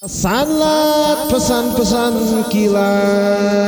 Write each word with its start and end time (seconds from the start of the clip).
Sanlat 0.00 1.28
pesan-pesan 1.28 2.48
kilat. 2.48 3.60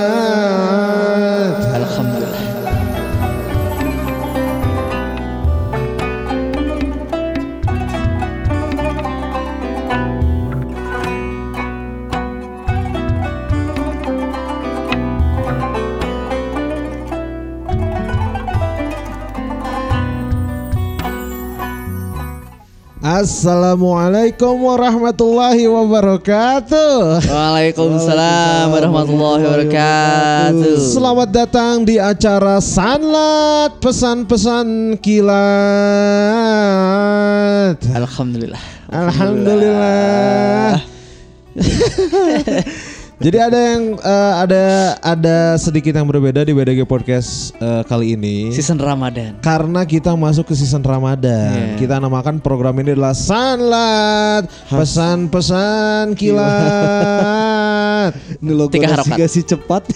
Assalamualaikum 23.23 24.67
warahmatullahi 24.67 25.71
wabarakatuh. 25.71 27.23
Waalaikumsalam 27.23 28.75
warahmatullahi 28.75 29.47
wabarakatuh. 29.47 30.75
Selamat 30.91 31.31
datang 31.31 31.87
di 31.87 32.03
acara 32.03 32.59
Sanlat 32.59 33.79
pesan-pesan 33.79 34.99
kilat. 34.99 35.39
Alhamdulillah. 37.95 38.59
Alhamdulillah. 38.91 40.83
Jadi 43.23 43.39
ada 43.39 43.55
yang 43.55 43.83
eh, 43.97 44.33
ada 44.35 44.63
ada 44.99 45.37
sedikit 45.55 45.95
yang 45.95 46.11
berbeda 46.11 46.43
di 46.43 46.51
BDG 46.51 46.83
Podcast 46.83 47.55
eh, 47.57 47.87
kali 47.87 48.19
ini. 48.19 48.51
Season 48.51 48.75
Ramadan. 48.75 49.39
Karena 49.39 49.87
kita 49.87 50.11
masuk 50.13 50.51
ke 50.51 50.55
season 50.59 50.83
Ramadan, 50.83 51.79
Iya. 51.79 51.79
kita 51.79 52.03
namakan 52.03 52.43
program 52.43 52.75
ini 52.83 52.99
adalah 52.99 53.15
Sanlat 53.15 54.51
pesan-pesan 54.67 56.19
kilat. 56.19 58.11
Ini 58.43 58.51
logo 58.51 58.75
harapan. 58.75 59.15
gak 59.15 59.31
sih 59.31 59.47
cepat. 59.47 59.87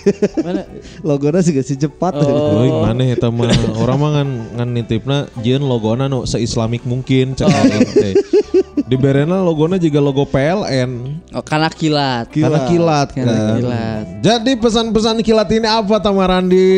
Mana? 0.46 0.62
logo 1.02 1.26
nasi 1.34 1.50
gak 1.50 1.66
sih 1.66 1.74
cepat. 1.74 2.14
Oh. 2.22 2.86
Mana 2.86 3.02
eta 3.10 3.26
mah 3.26 3.50
orang 3.74 3.98
mah 3.98 4.10
ngan 4.14 4.28
ngan 4.54 4.68
nitipna 4.70 5.26
jieun 5.42 5.66
logona 5.66 6.06
nu 6.06 6.22
se-islamik 6.22 6.86
mungkin 6.86 7.34
cek 7.34 7.50
Oh. 7.50 7.58
Di 8.86 8.94
berena 8.94 9.42
logona 9.42 9.76
juga 9.76 9.98
logo 9.98 10.22
PLN 10.22 11.18
Oh, 11.34 11.42
karena 11.42 11.66
kilat. 11.66 12.30
karena 12.30 12.70
kilat 12.70 13.08
Karena 13.10 13.34
kan. 13.34 13.56
kilat. 13.58 14.04
Jadi 14.22 14.52
pesan-pesan 14.54 15.16
kilat 15.20 15.48
ini 15.50 15.66
apa 15.66 15.98
Tamarandi? 15.98 16.70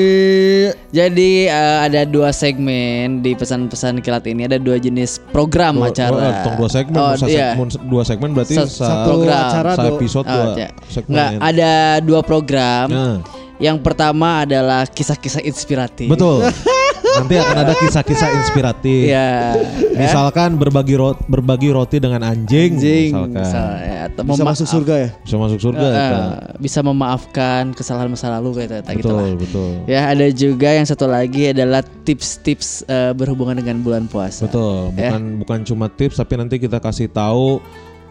Jadi 0.89 1.45
eh, 1.45 1.79
ada 1.79 2.03
dua 2.03 2.33
segmen 2.33 3.20
di 3.20 3.33
pesan-pesan 3.33 4.01
kilat 4.01 4.25
ini 4.25 4.45
ada 4.45 4.56
dua 4.56 4.77
jenis 4.77 5.20
program 5.29 5.77
acara. 5.79 6.48
Oh, 6.48 6.56
dua 6.56 6.69
segmen, 6.69 6.97
Oh, 6.97 7.12
sa- 7.12 7.29
iya. 7.29 7.53
mun 7.53 7.69
dua 7.69 8.03
segmen 8.03 8.33
berarti 8.33 8.56
Sa- 8.56 8.64
sa, 8.64 8.86
satu 8.89 9.09
program. 9.12 9.36
acara 9.45 9.70
sa 9.70 9.83
do- 9.84 9.89
episode 9.95 10.25
Oh, 10.25 10.33
dua 10.33 10.45
iya. 10.56 10.69
segmen. 10.89 11.12
Nggak, 11.12 11.31
ada 11.45 11.73
dua 12.01 12.20
program. 12.23 12.86
Nah, 12.89 13.17
Yang 13.59 13.83
pertama 13.83 14.47
adalah 14.47 14.86
kisah-kisah 14.86 15.42
inspiratif. 15.42 16.06
betul. 16.06 16.47
Nanti 17.17 17.34
akan 17.34 17.56
ada 17.59 17.73
kisah-kisah 17.75 18.28
inspiratif. 18.37 19.09
Iya. 19.09 19.56
Misalkan 19.95 20.55
berbagi 20.55 20.95
roti, 20.95 21.20
berbagi 21.25 21.69
roti 21.70 21.97
dengan 21.97 22.23
anjing, 22.23 22.77
Anjing, 22.77 23.11
misalkan. 23.11 23.41
misalnya, 23.41 23.97
atau 24.06 24.23
Bisa 24.23 24.33
memaaf- 24.34 24.48
masuk 24.53 24.67
surga 24.69 24.95
ya? 24.97 25.09
Bisa 25.19 25.36
masuk 25.36 25.59
surga 25.59 25.86
eta. 25.89 26.19
bisa 26.59 26.81
memaafkan 26.81 27.62
kesalahan 27.73 28.09
masa 28.09 28.31
lalu 28.31 28.48
kayak 28.56 28.69
gitu, 28.69 28.77
gitu 28.77 28.98
Betul, 29.01 29.17
lah. 29.17 29.34
betul. 29.34 29.70
Ya 29.86 30.01
ada 30.06 30.27
juga 30.29 30.69
yang 30.70 30.84
satu 30.84 31.06
lagi 31.06 31.42
adalah 31.48 31.81
tips-tips 32.03 32.69
eh, 32.84 33.12
berhubungan 33.12 33.56
dengan 33.56 33.79
bulan 33.79 34.05
puasa. 34.05 34.45
Betul, 34.45 34.92
Ya. 34.95 35.11
bukan 35.11 35.23
bukan 35.39 35.59
cuma 35.64 35.86
tips 35.89 36.17
tapi 36.17 36.34
nanti 36.34 36.56
kita 36.56 36.79
kasih 36.79 37.06
tahu 37.06 37.59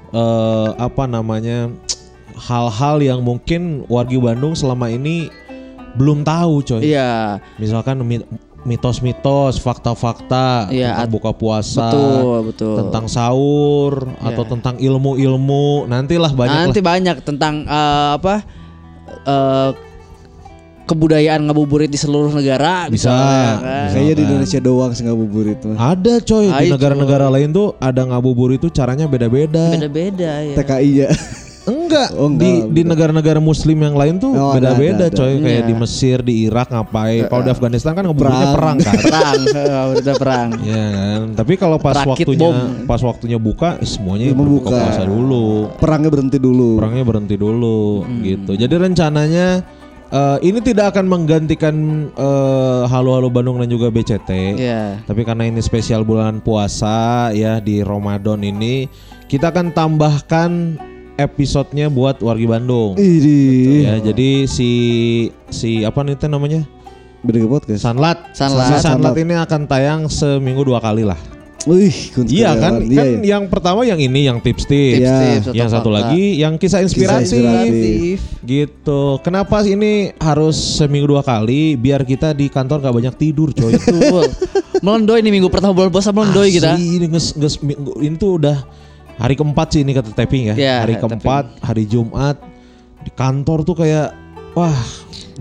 eh 0.10 0.70
apa 0.74 1.04
namanya 1.04 1.68
hal-hal 2.38 3.00
yang 3.00 3.20
mungkin 3.20 3.62
wargi 3.86 4.16
Bandung 4.16 4.54
selama 4.54 4.88
ini 4.88 5.28
belum 5.94 6.22
tahu, 6.22 6.62
coy. 6.64 6.82
Iya, 6.86 7.42
Misalkan 7.58 7.98
mi- 8.00 8.22
mitos-mitos, 8.68 9.58
fakta-fakta 9.58 10.68
Iya, 10.68 10.92
tentang 11.00 11.10
buka 11.16 11.32
puasa, 11.32 11.88
betul 11.88 12.38
betul. 12.52 12.76
tentang 12.84 13.06
sahur 13.08 13.94
atau 14.20 14.44
Iya. 14.44 14.52
tentang 14.52 14.76
ilmu-ilmu. 14.76 15.88
Nantilah 15.88 16.36
banyak 16.36 16.58
Nanti 16.68 16.80
lah. 16.84 16.88
banyak 16.92 17.18
tentang 17.24 17.64
eh, 17.64 18.10
apa 18.20 18.36
eh, 19.24 19.70
kebudayaan 20.84 21.44
ngabuburit 21.44 21.88
di 21.88 22.00
seluruh 22.00 22.32
negara 22.32 22.88
Bisa, 22.88 23.12
misalnya, 23.12 23.24
kan. 23.24 23.56
bisa. 23.60 23.92
Kayaknya 23.92 24.14
di. 24.14 24.24
Indonesia 24.24 24.60
doang 24.60 24.92
sih 24.92 25.04
ngabuburit 25.04 25.60
mah. 25.64 25.78
Ada 25.96 26.14
coy 26.24 26.46
di 26.48 26.64
Ayo, 26.68 26.72
negara-negara 26.76 27.28
lain 27.28 27.50
tuh 27.52 27.76
ada 27.80 28.02
ngabuburit 28.04 28.60
itu 28.60 28.70
caranya 28.70 29.04
beda-beda. 29.04 29.72
Beda-beda 29.76 30.32
ya. 30.44 30.56
TKI 30.56 30.92
ya. 31.04 31.10
Enggak, 31.88 32.08
Oh, 32.14 32.28
enggak, 32.28 32.42
di 32.44 32.52
di 32.68 32.82
beda. 32.84 32.90
negara-negara 32.92 33.40
muslim 33.40 33.78
yang 33.78 33.96
lain 33.96 34.16
tuh 34.18 34.32
Oh, 34.32 34.52
beda-beda 34.52 35.08
coy 35.08 35.40
kayak 35.40 35.48
Iya. 35.58 35.64
di 35.64 35.74
Mesir, 35.74 36.18
di 36.20 36.34
Irak 36.44 36.68
ngapain. 36.68 37.26
Kalau 37.26 37.42
di 37.42 37.50
Afghanistan 37.50 37.92
kan 37.92 38.04
ngebunuhnya 38.04 38.48
perang 38.52 38.78
Perang. 38.78 38.78
kan. 38.78 38.96
Perang, 39.08 39.88
udah 39.96 40.16
perang. 40.16 40.50
Iya 40.60 40.84
kan. 40.86 41.20
Tapi 41.34 41.54
kalau 41.56 41.78
pas 41.78 41.96
Rakit 41.96 42.10
waktunya 42.28 42.40
bom. 42.44 42.56
pas 42.84 43.02
waktunya 43.02 43.38
buka 43.38 43.70
semuanya 43.82 44.30
berbuka 44.30 44.68
buka. 44.68 44.78
puasa 44.78 45.04
dulu. 45.04 45.46
Perangnya 45.76 46.10
berhenti 46.10 46.38
dulu. 46.38 46.70
Perangnya 46.76 47.04
berhenti 47.04 47.36
dulu 47.36 47.80
gitu. 48.22 48.52
Jadi 48.52 48.76
rencananya 48.76 49.48
eh, 50.08 50.38
ini 50.42 50.60
tidak 50.60 50.92
akan 50.92 51.06
menggantikan 51.06 51.76
eh, 52.12 52.84
Halo 52.86 53.16
Halo 53.16 53.28
Bandung 53.28 53.58
dan 53.58 53.68
juga 53.68 53.88
BCT. 53.88 54.30
Iya. 54.56 55.00
Tapi 55.02 55.24
karena 55.24 55.44
ini 55.44 55.60
spesial 55.60 56.04
bulan 56.04 56.40
puasa 56.40 57.32
ya 57.32 57.58
di 57.58 57.80
Ramadan 57.80 58.40
ini 58.42 58.88
kita 59.26 59.50
akan 59.50 59.72
tambahkan 59.72 60.52
episodenya 61.18 61.90
buat 61.90 62.22
wargi 62.22 62.46
Bandung. 62.46 62.94
Ih, 62.96 63.84
Ya, 63.84 63.98
jadi 64.00 64.46
si 64.46 64.70
si 65.50 65.82
apa 65.84 66.06
nih 66.06 66.16
namanya? 66.26 66.64
beda 67.26 67.44
podcast. 67.50 67.82
Sanlat. 67.84 68.18
Sanlat. 68.32 68.66
Si 68.72 68.74
Sanlat 68.80 69.12
Sanlat. 69.12 69.14
ini 69.20 69.34
akan 69.36 69.62
tayang 69.66 70.02
seminggu 70.08 70.64
dua 70.64 70.80
kali 70.80 71.04
lah. 71.04 71.18
Wih, 71.68 71.92
Iya 72.32 72.56
kan? 72.56 72.80
Iya, 72.80 72.96
kan 72.96 73.08
iya. 73.20 73.36
yang 73.36 73.44
pertama 73.52 73.84
yang 73.84 74.00
ini 74.00 74.24
yang 74.24 74.40
tips-tips. 74.40 75.04
Iya. 75.04 75.44
Tips-tips 75.44 75.58
Yang 75.58 75.70
satu 75.76 75.90
fakta. 75.92 75.98
lagi 76.00 76.24
yang 76.40 76.54
kisah 76.56 76.80
inspiratif. 76.80 77.28
inspiratif. 77.28 78.18
Gitu. 78.40 79.02
Kenapa 79.20 79.68
ini 79.68 80.16
harus 80.16 80.56
seminggu 80.56 81.12
dua 81.12 81.28
kali? 81.28 81.76
Biar 81.76 82.08
kita 82.08 82.32
di 82.32 82.48
kantor 82.48 82.88
gak 82.88 82.96
banyak 82.96 83.16
tidur, 83.20 83.52
coy. 83.52 83.76
Betul. 83.76 84.32
Melendoy 84.80 85.20
nih 85.20 85.34
minggu 85.34 85.52
pertama 85.52 85.76
bulan 85.76 85.92
puasa 85.92 86.16
melendoy 86.16 86.56
kita. 86.56 86.80
Ini, 86.80 87.04
nges- 87.12 87.36
nges- 87.36 87.60
minggu- 87.60 88.00
ini 88.00 88.16
tuh 88.16 88.40
udah 88.40 88.58
hari 89.18 89.34
keempat 89.34 89.68
sih 89.74 89.82
ini 89.82 89.92
kata 89.98 90.14
tapping 90.14 90.54
ya. 90.54 90.56
Iya, 90.56 90.76
hari 90.86 90.94
tapping. 90.96 91.20
keempat, 91.20 91.46
hari 91.62 91.84
Jumat 91.90 92.38
di 93.04 93.12
kantor 93.14 93.66
tuh 93.66 93.76
kayak 93.78 94.14
wah 94.54 94.78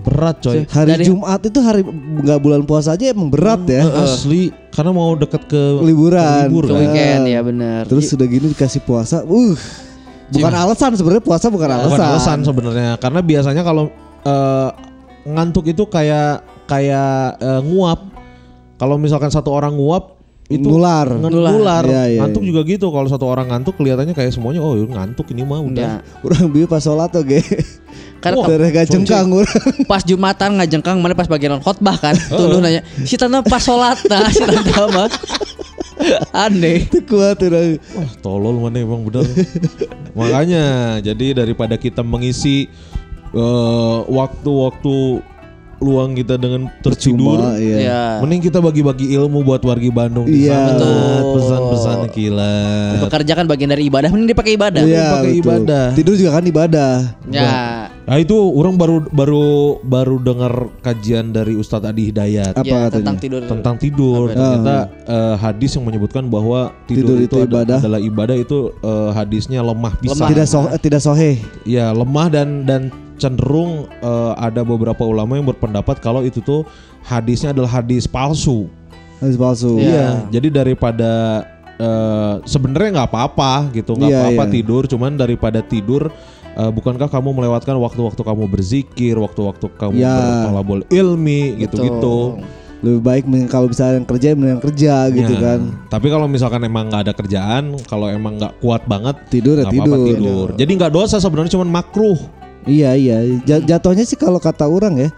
berat 0.01 0.37
coy. 0.41 0.65
Hari 0.65 0.89
Dari- 0.93 1.05
Jumat 1.09 1.41
itu 1.41 1.59
hari 1.61 1.81
nggak 2.21 2.39
bulan 2.41 2.61
puasa 2.65 2.93
aja 2.93 3.13
emang 3.13 3.29
berat 3.33 3.65
ya. 3.65 3.85
Asli 4.05 4.53
karena 4.73 4.91
mau 4.93 5.13
deket 5.17 5.49
ke 5.49 5.61
Liburan. 5.81 6.47
libur 6.49 6.69
Ke 6.69 6.73
kan. 6.73 6.79
weekend 6.81 7.23
ya 7.29 7.39
benar. 7.41 7.81
Terus 7.89 8.09
sudah 8.09 8.25
gini 8.29 8.53
dikasih 8.53 8.81
puasa. 8.85 9.25
Uh. 9.25 9.57
Bukan 10.27 10.51
alasan 10.51 10.91
sebenarnya 10.91 11.23
puasa 11.23 11.47
bukan 11.47 11.69
alasan. 11.71 11.87
Bukan 11.95 12.03
alasan 12.03 12.39
sebenarnya 12.43 12.89
karena 12.99 13.19
biasanya 13.23 13.63
kalau 13.63 13.87
eh, 14.27 14.69
ngantuk 15.23 15.71
itu 15.71 15.87
kayak 15.87 16.43
kayak 16.67 17.39
eh, 17.39 17.61
nguap. 17.63 18.11
Kalau 18.77 18.99
misalkan 19.01 19.33
satu 19.33 19.49
orang 19.49 19.73
nguap 19.73 20.16
itu 20.47 20.63
Nular. 20.63 21.11
nular. 21.11 21.83
Iya, 21.83 22.03
iya, 22.07 22.19
ngantuk 22.23 22.39
iya. 22.39 22.47
juga 22.55 22.61
gitu. 22.63 22.87
Kalau 22.87 23.07
satu 23.11 23.27
orang 23.27 23.51
ngantuk 23.51 23.75
kelihatannya 23.75 24.15
kayak 24.15 24.31
semuanya 24.31 24.63
oh 24.63 24.79
ngantuk 24.79 25.27
ini 25.35 25.43
mah 25.43 25.59
udah. 25.59 25.99
Kurang 26.23 26.47
bieu 26.55 26.63
pas 26.63 26.79
sholat 26.79 27.11
oke. 27.11 27.39
Karena 28.23 28.37
Wah, 28.39 28.47
Dari 28.49 28.73
gak 28.73 28.87
jengkang 28.89 29.27
urang. 29.29 29.61
pas 29.85 30.01
Jumatan 30.01 30.57
ngajengkang 30.57 30.97
mana 31.03 31.13
pas 31.13 31.27
bagian 31.27 31.59
khotbah 31.59 31.99
kan. 31.99 32.15
Tuh 32.31 32.63
nanya, 32.63 32.79
si 33.03 33.19
tanda 33.19 33.43
pas 33.43 33.59
sholat 33.59 33.99
nah 34.07 34.31
si 34.35 34.39
tanda 34.39 34.87
mah. 34.87 35.11
Aneh. 36.47 36.87
Itu 36.87 37.03
kuat 37.03 37.43
urang. 37.43 37.75
Wah 37.91 38.11
tolol 38.23 38.55
mana 38.63 38.79
emang 38.79 39.03
bener 39.03 39.27
Makanya 40.15 40.63
jadi 41.03 41.43
daripada 41.43 41.75
kita 41.75 42.07
mengisi 42.07 42.71
eh, 43.35 43.99
Waktu-waktu 44.07 44.95
luang 45.79 46.13
kita 46.13 46.35
dengan 46.35 46.69
tertidur 46.79 47.37
Cuma 47.37 47.55
iya. 47.55 47.77
Ya. 47.77 48.01
Mending 48.19 48.41
kita 48.43 48.57
bagi-bagi 48.57 49.13
ilmu 49.13 49.41
buat 49.41 49.61
wargi 49.61 49.89
Bandung 49.89 50.25
di 50.25 50.43
Iya. 50.43 50.53
sana. 50.53 50.69
Betul. 50.73 51.21
Pesan-pesan 51.37 51.97
kilat 52.09 52.97
Bekerja 53.03 53.33
kan 53.33 53.45
bagian 53.45 53.69
dari 53.69 53.83
ibadah, 53.85 54.09
mending 54.09 54.29
dipakai 54.29 54.53
ibadah. 54.55 54.81
Iya, 54.81 55.05
pakai 55.13 55.29
betul. 55.29 55.41
ibadah. 55.41 55.85
Tidur 55.93 56.13
juga 56.15 56.31
kan 56.33 56.43
ibadah. 56.43 56.93
Ya. 57.29 57.51
Nah 58.07 58.17
itu 58.17 58.31
orang 58.33 58.73
baru 58.73 59.03
baru 59.05 59.45
baru 59.83 60.15
dengar 60.17 60.53
kajian 60.79 61.29
dari 61.29 61.53
Ustadz 61.53 61.85
Adi 61.85 62.07
Hidayat 62.07 62.55
Apa 62.55 62.63
ya, 62.63 62.77
katanya? 62.87 62.95
tentang 62.95 63.17
tidur. 63.19 63.41
tentang 63.43 63.75
tidur. 63.75 64.25
Apa 64.25 64.33
Ternyata 64.33 64.75
eh, 65.03 65.35
hadis 65.37 65.75
yang 65.75 65.83
menyebutkan 65.83 66.23
bahwa 66.25 66.71
tidur, 66.87 67.13
Tidur 67.13 67.17
itu, 67.19 67.27
itu 67.27 67.37
ada- 67.37 67.51
ibadah. 67.51 67.77
adalah 67.83 67.99
ibadah 67.99 68.35
itu 68.35 68.57
eh, 68.73 69.09
hadisnya 69.11 69.59
lemah 69.59 69.93
bisa. 69.99 70.15
Lemah. 70.15 70.29
Tidak 70.31 70.47
so, 70.47 70.59
eh, 70.65 70.79
tidak 70.79 71.01
sohe. 71.03 71.31
Ya 71.63 71.91
lemah 71.91 72.27
dan 72.27 72.63
dan 72.63 72.81
cenderung 73.17 73.89
eh, 73.99 74.33
ada 74.37 74.61
beberapa 74.61 75.03
ulama 75.03 75.35
yang 75.35 75.45
berpendapat 75.45 75.99
kalau 75.99 76.21
itu 76.21 76.39
tuh 76.39 76.63
hadisnya 77.03 77.51
adalah 77.51 77.81
hadis 77.81 78.05
palsu. 78.05 78.69
Hadis 79.17 79.35
palsu. 79.35 79.81
Iya. 79.81 79.89
Iya. 79.89 80.07
Jadi 80.29 80.47
daripada 80.53 81.11
eh, 81.77 82.33
sebenarnya 82.45 83.01
nggak 83.01 83.09
apa-apa 83.09 83.53
gitu, 83.73 83.93
nggak 83.93 84.09
Iya, 84.09 84.19
apa-apa 84.23 84.43
iya. 84.49 84.53
tidur, 84.53 84.83
cuman 84.85 85.11
daripada 85.13 85.59
tidur 85.61 86.09
eh, 86.57 86.71
bukankah 86.73 87.05
kamu 87.05 87.37
melewatkan 87.37 87.77
waktu-waktu 87.77 88.21
kamu 88.21 88.43
berzikir, 88.49 89.13
waktu-waktu 89.17 89.69
kamu 89.77 89.97
Ya. 89.97 90.13
bertolabul 90.17 90.81
ilmi 90.89 91.57
gitu-gitu. 91.61 92.41
Lebih 92.77 93.01
baik 93.01 93.23
kalau 93.49 93.73
misalnya 93.73 93.97
yang 93.97 94.05
kerja 94.05 94.27
mending 94.37 94.53
yang 94.53 94.61
kerja 94.61 94.93
gitu 95.09 95.33
Ya. 95.33 95.41
kan. 95.41 95.59
Tapi 95.89 96.13
kalau 96.13 96.29
misalkan 96.29 96.61
emang 96.61 96.93
nggak 96.93 97.09
ada 97.09 97.13
kerjaan, 97.17 97.73
kalau 97.89 98.05
emang 98.05 98.37
nggak 98.37 98.61
kuat 98.61 98.85
banget 98.85 99.17
Tidur 99.33 99.57
ya 99.57 99.65
nggak 99.65 99.81
apa-apa 99.81 99.97
tidur. 99.97 100.13
tidur. 100.13 100.47
Jadi 100.61 100.71
nggak 100.77 100.93
dosa 100.93 101.17
sebenarnya 101.17 101.57
cuman 101.57 101.69
makruh. 101.73 102.17
Iya 102.67 102.91
iya. 102.99 103.17
Ja- 103.47 103.63
Jatuhnya 103.63 104.03
sih 104.03 104.19
kalau 104.19 104.37
kata 104.43 104.67
orang 104.67 104.99
ya 104.99 105.09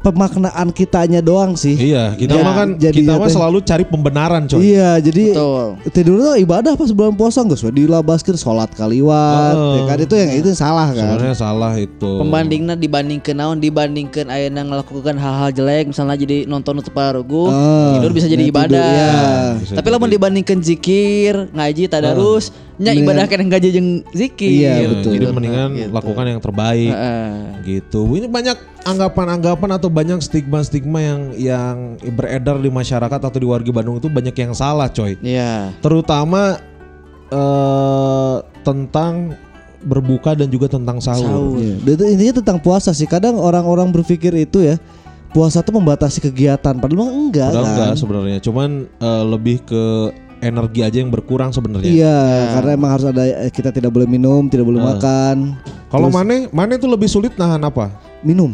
pemaknaan 0.00 0.68
kitanya 0.70 1.20
doang 1.20 1.54
sih. 1.54 1.76
Iya, 1.76 2.12
kita 2.14 2.32
Ya, 2.32 2.42
mah 2.42 2.54
kan 2.54 2.68
jadi 2.74 2.96
kita 2.98 3.14
mah 3.14 3.28
selalu 3.28 3.60
cari 3.60 3.84
pembenaran, 3.84 4.42
coy. 4.44 4.72
Iya, 4.72 4.96
jadi 4.98 5.24
Betul. 5.30 5.66
tidur 5.92 6.16
tuh 6.18 6.34
ibadah 6.36 6.72
pas 6.72 6.88
bulan 6.90 7.12
puasa 7.12 7.40
nggak 7.40 7.58
usah 7.58 7.68
dilabaskan 7.70 8.34
sholat 8.34 8.70
kaliwat, 8.72 9.52
Oh. 9.52 9.76
ya 9.76 9.82
kan 9.86 9.98
itu 9.98 10.14
yang 10.14 10.30
itu 10.34 10.46
yang 10.46 10.58
salah 10.58 10.88
kan. 10.88 11.04
Sebenarnya 11.06 11.34
salah 11.34 11.72
itu. 11.76 12.10
Pembandingnya 12.16 12.74
dibandingkan 12.74 13.34
naon 13.34 13.58
dibandingkan 13.58 14.26
ayeuna 14.26 14.62
ngelakukan 14.62 15.14
hal-hal 15.14 15.50
jelek 15.50 15.84
misalnya 15.86 16.16
jadi 16.16 16.36
nonton 16.44 16.74
untuk 16.76 16.90
pararugu 16.90 17.46
Oh, 17.46 17.92
tidur 17.94 18.10
bisa 18.10 18.24
jadi 18.24 18.40
nah, 18.40 18.50
ibadah. 18.50 18.88
tidur, 18.88 18.96
ya. 18.96 19.12
Bisa 19.60 19.72
Tapi 19.76 19.88
lamun 19.88 20.08
dibandingkan 20.08 20.58
zikir, 20.60 21.34
ngaji, 21.50 21.82
tadarus, 21.86 22.48
nya 22.76 22.90
Mendingan- 22.90 23.04
ibadah 23.20 23.24
kan 23.28 23.48
gaji 23.50 23.68
jeung 23.70 23.90
zikir. 24.10 24.48
Iya, 24.48 24.88
betul. 24.88 25.12
Jadi 25.12 25.24
mendingan 25.28 25.68
Gitu. 25.76 25.90
lakukan 25.90 26.24
yang 26.26 26.40
terbaik. 26.40 26.88
Heeh. 26.88 27.28
gitu. 27.60 28.08
Ini 28.10 28.24
banyak 28.24 28.56
anggapan-anggapan 28.80 29.70
atau 29.76 29.89
banyak 29.90 30.22
stigma-stigma 30.22 30.98
yang 31.02 31.20
yang 31.34 31.76
beredar 32.14 32.56
di 32.56 32.70
masyarakat 32.70 33.20
atau 33.20 33.38
di 33.38 33.44
warga 33.44 33.70
Bandung 33.70 33.98
itu 33.98 34.06
banyak 34.06 34.32
yang 34.32 34.54
salah, 34.54 34.86
coy. 34.88 35.18
Iya. 35.20 35.74
Terutama 35.82 36.56
eh 37.30 38.36
tentang 38.62 39.34
berbuka 39.80 40.36
dan 40.36 40.52
juga 40.52 40.68
tentang 40.68 41.00
sahur. 41.00 41.56
Sahur. 41.56 41.56
Dan 41.84 41.92
itu 41.96 42.04
intinya 42.06 42.34
tentang 42.44 42.58
puasa 42.60 42.92
sih. 42.92 43.08
Kadang 43.08 43.40
orang-orang 43.40 43.88
berpikir 43.90 44.34
itu 44.36 44.60
ya 44.60 44.76
puasa 45.30 45.62
tuh 45.62 45.78
membatasi 45.78 46.18
kegiatan, 46.20 46.74
padahal 46.74 47.06
enggak 47.06 47.54
Padahal 47.54 47.64
kan. 47.64 47.70
enggak 47.70 47.92
sebenarnya, 47.96 48.38
cuman 48.42 48.68
eh, 48.90 49.24
lebih 49.30 49.62
ke 49.62 49.84
energi 50.42 50.80
aja 50.82 50.98
yang 50.98 51.12
berkurang 51.12 51.54
sebenarnya. 51.54 51.86
Iya, 51.86 52.18
karena 52.58 52.70
emang 52.74 52.90
harus 52.98 53.06
ada 53.12 53.22
kita 53.52 53.70
tidak 53.70 53.94
boleh 53.94 54.10
minum, 54.10 54.50
tidak 54.50 54.66
boleh 54.66 54.82
Nah. 54.82 54.96
makan. 54.98 55.36
Kalau 55.86 56.08
Mane, 56.10 56.50
Mane 56.50 56.82
tuh 56.82 56.90
lebih 56.90 57.06
sulit 57.06 57.36
nahan 57.38 57.62
apa? 57.62 57.94
Minum. 58.26 58.50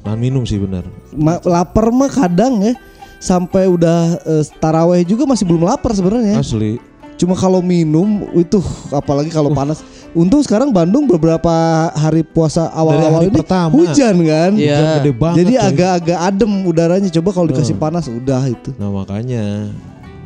Nahan 0.00 0.18
minum 0.18 0.42
sih 0.42 0.56
benar. 0.56 0.84
Ma- 1.12 1.42
lapar 1.42 1.90
mah 1.90 2.08
kadang 2.08 2.60
ya 2.62 2.74
sampai 3.20 3.68
udah 3.68 4.16
eh, 4.24 4.44
taraweh 4.56 5.04
juga 5.04 5.28
masih 5.28 5.44
belum 5.44 5.64
lapar 5.64 5.92
sebenarnya. 5.92 6.40
Asli. 6.40 6.80
Cuma 7.20 7.36
kalau 7.36 7.60
minum 7.60 8.24
itu 8.32 8.56
apalagi 8.88 9.28
kalau 9.28 9.52
panas. 9.52 9.84
Untung 10.10 10.40
sekarang 10.40 10.72
Bandung 10.72 11.04
beberapa 11.06 11.52
hari 11.92 12.24
puasa 12.24 12.66
awal-awal 12.66 13.28
ini 13.28 13.38
pertama. 13.38 13.70
hujan 13.70 14.16
kan. 14.24 14.50
Iya. 14.56 14.98
Gede 14.98 15.12
banget. 15.12 15.36
Jadi 15.44 15.54
agak-agak 15.54 16.18
adem 16.18 16.52
udaranya. 16.64 17.08
Coba 17.12 17.28
kalau 17.30 17.46
dikasih 17.46 17.76
panas 17.76 18.08
udah 18.08 18.42
itu. 18.48 18.72
Nah 18.80 18.88
makanya 18.88 19.68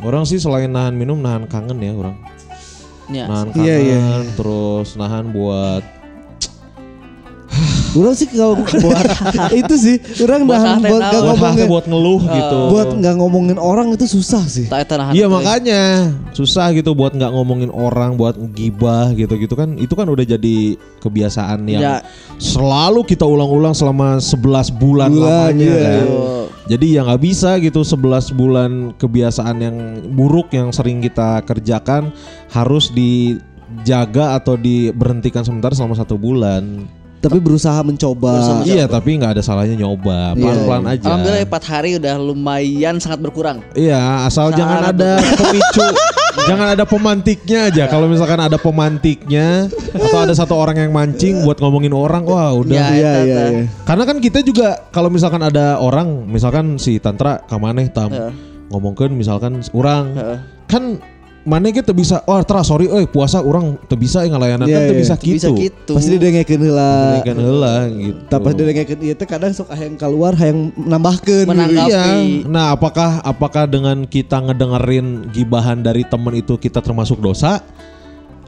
orang 0.01 0.23
sih 0.23 0.39
selain 0.39 0.71
nahan 0.71 0.95
minum 0.95 1.19
nahan 1.19 1.51
kangen 1.51 1.83
ya 1.83 1.93
orang. 1.93 2.15
Ya. 3.11 3.27
Nahan 3.29 3.49
kangen, 3.53 3.67
Iya, 3.67 3.77
iya. 3.77 4.03
terus 4.39 4.95
nahan 4.95 5.29
buat 5.29 5.83
Orang 7.95 8.15
sih 8.19 8.27
kalau 8.27 8.59
buat 8.85 9.07
itu 9.55 9.75
sih 9.79 9.97
orang 10.27 10.43
hati 10.51 10.91
buat 10.91 11.03
gak 11.03 11.23
buat 11.23 11.37
ngomongin 11.39 11.67
buat 11.71 11.85
ngeluh 11.87 12.21
gitu. 12.27 12.59
buat 12.75 12.89
nggak 12.99 13.15
ngomongin 13.23 13.59
orang 13.59 13.87
itu 13.95 14.07
susah 14.11 14.43
sih. 14.45 14.67
Iya 15.15 15.31
makanya 15.31 16.11
susah 16.35 16.75
gitu 16.75 16.91
buat 16.93 17.15
nggak 17.15 17.31
ngomongin 17.31 17.71
orang, 17.71 18.19
buat 18.19 18.35
gibah 18.53 19.15
gitu-gitu 19.15 19.55
kan 19.55 19.79
itu 19.79 19.95
kan 19.95 20.11
udah 20.11 20.27
jadi 20.27 20.57
kebiasaan 21.01 21.67
yang 21.71 21.83
Ya. 21.85 21.97
selalu 22.41 23.05
kita 23.05 23.29
ulang-ulang 23.29 23.77
selama 23.77 24.17
11 24.19 24.73
bulan, 24.73 25.13
Bulan, 25.13 25.53
lamanya 25.53 25.69
iya. 25.69 25.91
kan. 26.01 26.07
Jadi 26.65 26.87
ya 26.97 27.01
nggak 27.05 27.21
bisa 27.21 27.61
gitu 27.61 27.85
11 27.85 28.33
bulan 28.33 28.71
kebiasaan 28.97 29.57
yang 29.61 29.77
buruk 30.17 30.49
yang 30.57 30.73
sering 30.73 31.05
kita 31.05 31.45
kerjakan 31.45 32.09
harus 32.49 32.89
dijaga 32.89 34.41
atau 34.41 34.57
diberhentikan 34.57 35.45
sementara 35.45 35.77
selama 35.77 35.93
satu 35.93 36.17
bulan. 36.17 36.89
Tapi 37.25 37.39
berusaha 37.41 37.81
mencoba. 37.81 38.33
Berusaha 38.37 38.61
Iya 38.69 38.85
tapi 38.85 39.17
nggak 39.17 39.41
ada 39.41 39.43
salahnya 39.43 39.81
nyoba 39.81 40.37
Iya, 40.37 40.45
pelan-pelan 40.45 40.85
aja. 40.93 41.07
Alhamdulillah 41.09 41.43
4 41.49 41.73
hari 41.73 41.91
udah 41.97 42.15
lumayan 42.21 42.95
sangat 43.01 43.19
berkurang. 43.25 43.65
Iya, 43.73 44.29
asal 44.29 44.53
Sangat 44.53 44.59
jangan 44.61 44.81
ada 44.93 45.11
pemicu, 45.41 45.87
jangan 46.45 46.67
ada 46.77 46.85
pemantiknya 46.85 47.59
aja. 47.73 47.85
Kalau 47.89 48.07
misalkan 48.07 48.41
ada 48.41 48.59
pemantiknya 48.61 49.73
atau 49.97 50.19
ada 50.21 50.35
satu 50.37 50.53
orang 50.53 50.77
yang 50.77 50.93
mancing 50.93 51.41
buat 51.43 51.57
ngomongin 51.59 51.97
orang, 51.97 52.29
wah 52.29 52.53
udah. 52.53 52.77
Ya, 52.77 52.87
Iya 52.93 52.93
iya 52.93 53.13
teh. 53.17 53.25
iya. 53.25 53.63
Karena 53.89 54.05
kan 54.05 54.17
kita 54.21 54.45
juga 54.45 54.85
kalau 54.93 55.09
misalkan 55.09 55.41
ada 55.41 55.81
orang, 55.81 56.29
misalkan 56.29 56.77
si 56.77 57.01
Tantra 57.01 57.41
kamaneh 57.49 57.89
tam 57.89 58.13
Heeh. 58.13 58.33
ngomongkan 58.69 59.09
misalkan 59.17 59.65
orang 59.73 60.05
Heeh. 60.13 60.39
kan 60.69 60.83
mana 61.45 61.69
kita 61.69 61.93
bisa, 61.93 62.25
oh 62.25 62.41
tra 62.41 62.65
sorry, 62.65 62.89
eh 62.89 63.05
puasa 63.05 63.45
orang 63.45 63.77
teu 63.85 64.01
bisa 64.01 64.25
eh 64.25 64.33
ngalayanan 64.33 64.65
Iya, 64.65 64.77
kan 64.81 64.83
teu 64.89 64.95
iya. 64.97 65.01
bisa 65.05 65.15
gitu. 65.21 65.53
gitu. 65.61 65.93
Pasti 65.93 66.17
didengekeun 66.17 66.63
heula. 66.65 67.21
Kan 67.21 67.37
heula 67.37 67.75
gitu. 67.93 68.21
Tapi 68.33 68.49
didengekeun 68.57 69.01
ieu 69.05 69.15
teh 69.15 69.29
kadang 69.29 69.53
sok 69.53 69.69
hayang 69.77 70.01
keluar 70.01 70.33
hayang 70.33 70.73
nambahkeun. 70.73 71.45
Menanggapi. 71.45 71.93
Iya. 71.93 72.05
Nah, 72.49 72.73
apakah 72.73 73.21
apakah 73.21 73.69
dengan 73.69 74.09
kita 74.09 74.41
ngedengerin 74.41 75.29
gibahan 75.37 75.85
dari 75.85 76.09
temen 76.09 76.33
itu 76.33 76.57
kita 76.57 76.81
termasuk 76.81 77.21
dosa? 77.21 77.61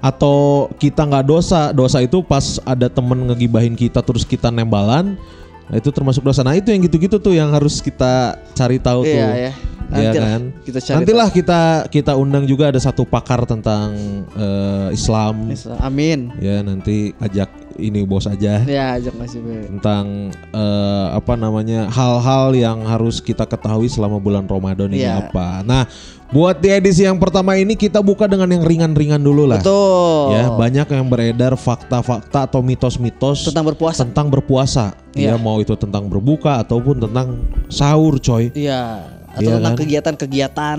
Atau 0.01 0.73
kita 0.81 1.05
nggak 1.05 1.29
dosa? 1.29 1.77
Dosa 1.77 2.01
itu 2.01 2.25
pas 2.25 2.57
ada 2.65 2.89
temen 2.89 3.29
ngegibahin 3.29 3.77
kita 3.77 4.01
terus 4.01 4.25
kita 4.25 4.49
nembalan, 4.49 5.21
nah 5.69 5.77
itu 5.77 5.93
termasuk 5.93 6.25
dosa. 6.25 6.41
Nah 6.41 6.57
itu 6.57 6.73
yang 6.73 6.81
gitu-gitu 6.81 7.21
tuh 7.21 7.37
yang 7.37 7.53
harus 7.53 7.85
kita 7.85 8.41
cari 8.57 8.81
tahu 8.81 9.05
tuh. 9.05 9.21
Iya 9.21 9.29
ya. 9.29 9.37
Iya 9.37 9.53
Nantilah 9.87 10.29
kan? 10.29 10.43
Kita 10.61 10.79
cari 10.81 10.95
Nantilah 10.97 11.29
kita 11.31 11.61
kita 11.87 12.13
undang 12.15 12.45
juga 12.45 12.69
ada 12.69 12.79
satu 12.79 13.03
pakar 13.03 13.45
tentang 13.45 13.95
eh, 14.33 14.89
Islam. 14.91 15.51
tahu. 15.51 15.79
Amin. 15.79 16.35
Ya 16.39 16.61
nanti 16.61 17.15
ajak 17.17 17.49
ini 17.77 18.03
bos 18.03 18.25
aja 18.25 18.65
Ya, 18.65 18.97
ajak 18.97 19.13
ngasih 19.15 19.41
be. 19.41 19.69
tentang 19.69 20.33
eh, 20.33 21.07
apa 21.13 21.37
namanya 21.37 21.87
hal-hal 21.89 22.51
yang 22.51 22.83
harus 22.83 23.21
kita 23.21 23.45
ketahui 23.45 23.87
selama 23.87 24.17
bulan 24.17 24.45
Ramadan 24.45 24.89
ini 24.89 25.05
Iya. 25.05 25.29
apa. 25.29 25.61
Nah, 25.61 25.85
buat 26.27 26.57
di 26.57 26.73
edisi 26.73 27.05
yang 27.05 27.21
pertama 27.21 27.55
ini 27.55 27.77
kita 27.77 28.01
buka 28.01 28.27
dengan 28.27 28.49
yang 28.49 28.65
ringan-ringan 28.65 29.21
dulu 29.21 29.45
lah. 29.45 29.61
Betul. 29.61 30.33
Ya, 30.33 30.51
banyak 30.51 30.87
yang 30.89 31.07
beredar 31.07 31.53
fakta-fakta 31.55 32.49
atau 32.49 32.59
mitos-mitos 32.61 33.45
Tentang 33.45 33.69
berpuasa. 33.69 34.03
tentang 34.03 34.27
berpuasa. 34.27 34.85
Ya, 35.13 35.33
Iya. 35.33 35.35
mau 35.37 35.61
itu 35.61 35.77
tentang 35.77 36.09
berbuka 36.09 36.59
ataupun 36.59 36.99
tentang 36.99 37.39
sahur, 37.69 38.17
coy. 38.19 38.51
Iya. 38.51 39.05
Atau 39.37 39.45
Iya 39.45 39.57
tentang 39.61 39.75
kan? 39.77 39.81
kegiatan-kegiatan. 39.85 40.79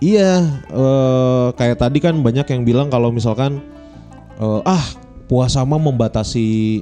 Iya, 0.00 0.32
eh, 0.72 1.46
kayak 1.52 1.76
tadi 1.76 1.98
kan 2.00 2.16
banyak 2.16 2.46
yang 2.48 2.62
bilang 2.64 2.88
kalau 2.88 3.12
misalkan 3.12 3.60
eh, 4.40 4.60
ah 4.64 4.84
puasa 5.28 5.60
mah 5.60 5.76
membatasi 5.76 6.80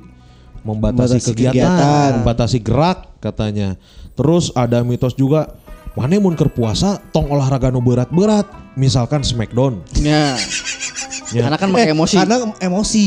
membatasi 0.62 1.18
Membatasi 1.18 1.30
kegiatan, 1.34 1.54
kegiatan. 1.54 2.10
membatasi 2.22 2.58
gerak 2.62 2.98
katanya. 3.18 3.74
Terus 4.14 4.54
ada 4.54 4.86
mitos 4.86 5.14
juga 5.14 5.50
mana 5.98 6.20
mun 6.20 6.36
puasa 6.36 7.00
tong 7.10 7.26
olahraga 7.26 7.72
nu 7.72 7.80
berat-berat, 7.82 8.46
misalkan 8.78 9.24
Smackdown. 9.26 9.82
Ya. 9.98 10.36
Ya. 11.34 11.42
Karena 11.48 11.58
kan 11.58 11.74
pakai 11.74 11.90
Eh, 11.90 11.94
emosi. 11.96 12.16
Karena 12.22 12.36
emosi. 12.62 13.06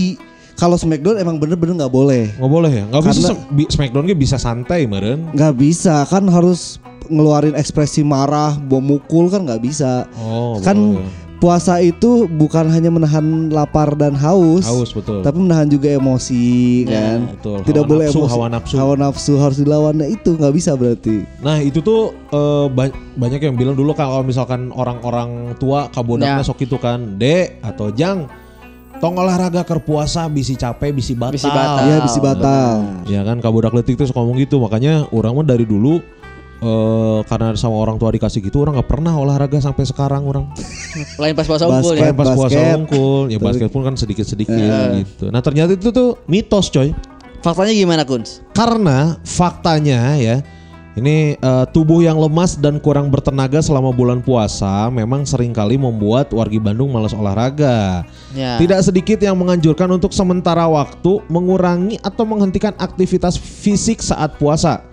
Kalau 0.60 0.76
Smackdown 0.76 1.16
emang 1.18 1.40
bener-bener 1.40 1.80
nggak 1.80 1.94
boleh. 1.94 2.36
Nggak 2.36 2.52
boleh 2.52 2.72
ya? 2.74 2.84
Nggak 2.86 3.04
bisa 3.08 3.32
Smackdown 3.70 4.04
ge 4.04 4.14
bisa 4.14 4.36
santai 4.36 4.84
meren. 4.84 5.32
Nggak 5.32 5.56
bisa 5.56 6.04
kan 6.04 6.28
harus 6.28 6.78
ngeluarin 7.08 7.56
ekspresi 7.56 8.04
marah, 8.04 8.60
bom 8.60 8.84
mukul 8.84 9.28
kan 9.28 9.42
nggak 9.42 9.64
bisa. 9.64 10.04
Oh, 10.20 10.60
kan 10.60 10.76
boleh. 11.00 11.10
puasa 11.40 11.80
itu 11.80 12.28
bukan 12.28 12.68
hanya 12.68 12.92
menahan 12.92 13.24
lapar 13.48 13.96
dan 13.96 14.12
haus, 14.14 14.68
haus 14.68 14.92
betul. 14.92 15.24
tapi 15.24 15.40
menahan 15.40 15.66
juga 15.66 15.88
emosi 15.90 16.84
Ya, 16.84 17.16
kan. 17.16 17.20
betul. 17.34 17.58
Tidak 17.64 17.82
Hawa 17.82 17.90
boleh 17.90 18.06
nafsu, 18.06 18.20
emosi. 18.20 18.30
hawa 18.30 18.46
nafsu. 18.48 18.74
Hawa 18.76 18.94
nafsu 18.96 19.34
harus 19.40 19.58
dilawan. 19.58 19.96
Nah, 19.96 20.06
itu 20.06 20.36
nggak 20.36 20.52
bisa 20.52 20.76
berarti. 20.76 21.24
Nah 21.40 21.58
itu 21.58 21.80
tuh 21.80 22.12
eh, 22.30 22.68
ba- 22.70 22.92
banyak 23.16 23.40
yang 23.42 23.56
bilang 23.56 23.74
dulu 23.74 23.96
kalau 23.96 24.20
misalkan 24.22 24.70
orang-orang 24.70 25.56
tua 25.56 25.88
kabudaknya 25.88 26.44
Ya. 26.44 26.46
sok 26.46 26.62
itu 26.62 26.76
kan 26.76 27.16
dek 27.16 27.64
atau 27.64 27.90
jang 27.90 28.28
tong 29.00 29.16
olahraga 29.16 29.64
keur 29.64 29.80
puasa 29.80 30.28
bisi 30.28 30.54
capek 30.54 30.92
bisi 30.92 31.14
batal. 31.14 31.34
Bisi 31.34 31.48
batal. 31.48 31.84
Iya 31.84 31.98
bisa 32.02 32.20
batal. 32.20 32.74
Ya 33.08 33.22
kan 33.22 33.40
kabudak 33.40 33.72
letik 33.72 33.96
tuh 33.96 34.06
suka 34.06 34.20
ngomong 34.20 34.38
gitu 34.38 34.60
makanya 34.60 35.08
orang 35.10 35.34
mah 35.34 35.46
dari 35.46 35.64
dulu 35.64 36.04
eh 36.60 37.20
karena 37.24 37.56
sama 37.56 37.80
orang 37.80 37.96
tua 37.96 38.12
dikasih 38.12 38.40
gitu 38.42 38.60
orang 38.60 38.76
nggak 38.76 38.90
pernah 38.90 39.16
olahraga 39.16 39.56
sampai 39.58 39.84
sekarang 39.84 40.28
orang 40.28 40.44
Lain 41.22 41.32
pas 41.32 41.48
puasa 41.48 41.64
Basket. 41.64 41.80
unggul 41.80 41.96
ya. 41.96 42.12
Pas 42.12 42.28
puasa 42.30 42.44
basket. 42.52 42.76
unggul 42.76 43.24
ya 43.26 43.40
basket 43.40 43.70
pun 43.70 43.82
kan 43.82 43.96
sedikit-sedikit 43.96 44.52
Iya. 44.52 45.00
gitu. 45.00 45.26
Nah 45.32 45.40
ternyata 45.40 45.72
itu 45.72 45.90
tuh 45.90 46.20
mitos 46.26 46.68
coy 46.68 46.92
Faktanya 47.40 47.72
gimana 47.72 48.04
Kuns? 48.04 48.44
karena 48.52 49.16
faktanya 49.24 50.20
ya 50.20 50.44
Ini 51.00 51.40
eh, 51.40 51.66
tubuh 51.72 52.04
yang 52.04 52.20
lemas 52.20 52.60
dan 52.60 52.76
kurang 52.78 53.08
bertenaga 53.08 53.64
selama 53.64 53.96
bulan 53.96 54.20
puasa 54.20 54.92
memang 54.92 55.24
sering 55.24 55.56
kali 55.56 55.80
membuat 55.80 56.36
wargi 56.36 56.60
Bandung 56.60 56.92
malas 56.92 57.16
olahraga. 57.16 58.04
Ya. 58.36 58.60
Tidak 58.60 58.80
sedikit 58.84 59.24
yang 59.24 59.40
menganjurkan 59.40 59.88
untuk 59.96 60.12
sementara 60.12 60.68
waktu 60.68 61.24
mengurangi 61.32 61.96
atau 62.04 62.28
menghentikan 62.28 62.76
aktivitas 62.76 63.40
fisik 63.40 64.04
saat 64.04 64.36
puasa. 64.36 64.84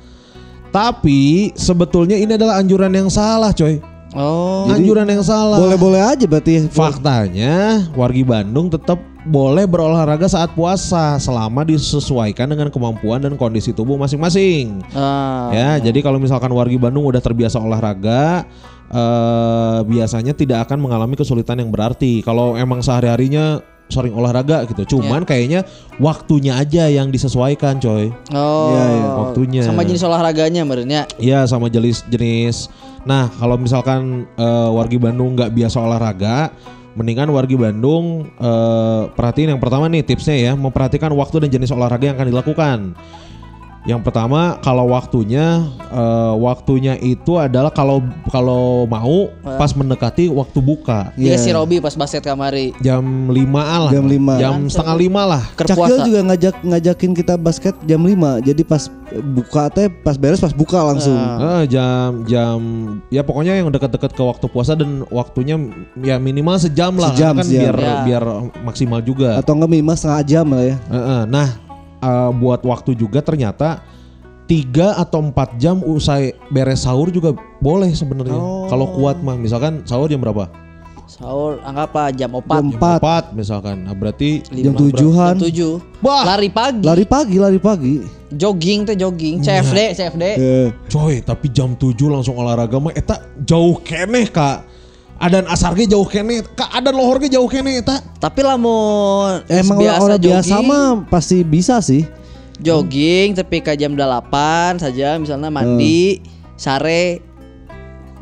Tapi 0.71 1.51
sebetulnya 1.59 2.15
ini 2.15 2.39
adalah 2.39 2.63
anjuran 2.63 2.93
yang 2.95 3.11
salah, 3.11 3.51
coy. 3.51 3.96
Oh. 4.17 4.65
anjuran 4.73 5.05
yang 5.05 5.21
salah. 5.21 5.61
Boleh-boleh 5.61 6.01
aja 6.01 6.25
berarti. 6.25 6.65
Faktanya, 6.73 7.85
wargi 7.93 8.25
Bandung 8.25 8.73
tetap 8.73 8.97
boleh 9.27 9.67
berolahraga 9.67 10.31
saat 10.31 10.55
puasa 10.55 11.19
selama 11.19 11.67
disesuaikan 11.67 12.47
dengan 12.49 12.73
kemampuan 12.73 13.21
dan 13.21 13.35
kondisi 13.37 13.75
tubuh 13.77 14.01
masing-masing. 14.01 14.81
Ah. 14.97 15.53
Ya, 15.53 15.71
jadi 15.91 16.01
kalau 16.01 16.17
misalkan 16.17 16.49
wargi 16.55 16.81
Bandung 16.81 17.05
udah 17.05 17.21
terbiasa 17.21 17.61
olahraga, 17.61 18.47
eh, 18.89 19.79
biasanya 19.85 20.33
tidak 20.33 20.71
akan 20.71 20.81
mengalami 20.81 21.19
kesulitan 21.19 21.61
yang 21.61 21.69
berarti. 21.69 22.25
Kalau 22.25 22.57
emang 22.57 22.81
sehari-harinya 22.81 23.61
sering 23.87 24.11
olahraga 24.15 24.67
gitu, 24.67 24.99
cuman 24.99 25.23
kayaknya 25.23 25.63
waktunya 26.03 26.59
aja 26.59 26.91
yang 26.91 27.15
disesuaikan, 27.15 27.79
coy. 27.79 28.11
Oh. 28.35 28.75
Iya, 28.75 28.85
iya. 28.91 29.09
Waktunya. 29.23 29.63
Sama 29.63 29.87
jenis 29.87 30.03
olahraganya 30.03 30.63
merenya. 30.67 31.07
Iya, 31.23 31.47
sama 31.47 31.71
jenis 31.71 32.03
jenis. 32.11 32.67
Nah, 33.07 33.31
kalau 33.39 33.55
misalkan 33.55 34.27
eh, 34.35 34.71
wargi 34.75 34.99
Bandung 34.99 35.39
nggak 35.39 35.55
biasa 35.55 35.79
olahraga, 35.79 36.51
mendingan 36.99 37.31
wargi 37.31 37.55
Bandung 37.55 38.27
eh, 38.27 39.03
perhatiin 39.15 39.55
yang 39.55 39.63
pertama 39.63 39.87
nih 39.87 40.03
tipsnya 40.03 40.35
ya, 40.35 40.53
memperhatikan 40.59 41.15
waktu 41.15 41.47
dan 41.47 41.51
jenis 41.55 41.71
olahraga 41.71 42.11
yang 42.11 42.17
akan 42.19 42.29
dilakukan. 42.35 42.79
Yang 43.87 44.03
pertama 44.03 44.59
kalau 44.61 44.91
waktunya 44.91 45.63
eh, 45.87 46.35
waktunya 46.37 46.99
itu 46.99 47.37
adalah 47.37 47.71
kalau 47.71 48.03
kalau 48.27 48.83
mau 48.85 49.31
pas 49.47 49.71
mendekati 49.71 50.27
waktu 50.27 50.59
buka 50.59 51.15
Iya 51.15 51.35
Iya. 51.35 51.39
si 51.39 51.51
Robi 51.51 51.79
pas 51.79 51.95
basket 51.95 52.21
kamari. 52.21 52.75
jam 52.79 53.01
5 53.31 53.39
lah 53.57 53.91
Jam 53.91 54.05
lima. 54.05 54.35
jam 54.37 54.67
setengah 54.67 54.97
lima 54.97 55.23
lah 55.25 55.43
Ker 55.55 55.67
Cakil 55.67 56.03
juga 56.05 56.21
ngajak 56.25 56.55
ngajakin 56.61 57.11
kita 57.15 57.35
basket 57.37 57.75
jam 57.83 58.03
5. 58.03 58.43
Jadi 58.43 58.63
pas 58.63 58.91
buka 59.25 59.71
teh 59.71 59.87
pas 59.87 60.15
beres 60.15 60.39
pas 60.39 60.51
buka 60.51 60.83
langsung. 60.83 61.15
Ah. 61.15 61.63
Eh, 61.63 61.71
jam 61.71 62.27
jam 62.27 62.59
ya 63.07 63.23
pokoknya 63.23 63.55
yang 63.57 63.71
dekat-dekat 63.71 64.11
ke 64.11 64.21
waktu 64.21 64.47
puasa 64.47 64.75
dan 64.75 65.07
waktunya 65.09 65.55
ya 65.97 66.19
minimal 66.19 66.59
sejam 66.59 66.91
lah 66.93 67.15
Sejam, 67.15 67.35
kan 67.35 67.47
sejam. 67.47 67.71
biar 67.71 67.77
Ya. 67.79 67.95
biar 68.03 68.25
maksimal 68.67 68.99
juga 68.99 69.39
Atau 69.39 69.55
enggak 69.55 69.71
minimal 69.71 69.95
setengah 69.95 70.23
jam 70.25 70.47
lah 70.49 70.65
ya. 70.65 70.77
Heeh, 70.89 71.23
Nah, 71.29 71.49
eh, 72.01 72.31
buat 72.37 72.61
waktu 72.65 72.97
juga 72.99 73.21
ternyata 73.23 73.85
tiga 74.47 74.95
atau 74.97 75.21
empat 75.27 75.59
jam 75.59 75.83
usai 75.83 76.33
beres 76.55 76.87
sahur 76.87 77.11
juga 77.11 77.35
boleh 77.59 77.91
sebenarnya. 77.93 78.39
Oh. 78.39 78.71
Kalau 78.71 78.87
kuat 78.95 79.19
mah, 79.21 79.35
misalkan 79.35 79.83
sahur 79.85 80.07
jam 80.07 80.23
berapa? 80.23 80.47
Sahur 81.07 81.63
anggaplah 81.63 82.11
jam 82.11 82.35
4. 82.35 82.43
Jam 82.51 82.67
Jam 82.75 82.83
4. 82.83 83.31
4 83.31 83.39
misalkan. 83.39 83.77
Nah, 83.87 83.95
berarti 83.95 84.43
Jam 84.51 84.75
Lima. 84.75 84.81
tujuhan. 84.83 85.35
Jam 85.39 85.79
7. 85.79 86.03
Wah. 86.03 86.23
Lari 86.35 86.51
pagi. 86.51 86.83
Lari 86.83 87.07
pagi, 87.07 87.37
lari 87.39 87.61
pagi. 87.63 87.95
Jogging 88.35 88.91
teh 88.91 88.99
jogging. 88.99 89.39
CFD, 89.39 89.95
CFD. 89.95 90.25
Eh, 90.35 90.69
coy, 90.91 91.23
tapi 91.23 91.47
jam 91.55 91.79
7 91.79 92.11
langsung 92.11 92.35
olahraga 92.35 92.83
mah 92.83 92.91
eta 92.91 93.23
jauh 93.39 93.79
keneh 93.87 94.27
Kak. 94.27 94.67
Adan 95.17 95.49
asar 95.49 95.73
ge 95.73 95.89
jauh 95.89 96.05
keneh, 96.05 96.45
Kak 96.53 96.69
adan 96.71 96.93
lohor 96.93 97.17
ge 97.19 97.33
jauh 97.33 97.49
keneh 97.49 97.81
eta. 97.81 98.05
Tapi 98.17 98.41
lamun 98.41 99.41
emang 99.47 99.79
biasa 99.79 100.01
orang 100.03 100.21
biasa 100.21 100.55
mah 100.61 100.87
pasti 101.09 101.41
bisa 101.41 101.81
sih. 101.81 102.05
jogging 102.57 103.37
tapi 103.37 103.61
ke 103.61 103.77
jam 103.77 103.93
8 103.93 104.01
saja 104.79 105.17
misalnya 105.17 105.49
mandi, 105.49 106.25
sare 106.55 107.21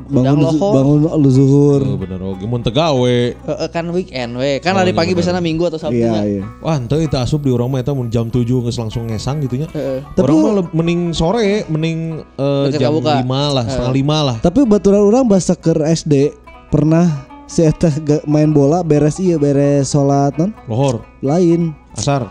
Bangun 0.04 0.36
lohor. 0.36 0.72
bangun 0.74 0.98
lu 1.16 1.30
zuhur. 1.30 1.80
Oh, 1.80 1.96
bener 1.96 2.20
oge 2.20 2.44
mun 2.44 2.60
teu 2.60 2.68
gawe. 2.68 3.16
Heeh, 3.32 3.68
kan 3.70 3.88
weekend 3.88 4.36
we. 4.36 4.58
Kan 4.58 4.74
Oh, 4.74 4.82
lari 4.82 4.90
iya 4.90 4.98
pagi 4.98 5.14
biasanya 5.14 5.40
minggu 5.40 5.64
atau 5.64 5.80
Sabtu 5.80 5.96
Iya, 5.96 6.12
nya. 6.12 6.22
iya. 6.28 6.42
Wah, 6.60 6.76
ente 6.76 6.92
itu 6.94 7.16
asup 7.16 7.40
di 7.40 7.48
orang 7.48 7.70
mah 7.70 7.80
eta 7.80 7.90
mun 7.90 8.06
jam 8.08 8.28
7 8.28 8.44
geus 8.60 8.76
langsung 8.76 9.08
ngesang 9.08 9.40
gitu 9.40 9.54
nya. 9.56 9.68
Heeh. 9.72 10.04
Tapi- 10.12 10.28
Orang 10.28 10.60
mah 10.60 10.66
mending 10.74 11.00
sore, 11.10 11.64
mending 11.66 12.20
Deket 12.68 12.80
jam 12.80 12.92
buka. 12.92 13.16
5 13.16 13.48
lah, 13.50 13.64
setengah 13.64 13.94
5 13.96 14.16
lah. 14.20 14.36
Tapi 14.38 14.60
baturan 14.62 15.00
orang 15.00 15.24
bahasa 15.24 15.54
ke 15.54 15.72
SD 15.72 16.36
pernah 16.74 17.06
si 17.46 17.62
eta 17.62 17.86
main 18.24 18.50
bola 18.50 18.82
beres 18.82 19.16
iya 19.16 19.38
beres 19.38 19.86
sholat 19.88 20.34
non 20.34 20.50
Lohor, 20.66 21.06
lain 21.20 21.70
asar. 21.94 22.26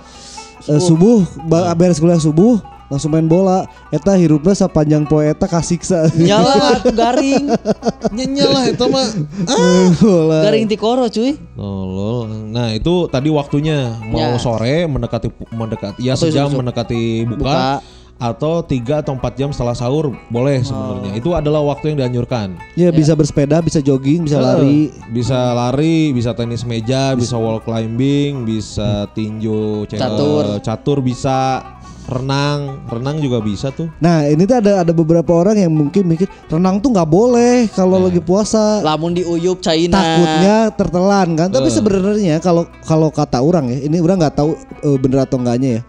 Eh, 0.63 0.79
subuh 0.79 1.23
ba- 1.45 1.71
beres 1.73 1.95
kuliah 1.95 2.15
subuh 2.17 2.59
langsung 2.85 3.09
main 3.09 3.23
bola 3.23 3.63
eta 3.95 4.11
hirupna 4.13 4.51
sepanjang 4.51 5.03
poe 5.03 5.23
eta 5.23 5.43
kasiksa 5.45 6.11
Nyala 6.13 6.83
garing. 6.91 7.55
Nyenyel 8.11 8.49
lah 8.49 8.63
itu 8.67 8.85
mah. 8.85 9.07
main 9.47 9.91
bola 9.95 10.39
Garing 10.43 10.67
tikoro 10.67 11.07
cuy. 11.07 11.39
Nolol. 11.55 12.51
Nah 12.51 12.69
itu 12.69 13.07
tadi 13.07 13.29
waktunya 13.29 13.95
mau 14.03 14.19
Ya. 14.19 14.35
sore 14.37 14.83
mendekati 14.85 15.31
mendekati 15.49 15.99
ya 16.01 16.13
Atau 16.13 16.27
sejam 16.27 16.51
mendekati 16.51 17.23
buka, 17.25 17.39
Buka. 17.39 17.61
Atau 18.15 18.61
tiga 18.61 18.99
atau 18.99 19.13
empat 19.13 19.33
jam 19.33 19.49
setelah 19.49 19.73
sahur 19.73 20.15
boleh 20.27 20.61
sebenarnya. 20.61 21.11
Itu 21.13 21.33
adalah 21.33 21.59
waktu 21.65 21.91
yang 21.91 21.97
dianjurkan. 21.99 22.55
ya 22.73 22.87
bisa 22.89 23.13
bersepeda 23.13 23.59
bisa 23.59 23.77
jogging 23.77 24.23
bisa 24.23 24.37
lari. 24.37 24.87
Eh, 24.87 25.11
Bisa 25.11 25.51
lari, 25.51 26.09
bisa 26.09 26.31
tenis 26.31 26.63
meja, 26.63 27.13
bisa. 27.13 27.35
wall 27.35 27.59
climbing, 27.59 28.43
bisa 28.43 29.05
tinju, 29.11 29.83
Catur. 29.87 30.45
eh, 30.47 30.59
catur 30.59 30.97
bisa, 30.99 31.59
renang, 32.03 32.83
renang 32.87 33.17
juga 33.17 33.39
bisa 33.39 33.71
tuh. 33.71 33.87
nah 33.97 34.23
ini 34.23 34.43
tuh 34.43 34.59
ada 34.59 34.83
ada 34.83 34.91
beberapa 34.91 35.31
orang 35.33 35.55
yang 35.55 35.71
mungkin 35.71 36.03
mikir 36.05 36.27
renang 36.47 36.79
tuh 36.79 36.91
nggak 36.91 37.07
boleh 37.07 37.67
kalau 37.71 37.97
lagi 37.99 38.19
puasa. 38.19 38.79
Lamun 38.81 39.13
diuyup 39.13 39.59
China. 39.59 39.95
takutnya 39.95 40.55
tertelan 40.71 41.27
kan? 41.35 41.47
Tapi 41.47 41.67
sebenarnya 41.67 42.39
kalau 42.39 42.63
kalau 42.83 43.07
kata 43.07 43.39
orang 43.39 43.67
ya 43.67 43.79
ini 43.81 43.99
orang 43.99 44.19
nggak 44.19 44.35
tahu 44.35 44.51
eh, 44.83 44.97
bener 44.97 45.23
atau 45.23 45.39
enggaknya 45.39 45.69
ya 45.79 45.81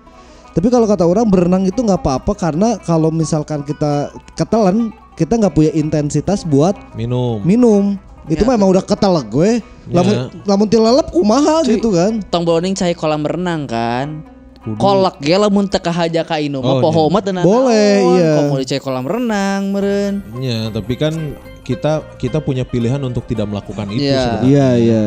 tapi 0.54 0.70
kalau 0.70 0.87
kata 0.87 1.02
orang 1.02 1.26
berenang 1.26 1.66
itu 1.66 1.76
nggak 1.76 2.00
apa-apa 2.00 2.32
karena 2.32 2.78
kalau 2.80 3.11
misalkan 3.11 3.61
kita 3.61 4.08
ketelan 4.32 4.94
kita 5.14 5.34
nggak 5.37 5.52
punya 5.52 5.70
intensitas 5.70 6.42
buat 6.42 6.75
Minum. 6.94 7.42
minum 7.42 7.99
itu 8.25 8.40
Ya. 8.40 8.56
memang 8.56 8.73
udah 8.73 8.80
ketelak 8.80 9.28
gue 9.28 9.61
lamun 9.87 10.32
lamun 10.42 10.64
tilalap 10.66 11.12
kumaha 11.12 11.61
gitu 11.62 11.92
kan 11.92 12.25
Tong 12.32 12.42
bowling 12.42 12.73
cai 12.73 12.96
kolam 12.96 13.20
renang 13.20 13.68
kan. 13.68 14.25
Kolak 14.64 15.20
ge 15.20 15.37
lamun 15.37 15.68
teu 15.68 15.76
kahaja 15.76 16.25
ka 16.25 16.40
inu 16.40 16.64
Oh, 16.64 16.80
poho 16.80 17.04
iya. 17.04 17.12
mah 17.12 17.20
teu 17.20 17.32
Boleh, 17.37 17.92
naon. 18.00 18.16
iya. 18.16 18.32
Komo 18.40 18.54
dicai 18.56 18.80
kolam 18.80 19.04
renang 19.04 19.61
meureun. 19.68 20.14
Ya, 20.40 20.73
tapi 20.73 20.96
kan 20.96 21.12
kita 21.61 22.00
kita 22.16 22.40
punya 22.40 22.64
pilihan 22.64 22.96
untuk 23.04 23.28
tidak 23.28 23.44
melakukan 23.44 23.92
itu 23.92 24.08
Iya. 24.08 24.40
sebenarnya. 24.40 24.49
iya 24.49 24.68
iya 24.80 25.04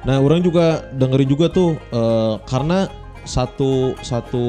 Nah, 0.00 0.20
orang 0.20 0.44
juga 0.44 0.84
dengerin 0.92 1.28
juga 1.28 1.48
tuh 1.48 1.80
eh, 1.80 2.34
karena 2.44 2.92
satu 3.30 3.94
satu 4.00 4.44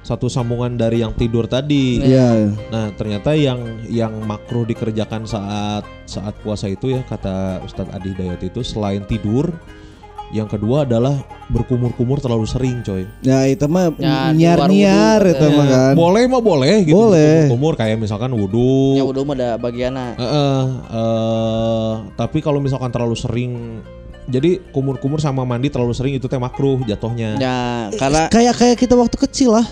satu 0.00 0.26
sambungan 0.28 0.74
dari 0.74 1.00
yang 1.00 1.12
tidur 1.12 1.44
tadi. 1.44 2.00
iya 2.00 2.48
Nah, 2.68 2.88
ternyata 2.92 3.32
yang 3.32 3.60
yang 3.86 4.12
makruh 4.20 4.64
dikerjakan 4.64 5.24
saat 5.24 5.84
saat 6.04 6.36
puasa 6.38 6.66
itu 6.66 6.88
ya 6.90 7.00
kata 7.02 7.60
Ustadz 7.62 7.88
Adi 7.90 8.12
Dayat 8.12 8.40
itu 8.42 8.60
selain 8.62 9.04
tidur, 9.04 9.52
yang 10.30 10.46
kedua 10.46 10.82
adalah 10.82 11.20
berkumur-kumur 11.48 12.16
terlalu 12.16 12.46
sering, 12.46 12.80
coy. 12.80 13.04
ya 13.20 13.44
itu 13.44 13.66
mah 13.66 13.92
Ya, 13.98 14.30
di 14.30 14.40
nyar 14.40 14.56
luar 14.58 14.70
nyar 14.72 15.20
wudhu. 15.20 15.32
itu 15.32 15.46
mah 15.50 15.66
Ya, 15.66 15.74
kan 15.76 15.92
Boleh 15.94 16.22
mah 16.26 16.42
boleh 16.42 16.74
gitu. 16.80 16.96
Boleh. 16.96 17.36
Kumur 17.46 17.74
kayak 17.74 17.96
misalkan 17.98 18.32
wudhu. 18.32 18.96
Ya 18.96 19.04
udah 19.04 19.22
mah 19.22 19.34
ada 19.36 19.50
bagiana. 19.58 20.16
Heeh, 20.16 20.62
eh, 20.90 21.92
tapi 22.14 22.40
kalau 22.40 22.56
misalkan 22.58 22.88
terlalu 22.88 23.14
sering 23.14 23.52
jadi 24.30 24.62
kumur-kumur 24.70 25.18
sama 25.18 25.42
mandi 25.42 25.68
terlalu 25.68 25.92
sering 25.92 26.14
itu 26.16 26.30
teh 26.30 26.38
makruh 26.38 26.78
jatuhnya. 26.86 27.36
Ya, 27.36 27.90
karena 27.98 28.30
kayak 28.30 28.54
kayak 28.56 28.76
kita 28.78 28.94
waktu 28.94 29.16
kecil 29.18 29.58
lah 29.58 29.66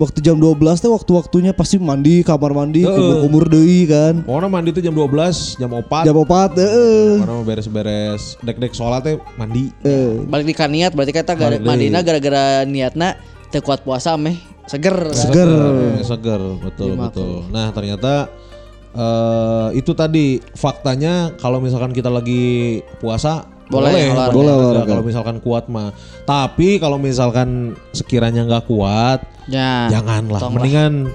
waktu 0.00 0.24
jam 0.24 0.40
12 0.40 0.56
teh 0.80 0.88
waktu-waktunya 0.88 1.52
pasti 1.52 1.76
mandi 1.76 2.24
kamar 2.24 2.56
mandi 2.56 2.88
Heeh. 2.88 2.96
kumur-kumur 2.96 3.44
deui 3.52 3.84
kan 3.84 4.24
Pokoknya 4.24 4.48
mandi 4.48 4.68
tuh 4.72 4.80
jam 4.80 4.96
12, 4.96 5.60
jam 5.60 5.70
4. 5.76 6.08
jam 6.08 6.16
4 6.16 6.56
heeh 6.56 7.10
Pokoknya 7.20 7.44
beres-beres 7.44 8.22
dek-dek 8.40 8.72
sholat 8.72 9.04
teh 9.04 9.20
mandi. 9.36 9.68
Eh, 9.84 10.24
balik 10.24 10.48
di 10.48 10.54
niat 10.56 10.96
berarti 10.96 11.12
kita 11.12 11.36
gara 11.36 11.60
mandina 11.60 12.00
gara-gara 12.00 12.64
niatna 12.64 13.20
teu 13.52 13.60
kuat 13.60 13.84
puasa 13.84 14.16
meh 14.16 14.40
seger. 14.70 15.10
Seger. 15.12 15.50
Seger, 16.06 16.40
betul 16.62 16.94
Iya, 16.94 16.96
betul. 16.96 17.32
Nah 17.52 17.68
ternyata 17.74 18.30
eh 18.90 19.68
itu 19.78 19.94
tadi 19.94 20.42
faktanya 20.58 21.34
kalau 21.38 21.62
misalkan 21.62 21.94
kita 21.94 22.10
lagi 22.10 22.82
puasa 22.98 23.46
Boleh, 23.70 24.10
olahraga. 24.10 24.34
Boleh 24.34 24.52
olahraga. 24.52 24.88
kalau 24.90 25.02
misalkan 25.02 25.36
kuat 25.38 25.64
mah. 25.70 25.94
Tapi 26.26 26.76
kalau 26.76 26.98
misalkan 26.98 27.48
sekiranya 27.90 28.42
nggak 28.44 28.66
kuat, 28.66 29.22
Ya. 29.46 29.86
janganlah. 29.88 30.42
Mendingan 30.50 31.06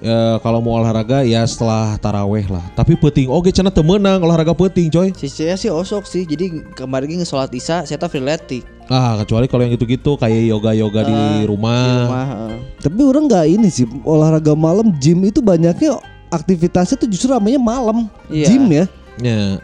eh, 0.00 0.36
kalau 0.40 0.60
mau 0.60 0.76
olahraga 0.76 1.24
ya 1.24 1.48
setelah 1.48 1.96
taraweh 1.96 2.44
lah. 2.46 2.60
Tapi 2.76 2.92
penting, 2.94 3.32
oke 3.32 3.48
cenah 3.48 3.72
teu 3.72 3.80
meunang 3.80 4.20
olahraga 4.20 4.52
penting 4.52 4.92
coy. 4.92 5.08
Si 5.16 5.32
saya 5.32 5.56
sih 5.56 5.72
osok 5.72 6.04
sih. 6.04 6.28
Jadi 6.28 6.60
kemarin 6.76 7.08
ge 7.08 7.24
sholat 7.24 7.48
isya 7.50 7.88
saya 7.88 7.96
teh 7.96 8.08
freeletic 8.08 8.64
Ah 8.84 9.16
kecuali 9.16 9.48
kalau 9.48 9.64
yang 9.64 9.72
gitu-gitu 9.80 10.12
kayak 10.20 10.44
yoga-yoga 10.44 11.08
di 11.08 11.14
di 11.16 11.48
rumah. 11.48 12.04
rumah. 12.04 12.26
heeh. 12.28 12.52
tapi 12.84 13.00
orang 13.00 13.24
nggak 13.24 13.46
ini 13.48 13.68
sih 13.72 13.88
olahraga 14.04 14.52
malam 14.52 14.92
gym 15.00 15.24
itu 15.24 15.40
banyaknya 15.40 15.96
aktivitasnya 16.28 17.00
tuh 17.00 17.08
justru 17.08 17.32
ramenya 17.32 17.56
malam. 17.56 18.04
Iya. 18.28 18.44
Gym 18.52 18.68
ya. 18.68 18.84
Ya. 19.24 19.56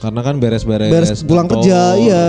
Karena 0.00 0.20
kan 0.24 0.40
beres-beres 0.40 0.88
Beres 0.88 1.20
pulang 1.22 1.44
kantor, 1.44 1.60
kerja, 1.60 1.80
iya. 2.00 2.26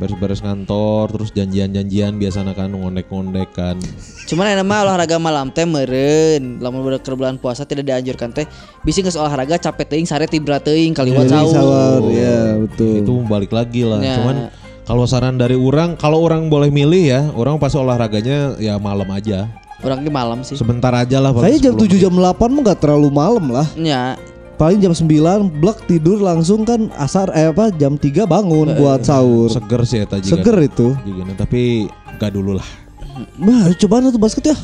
Beres-beres 0.00 0.40
kantor, 0.40 1.12
terus 1.12 1.30
janjian-janjian 1.36 2.16
biasanya 2.16 2.56
kan 2.56 2.72
ngondek-ngondek 2.72 3.50
kan. 3.52 3.76
Cuman 4.24 4.48
yang 4.48 4.64
nama 4.64 4.88
olahraga 4.88 5.20
malam 5.20 5.52
teh 5.52 5.68
meren. 5.68 6.62
Lamun 6.64 6.86
udah 6.86 7.02
ke 7.02 7.12
bulan 7.12 7.36
puasa 7.36 7.68
tidak 7.68 7.84
dianjurkan 7.92 8.32
teh. 8.32 8.48
Bisa 8.86 9.04
geus 9.04 9.18
olahraga 9.20 9.60
capek 9.60 9.84
teuing 9.90 10.08
sare 10.08 10.24
tibra 10.24 10.62
teuing 10.62 10.96
kaliwat 10.96 11.28
Jadi 11.28 11.34
sahur. 11.34 11.52
sahur, 11.52 12.02
ya 12.14 12.56
betul. 12.56 12.94
Itu 13.04 13.12
balik 13.28 13.52
lagi 13.52 13.82
lah. 13.84 14.00
Ya. 14.00 14.16
Cuman 14.22 14.36
kalau 14.88 15.04
saran 15.04 15.36
dari 15.36 15.58
orang, 15.58 16.00
kalau 16.00 16.24
orang 16.24 16.48
boleh 16.48 16.72
milih 16.72 17.04
ya, 17.04 17.20
orang 17.36 17.60
pasti 17.60 17.76
olahraganya 17.76 18.56
ya 18.56 18.80
malam 18.80 19.10
aja. 19.12 19.44
Orang 19.84 20.02
ke 20.02 20.10
malam 20.10 20.40
sih. 20.40 20.56
Sebentar 20.56 20.90
aja 20.96 21.20
lah. 21.20 21.30
Kayaknya 21.36 21.70
jam 21.70 21.74
10 21.74 22.00
7 22.00 22.04
jam 22.08 22.14
8 22.14 22.50
mah 22.50 22.62
gak 22.72 22.80
terlalu 22.82 23.08
malam 23.12 23.46
lah. 23.52 23.66
Ya, 23.78 24.18
Paling 24.58 24.82
jam 24.82 24.90
9 24.90 25.06
blek 25.62 25.86
tidur 25.86 26.18
langsung 26.18 26.66
kan 26.66 26.90
asar 26.98 27.30
eh 27.30 27.46
apa 27.46 27.70
jam 27.70 27.94
3 27.94 28.26
bangun 28.26 28.74
buat 28.74 29.06
sahur. 29.06 29.46
Seger 29.46 29.82
sih 29.86 30.02
ya 30.02 30.06
tadi 30.10 30.26
Seger 30.26 30.58
itu. 30.60 30.98
tapi 31.38 31.86
gak 32.18 32.34
dulu 32.34 32.58
lah. 32.58 32.66
Nah, 33.34 33.70
coba 33.74 34.02
tuh 34.04 34.18
basket 34.18 34.50
ya. 34.50 34.56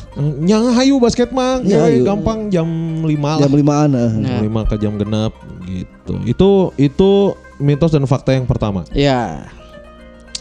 Yang 0.43 0.63
hayu 0.75 0.95
basket 0.99 1.31
mah 1.31 1.59
Ya, 1.59 1.79
gawe 1.79 1.91
hayu. 1.91 2.03
gampang 2.03 2.47
jam 2.47 2.67
5 3.03 3.07
Jam 3.39 3.51
lah. 3.51 3.59
5-an. 3.59 3.89
ah. 3.95 4.11
Nah. 4.11 4.39
Jam 4.39 4.43
5 4.43 4.69
ke 4.71 4.75
jam 4.79 4.93
genap 4.95 5.33
gitu. 5.63 6.13
Itu 6.27 6.49
itu 6.75 7.09
mitos 7.55 7.95
dan 7.95 8.03
fakta 8.03 8.35
yang 8.35 8.43
pertama. 8.43 8.83
ya. 8.91 9.47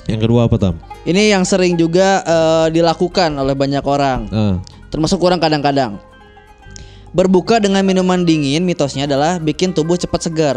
Yang 0.04 0.28
kedua 0.28 0.44
apa 0.44 0.60
Tam? 0.60 0.76
Ini 1.06 1.32
yang 1.32 1.46
sering 1.48 1.78
juga 1.78 2.20
eh, 2.20 2.66
dilakukan 2.70 3.30
oleh 3.34 3.54
banyak 3.54 3.86
orang. 3.86 4.20
Ah. 4.28 4.54
Termasuk 4.90 5.22
orang 5.22 5.38
kadang-kadang. 5.38 5.96
Berbuka 7.14 7.56
dengan 7.56 7.80
minuman 7.80 8.20
dingin 8.20 8.60
mitosnya 8.60 9.06
adalah 9.06 9.38
bikin 9.38 9.70
tubuh 9.70 9.94
cepat 9.94 10.20
segar. 10.20 10.56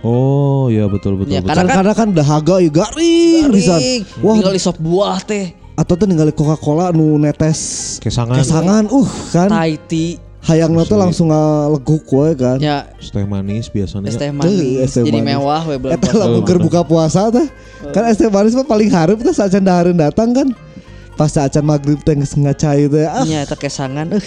Oh 0.00 0.70
ya 0.70 0.86
betul 0.86 1.18
betul. 1.18 1.34
Ya, 1.34 1.42
betul. 1.42 1.50
Karena 1.50 1.62
kan- 1.64 1.82
Kadang-kadang 1.82 1.96
kan 1.96 2.08
dahaga 2.14 2.54
ya 2.56 2.70
garing 2.70 3.44
bisa. 3.50 3.74
Garing. 3.74 4.00
Wah, 4.22 4.34
Tinggal 4.38 4.54
isop 4.54 4.76
buah 4.78 5.18
teh. 5.20 5.58
atau 5.74 5.94
tuh 5.94 6.06
ninggalin 6.06 6.34
Coca-Cola 6.34 6.90
nu 6.90 7.22
netes 7.22 7.58
Kesangan 8.02 8.34
kesangan 8.34 8.90
uh 8.90 9.06
kan 9.30 9.46
Thai 9.46 9.78
tea. 9.80 10.18
hayang 10.42 10.74
tuh 10.82 10.98
langsung 10.98 11.30
ngaleguk 11.30 12.02
we 12.08 12.34
kan. 12.34 12.58
Ya, 12.58 12.90
es 12.94 13.10
teh 13.10 13.22
manis 13.22 13.66
biasanya. 13.68 14.06
es 14.06 14.14
teh 14.14 14.26
Tuh, 14.26 14.38
manis. 14.38 14.74
es 14.76 14.90
teh 14.92 15.02
Jadi 15.02 15.18
manis. 15.18 15.34
mewah 15.34 15.62
we 15.66 15.74
bulan 15.78 15.94
Eta 15.94 16.10
keur 16.42 16.58
buka 16.58 16.82
puasa 16.82 17.30
teh. 17.30 17.46
Kan 17.90 18.06
es 18.06 18.18
teh 18.18 18.26
manis 18.26 18.54
mah 18.54 18.62
paling 18.64 18.86
hareup 18.88 19.18
teh 19.18 19.30
sacan 19.30 19.62
dahareun 19.62 19.94
datang 19.94 20.30
kan. 20.30 20.48
Pas 21.14 21.26
sacan 21.28 21.62
maghrib 21.62 21.98
teh 22.00 22.14
geus 22.16 22.34
ngacai 22.34 22.86
teh. 22.86 23.06
Ah, 23.06 23.22
Ya, 23.22 23.42
eta 23.42 23.54
kesangan. 23.54 24.10
Uh. 24.10 24.22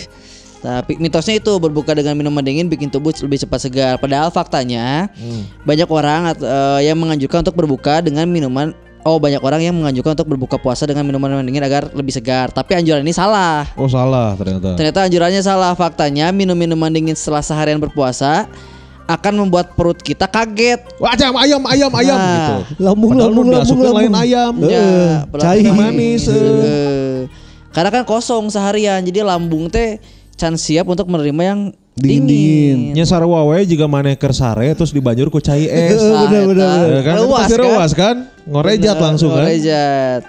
Tapi 0.62 0.94
mitosnya 1.02 1.42
itu 1.42 1.50
berbuka 1.58 1.98
dengan 1.98 2.14
minuman 2.14 2.46
dingin 2.46 2.70
bikin 2.70 2.88
tubuh 2.88 3.10
lebih 3.18 3.42
cepat 3.42 3.60
segar. 3.66 3.94
Padahal 3.98 4.30
faktanya 4.30 5.10
banyak 5.66 5.90
orang 5.90 6.38
eh, 6.38 6.86
yang 6.86 6.96
menganjurkan 6.96 7.42
untuk 7.42 7.58
berbuka 7.58 8.00
dengan 8.00 8.30
minuman 8.30 8.70
Oh 9.02 9.18
banyak 9.18 9.42
orang 9.42 9.66
yang 9.66 9.74
menganjurkan 9.74 10.14
untuk 10.14 10.30
berbuka 10.30 10.62
puasa 10.62 10.86
dengan 10.86 11.02
minuman 11.02 11.42
dingin 11.42 11.66
agar 11.66 11.90
lebih 11.90 12.14
segar. 12.14 12.54
Tapi 12.54 12.78
anjuran 12.78 13.02
ini 13.02 13.10
salah. 13.10 13.66
Oh 13.74 13.90
salah 13.90 14.38
ternyata. 14.38 14.78
Ternyata 14.78 15.10
anjurannya 15.10 15.42
salah. 15.42 15.74
Faktanya 15.74 16.30
minum 16.30 16.54
minuman 16.54 16.94
dingin 16.94 17.18
setelah 17.18 17.42
seharian 17.42 17.82
berpuasa 17.82 18.46
akan 19.10 19.34
membuat 19.42 19.74
perut 19.74 19.98
kita 19.98 20.30
kaget. 20.30 20.86
Wah 21.02 21.18
ayam 21.18 21.34
ayam 21.34 21.62
ayam 21.66 21.92
ayam 21.98 22.14
Nah. 22.14 22.30
gitu. 22.30 22.54
lambung 22.78 23.10
Padahal 23.10 23.26
lambung 23.34 23.46
lambung 23.50 23.58
diasupkeun 23.58 23.90
lain 23.90 23.98
lambung. 24.06 24.22
ayam. 24.22 24.54
Ya, 24.70 24.90
berarti 25.26 25.60
cai. 25.66 25.74
manis. 25.74 26.24
Eh, 26.30 27.20
Karena 27.74 27.90
kan 27.90 28.04
kosong 28.06 28.54
seharian, 28.54 29.02
jadi 29.02 29.26
lambung 29.26 29.66
teh 29.66 29.98
can 30.42 30.58
siap 30.58 30.84
untuk 30.84 31.06
menerima 31.06 31.42
yang 31.46 31.60
dingin. 31.94 32.92
Nya 32.92 33.06
sarua 33.06 33.46
wae 33.46 33.62
jika 33.64 33.86
maneh 33.86 34.18
keur 34.18 34.34
sare 34.34 34.74
terus 34.74 34.90
dibanjur 34.90 35.30
ku 35.30 35.38
cai 35.38 35.70
es. 35.86 36.02
Nah, 36.02 36.26
bener, 36.26 36.44
bener. 36.50 36.86
Ya 36.90 37.02
kan 37.06 37.16
pasti 37.30 37.54
kan? 37.54 37.62
rewas 37.62 37.92
kan? 37.94 38.16
Ngorejat 38.44 38.82
Bener, 38.92 39.06
langsung 39.06 39.30
kan. 39.30 39.46
ngorejat. 39.46 40.22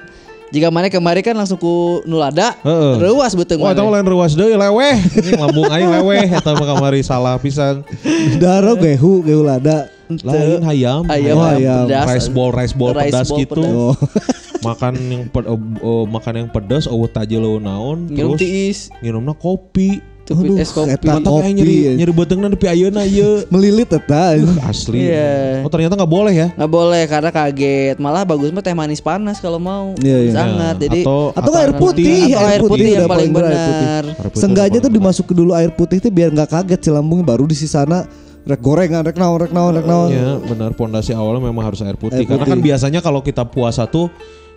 Jika 0.53 0.69
mana 0.69 0.93
kemarin 0.93 1.25
kan 1.25 1.33
langsung 1.33 1.57
ku 1.57 2.05
nulada, 2.05 2.53
Heeh. 2.61 3.01
rewas 3.01 3.33
beuteung 3.33 3.65
Wah, 3.65 3.73
maneh. 3.73 3.89
lain 3.89 4.05
rewas 4.05 4.37
deui 4.37 4.53
leweh. 4.53 4.97
Ini 5.01 5.31
lambung 5.35 5.65
aing 5.67 5.89
leweh 5.91 6.29
eta 6.29 6.53
mah 6.53 6.67
kamari 6.69 7.01
salah 7.01 7.41
pisan. 7.41 7.81
Daro 8.43 8.77
gehu 8.77 9.25
gehu 9.25 9.41
lada. 9.41 9.89
Lain 10.13 10.61
hayam. 10.61 11.09
Ayam, 11.09 11.35
Oh, 11.35 11.49
ayam 11.49 11.57
ayam. 11.57 11.83
pedas. 11.89 12.05
rice 12.05 12.29
ball 12.29 12.53
rice 12.53 12.75
ball 12.77 12.93
Rice 12.93 13.09
pedas 13.09 13.27
ball 13.27 13.39
gitu. 13.41 13.55
pedas. 13.57 13.73
Oh. 13.73 13.97
makan 14.63 14.93
yang 15.11 15.23
ped, 15.27 15.45
oh, 15.45 15.59
oh, 15.83 16.03
makan 16.07 16.33
yang 16.45 16.49
pedas 16.49 16.87
eueuh 16.87 17.11
tajil 17.11 17.43
eueuh 17.43 17.59
naon 17.59 18.07
Minum 18.07 18.39
terus 18.39 18.41
tiis, 18.41 18.79
nginumna 19.03 19.35
kopi. 19.35 19.99
Aduh, 20.33 20.57
es 20.57 20.71
kopi. 20.71 20.97
eta 20.97 21.19
kopi. 21.21 21.51
nyeri 21.53 21.77
nyeri 21.99 22.13
beuteungna 22.15 22.49
nepi 22.49 22.65
ayeuna 22.65 23.03
ieu. 23.05 23.43
Melilit 23.53 23.91
eta. 23.91 24.39
Asli. 24.65 25.11
Iya. 25.11 25.61
Oh 25.61 25.69
ternyata 25.69 25.93
nggak 25.93 26.09
boleh 26.09 26.33
ya? 26.33 26.49
Nggak 26.57 26.73
boleh 26.73 27.03
karena 27.05 27.31
kaget. 27.35 27.97
Malah 28.01 28.23
bagus 28.25 28.49
mah 28.49 28.63
teh 28.65 28.73
manis 28.73 29.03
panas 29.03 29.43
kalau 29.43 29.59
mau. 29.61 29.93
Iya, 30.01 30.19
iya. 30.25 30.33
Sangat. 30.33 30.57
Nah, 30.57 30.73
Jadi 30.79 31.01
atau, 31.05 31.35
Atau 31.37 31.53
air 31.59 31.73
putih, 31.77 32.33
atau 32.33 32.49
air 32.49 32.61
putih 32.65 32.87
yang 32.87 33.05
udah 33.05 33.11
paling 33.13 33.31
putih. 33.35 33.45
benar. 33.45 34.05
Air 34.09 34.29
putih 34.31 34.41
Sengganya 34.41 34.79
tuh 34.79 34.89
paling 34.89 34.97
dimasukin 35.03 35.37
dulu 35.37 35.53
air 35.53 35.71
putih 35.75 35.99
tuh 36.01 36.13
biar 36.15 36.29
nggak 36.33 36.49
kaget 36.49 36.81
si 36.81 36.91
lambungnya 36.95 37.27
baru 37.29 37.45
di 37.45 37.57
sisana 37.59 38.07
rek 38.43 38.59
gorengan 38.59 39.03
rek 39.07 39.19
naon 39.19 39.37
rek 39.43 39.53
naon 39.53 39.73
rek 39.75 39.87
naon. 39.91 40.09
Ya 40.17 40.39
benar 40.39 40.71
pondasi 40.73 41.13
awalnya 41.13 41.45
memang 41.45 41.67
harus 41.67 41.83
air 41.83 41.99
putih 41.99 42.25
Air 42.25 42.31
karena 42.31 42.47
kan 42.47 42.57
putih. 42.57 42.67
biasanya 42.73 43.01
kalau 43.05 43.21
kita 43.21 43.43
puasa 43.45 43.85
tuh 43.85 44.09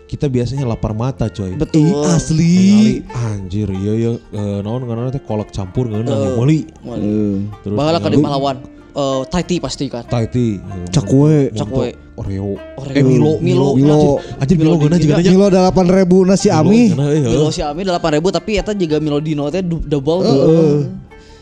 kita 0.05 0.29
biasanya 0.29 0.69
lapar 0.69 0.93
mata 0.93 1.25
coy. 1.29 1.57
Betul. 1.57 1.89
Ih 1.89 2.13
asli. 2.13 2.53
Ningali, 2.53 2.93
anjir 3.09 3.67
iya 3.73 3.93
ya 3.97 4.11
eh, 4.13 4.59
naon 4.61 4.85
ngaranna 4.85 5.09
teh 5.09 5.23
kolak 5.25 5.49
campur 5.49 5.89
ngeunah 5.89 6.13
ya 6.13 6.29
meuli. 6.37 6.69
Eh, 6.69 7.35
Terus 7.65 7.75
Bahala 7.75 7.97
di 7.97 8.21
pahlawan. 8.21 8.57
Eh, 8.95 9.21
Thai 9.27 9.43
tea 9.43 9.59
pasti 9.59 9.85
kan. 9.89 10.05
Thai 10.05 10.29
tea. 10.29 10.61
Cakwe. 10.93 11.51
Cakwe. 11.51 11.87
Oreo. 12.15 12.55
Oreo. 12.79 12.95
Eh 12.95 13.03
Milo, 13.03 13.41
Milo. 13.43 13.75
Milo. 13.75 14.23
Anjir 14.39 14.55
Milo 14.55 14.79
geuna 14.79 14.95
juga 14.95 15.19
nanya. 15.19 15.31
Kilo 15.35 15.45
delapan 15.51 15.85
ribu 15.89 16.17
nasi 16.23 16.47
ami. 16.47 16.93
Milo 16.95 17.51
si 17.51 17.59
Ami 17.65 17.83
8000 17.83 17.99
tapi 18.31 18.51
eta 18.55 18.71
juga 18.71 19.01
Milo 19.01 19.19
Dino 19.19 19.49
teh 19.51 19.65
double 19.65 20.19
tuh. 20.23 20.79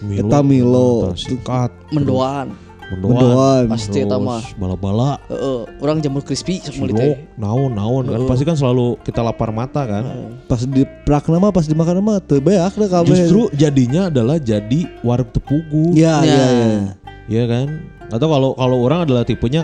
Eta 0.07 0.39
Milo. 0.41 1.13
Sikat. 1.13 1.93
Mendoan. 1.93 2.62
Mendoan. 2.99 3.63
Pasti 3.69 4.03
eta 4.03 4.17
mah. 4.19 4.43
Bala-bala. 4.55 5.17
Heeh, 5.29 5.59
orang 5.81 5.97
jamur 6.03 6.21
crispy 6.21 6.61
sok 6.61 6.77
meuli 6.81 6.93
teh. 6.93 7.13
Silo, 7.15 7.39
naon 7.39 7.71
naon 7.73 8.03
kan 8.09 8.21
pasti 8.29 8.43
kan 8.43 8.55
selalu 8.57 8.99
kita 9.01 9.23
lapar 9.23 9.49
mata 9.49 9.83
kan. 9.87 10.03
Pas 10.45 10.61
di 10.61 10.83
prakna 11.07 11.41
mah 11.41 11.49
pas 11.49 11.65
dimakan 11.65 12.03
mah 12.03 12.17
teu 12.21 12.43
beak 12.43 12.73
deh 12.75 12.89
kabeh. 12.89 13.09
Justru 13.09 13.49
jadinya 13.53 14.07
adalah 14.11 14.37
jadi 14.37 14.85
warung 15.01 15.29
tepugu. 15.31 15.95
Iya 15.97 16.15
Ya. 16.21 16.25
iya 16.25 16.45
iya. 16.51 16.67
Iya 17.23 17.43
kan? 17.47 17.65
Atau 18.11 18.27
kalau 18.29 18.51
kalau 18.53 18.77
orang 18.83 19.09
adalah 19.09 19.23
tipenya 19.25 19.63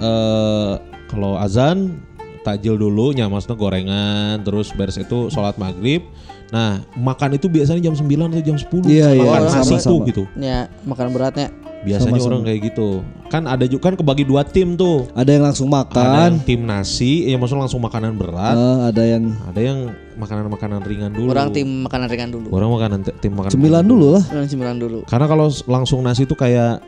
eh 0.00 0.72
kalau 1.10 1.34
azan 1.36 1.98
takjil 2.40 2.80
dulu 2.80 3.12
nya 3.12 3.28
maksudnya 3.28 3.56
gorengan 3.58 4.40
terus 4.46 4.72
beres 4.72 4.96
itu 4.96 5.28
sholat 5.28 5.56
maghrib. 5.60 6.04
Nah, 6.50 6.82
makan 6.98 7.38
itu 7.38 7.46
biasanya 7.46 7.78
jam 7.78 7.94
9 7.94 8.10
atau 8.26 8.42
jam 8.42 8.58
10. 8.58 8.90
Iya, 8.90 9.14
iya, 9.14 9.22
makan 9.22 9.42
sama, 9.46 9.62
nasi 9.62 9.74
sama. 9.78 9.86
tuh 9.86 9.98
gitu. 10.10 10.22
Ya, 10.34 10.66
makanan 10.82 11.14
beratnya. 11.14 11.48
Biasanya 11.80 12.20
Sama-sama. 12.20 12.30
orang 12.36 12.42
kayak 12.44 12.60
gitu. 12.72 12.88
Kan 13.32 13.42
ada 13.48 13.64
juga 13.64 13.88
kan 13.88 13.94
kebagi 13.96 14.28
dua 14.28 14.44
tim 14.44 14.76
tuh. 14.76 15.08
Ada 15.16 15.30
yang 15.32 15.44
langsung 15.48 15.72
Ada 15.72 15.80
yang 15.80 15.88
makan. 15.88 16.30
tim 16.44 16.60
nasi, 16.68 17.24
ya 17.24 17.36
maksudnya 17.40 17.64
langsung 17.64 17.80
makanan 17.80 18.20
berat. 18.20 18.52
Eh, 18.52 18.78
ada 18.92 19.02
yang 19.02 19.24
Ada 19.48 19.60
yang 19.64 19.78
makanan-makanan 20.20 20.80
ringan 20.84 21.10
dulu. 21.16 21.28
Orang 21.32 21.48
tim 21.56 21.68
makanan 21.88 22.06
ringan 22.12 22.30
dulu. 22.30 22.46
Orang 22.52 22.68
makanan 22.76 22.98
tim 23.24 23.32
makanan 23.32 23.52
cemilan 23.56 23.80
ringan 23.80 23.88
dulu 23.88 24.06
lah. 24.12 24.24
Orang 24.28 24.46
cemilan 24.48 24.76
dulu. 24.76 24.98
Karena 25.08 25.26
kalau 25.26 25.46
langsung 25.64 26.04
nasi 26.04 26.28
itu 26.28 26.36
kayak 26.36 26.84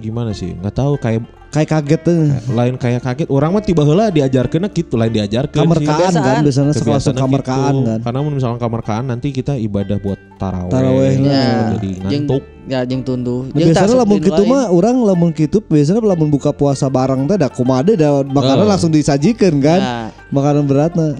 gimana 0.00 0.32
sih? 0.32 0.52
Nggak 0.52 0.74
tahu 0.74 0.94
kayak 0.96 1.22
Kayak 1.50 1.82
kaget 1.82 2.00
tuh. 2.06 2.30
lain 2.54 2.78
kayak 2.78 3.02
kaget. 3.02 3.26
Orang 3.26 3.50
mah 3.50 3.58
tiba 3.58 3.82
heula 3.82 4.06
diajarkeun 4.06 4.70
gitu, 4.70 4.94
lain 4.94 5.10
diajarkeun 5.10 5.66
Kamar 5.66 5.82
kaan 5.82 6.14
kan 6.14 6.46
biasanya 6.46 6.70
sekolah 6.70 7.02
kamar 7.10 7.42
gitu. 7.42 7.50
kaan 7.50 7.74
kan. 7.82 7.98
Karena 8.06 8.18
mun 8.22 8.32
misalkan 8.38 8.60
kamar 8.62 8.80
kaan 8.86 9.10
nanti 9.10 9.34
kita 9.34 9.58
ibadah 9.58 9.98
buat 9.98 10.14
taraweh. 10.38 10.70
Taraweh 10.70 11.14
lah. 11.18 11.26
Ya, 11.26 11.50
Jadi 11.74 11.90
ngantuk. 11.98 12.42
ya 12.64 12.80
jeung 12.86 13.02
tunduh. 13.02 13.50
Nah, 13.50 13.66
biasanya 13.66 13.96
lamun 13.98 14.18
gitu 14.22 14.30
lain. 14.38 14.46
mah 14.46 14.64
orang 14.70 14.94
lamun 15.02 15.30
gitu 15.34 15.58
biasanya 15.58 15.98
lamun 15.98 16.30
buka 16.30 16.54
puasa 16.54 16.86
bareng 16.86 17.26
teh 17.26 17.34
da 17.34 17.50
kumade 17.50 17.98
da 17.98 18.22
makanan 18.22 18.64
Oh. 18.64 18.70
langsung 18.70 18.94
disajikan 18.94 19.58
kan. 19.58 19.80
Nah, 19.82 20.06
Makanan 20.30 20.70
beratna. 20.70 21.18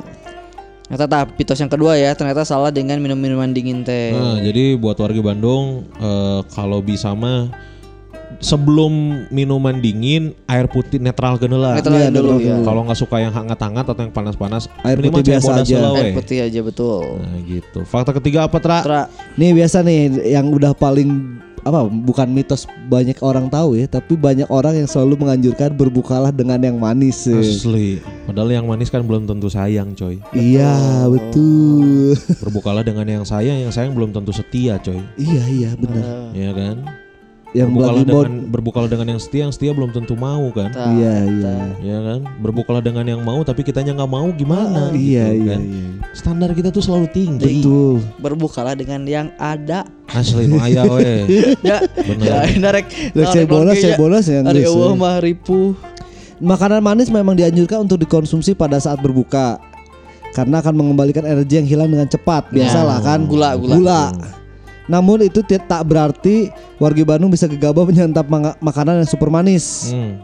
Ternyata 0.86 1.06
tahap 1.06 1.28
mitos 1.34 1.58
yang 1.58 1.70
kedua 1.70 1.94
ya, 1.94 2.14
ternyata 2.14 2.42
salah 2.42 2.70
dengan 2.70 2.98
minum 2.98 3.14
minuman 3.14 3.50
dingin 3.50 3.82
teh. 3.82 4.10
Nah, 4.10 4.38
jadi 4.38 4.74
buat 4.74 4.94
warga 4.94 5.18
Bandung 5.20 5.90
eh, 5.92 6.40
kalau 6.50 6.78
bisa 6.78 7.10
mah 7.12 7.50
sebelum 8.40 8.92
minuman 9.28 9.78
dingin 9.78 10.32
air 10.48 10.64
putih 10.66 10.96
netral 10.96 11.36
lah. 11.36 11.76
Netral 11.76 11.96
Iya, 12.00 12.08
dulu 12.10 12.40
ya. 12.40 12.56
dulu. 12.56 12.64
Kalau 12.64 12.80
nggak 12.88 12.98
suka 12.98 13.16
yang 13.20 13.32
hangat-hangat 13.32 13.84
atau 13.84 14.02
yang 14.02 14.12
panas-panas, 14.12 14.66
Air 14.82 14.98
putih 14.98 15.22
biasa 15.36 15.60
aja. 15.60 15.76
heula, 15.76 16.00
Air 16.00 16.16
putih 16.16 16.38
aja 16.40 16.60
betul. 16.64 17.20
Nah 17.20 17.38
gitu. 17.44 17.78
Fakta 17.84 18.16
ketiga 18.16 18.48
apa 18.48 18.56
Tra? 18.58 18.80
Tra, 18.80 19.02
Nih 19.36 19.52
biasa 19.52 19.84
nih 19.84 20.32
yang 20.32 20.48
udah 20.48 20.72
paling 20.72 21.38
apa 21.60 21.84
bukan 21.84 22.32
mitos 22.32 22.64
banyak 22.88 23.20
orang 23.20 23.52
tahu 23.52 23.76
ya, 23.76 23.84
tapi 23.84 24.16
banyak 24.16 24.48
orang 24.48 24.80
yang 24.80 24.88
selalu 24.88 25.20
menganjurkan 25.20 25.76
berbukalah 25.76 26.32
dengan 26.32 26.56
yang 26.56 26.80
manis. 26.80 27.28
ya. 27.28 27.36
Asli. 27.36 28.00
Padahal 28.24 28.48
yang 28.48 28.64
manis 28.64 28.88
kan 28.88 29.04
belum 29.04 29.28
tentu 29.28 29.52
sayang, 29.52 29.92
coy. 29.92 30.16
Iya, 30.32 31.04
betul. 31.12 32.16
Berbukalah 32.40 32.80
dengan 32.80 33.04
yang 33.04 33.24
sayang, 33.28 33.60
yang 33.60 33.68
sayang 33.68 33.92
belum 33.92 34.08
tentu 34.08 34.32
setia, 34.32 34.80
coy. 34.80 35.04
iya, 35.20 35.44
iya, 35.52 35.70
benar. 35.76 36.32
Iya 36.32 36.50
kan? 36.56 36.76
Yang 37.50 37.74
berbukalah 37.74 38.02
dengan 38.06 38.30
berbukalah 38.46 38.88
dengan 38.90 39.06
yang 39.16 39.20
setia, 39.20 39.42
yang 39.42 39.54
setia 39.54 39.74
belum 39.74 39.90
tentu 39.90 40.14
mau 40.14 40.46
kan? 40.54 40.70
Iya, 40.70 41.14
iya. 41.26 41.54
Iya 41.82 41.98
kan? 41.98 42.20
Berbukalah 42.38 42.82
dengan 42.82 43.02
yang 43.02 43.20
mau 43.26 43.42
tapi 43.42 43.66
kitanya 43.66 43.90
nggak 43.98 44.10
mau 44.10 44.30
gimana? 44.30 44.94
Iya, 44.94 45.34
gitu 45.34 45.42
iya, 45.42 45.50
kan? 45.50 45.60
iya. 45.66 45.86
Standar 46.14 46.50
kita 46.54 46.70
tuh 46.70 46.82
selalu 46.82 47.10
tinggi. 47.10 47.62
Betul. 47.62 47.98
berbukalah 48.22 48.78
dengan 48.78 49.02
yang 49.02 49.28
ada. 49.34 49.82
Asli 50.10 50.46
nu 50.46 50.62
aya 50.62 50.86
we. 50.86 51.26
Ya, 51.62 51.82
Bener. 52.06 52.26
ya 52.26 52.36
enak 52.54 52.70
rek. 52.70 52.86
Rek 53.18 53.28
saya 53.34 53.46
bolos, 53.46 53.76
saya 53.78 53.94
bolos 53.98 54.24
ya, 54.26 54.40
eueuh 54.46 54.94
ya. 54.94 54.98
mah 54.98 55.18
ripuh. 55.18 55.74
Makanan 56.40 56.80
manis 56.80 57.12
memang 57.12 57.36
dianjurkan 57.36 57.84
untuk 57.84 58.00
dikonsumsi 58.00 58.54
pada 58.54 58.78
saat 58.78 59.02
berbuka. 59.02 59.60
Karena 60.30 60.62
akan 60.62 60.74
mengembalikan 60.78 61.26
energi 61.26 61.58
yang 61.58 61.66
hilang 61.66 61.90
dengan 61.90 62.06
cepat. 62.06 62.54
Biasalah 62.54 63.02
kan. 63.02 63.26
Gula, 63.26 63.58
gula. 63.58 64.14
Namun 64.90 65.22
itu 65.22 65.38
tak 65.46 65.86
berarti 65.86 66.50
warga 66.76 67.02
Bandung 67.06 67.30
bisa 67.30 67.46
gegabah 67.46 67.86
menyantap 67.86 68.26
makanan 68.58 68.98
yang 68.98 69.08
super 69.08 69.30
manis. 69.30 69.94
Hmm. 69.94 70.18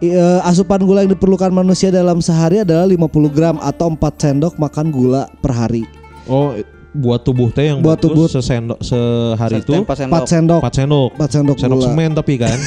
I- 0.00 0.10
eh, 0.10 0.40
asupan 0.42 0.80
gula 0.80 1.04
yang 1.04 1.12
diperlukan 1.12 1.52
manusia 1.52 1.92
dalam 1.92 2.18
sehari 2.18 2.58
adalah 2.58 2.88
50 2.88 3.30
gram 3.30 3.60
atau 3.60 3.86
4 3.86 4.00
sendok 4.18 4.56
makan 4.56 4.88
gula 4.88 5.28
per 5.38 5.52
hari. 5.52 5.84
Oh, 6.24 6.56
buat 6.90 7.22
tubuh 7.22 7.52
teh 7.54 7.70
yang 7.70 7.78
Buat 7.78 8.02
bagus 8.02 8.08
tubuh- 8.10 8.30
sesendok 8.32 8.80
sehari 8.80 9.62
itu 9.62 9.70
Tempat 9.70 10.08
4 10.08 10.24
sendok. 10.26 10.60
4 10.64 10.74
sendok. 10.74 11.10
4 11.14 11.30
sendok 11.30 11.56
Sendok 11.60 11.78
gula. 11.78 11.86
semen 11.86 12.10
tapi 12.16 12.34
kan. 12.34 12.58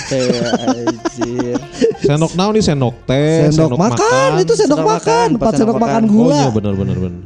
Anjir. 0.69 1.57
sendok 1.99 2.31
naon 2.37 2.53
nih 2.53 2.63
sendok 2.63 2.95
teh, 3.03 3.49
Sendok, 3.49 3.75
makan, 3.75 4.29
itu 4.39 4.53
sendok, 4.53 4.77
Sendok 4.79 4.87
makan, 4.87 5.01
makan, 5.01 5.27
4 5.27 5.35
empat 5.35 5.51
sendok 5.51 5.57
sendok 5.59 5.75
makan 5.75 5.89
makan. 5.89 6.03
Oh 6.05 6.11
gula. 6.13 6.37
iya 6.37 6.47
benar 6.53 6.73
benar 6.77 6.97
benar. 7.01 7.21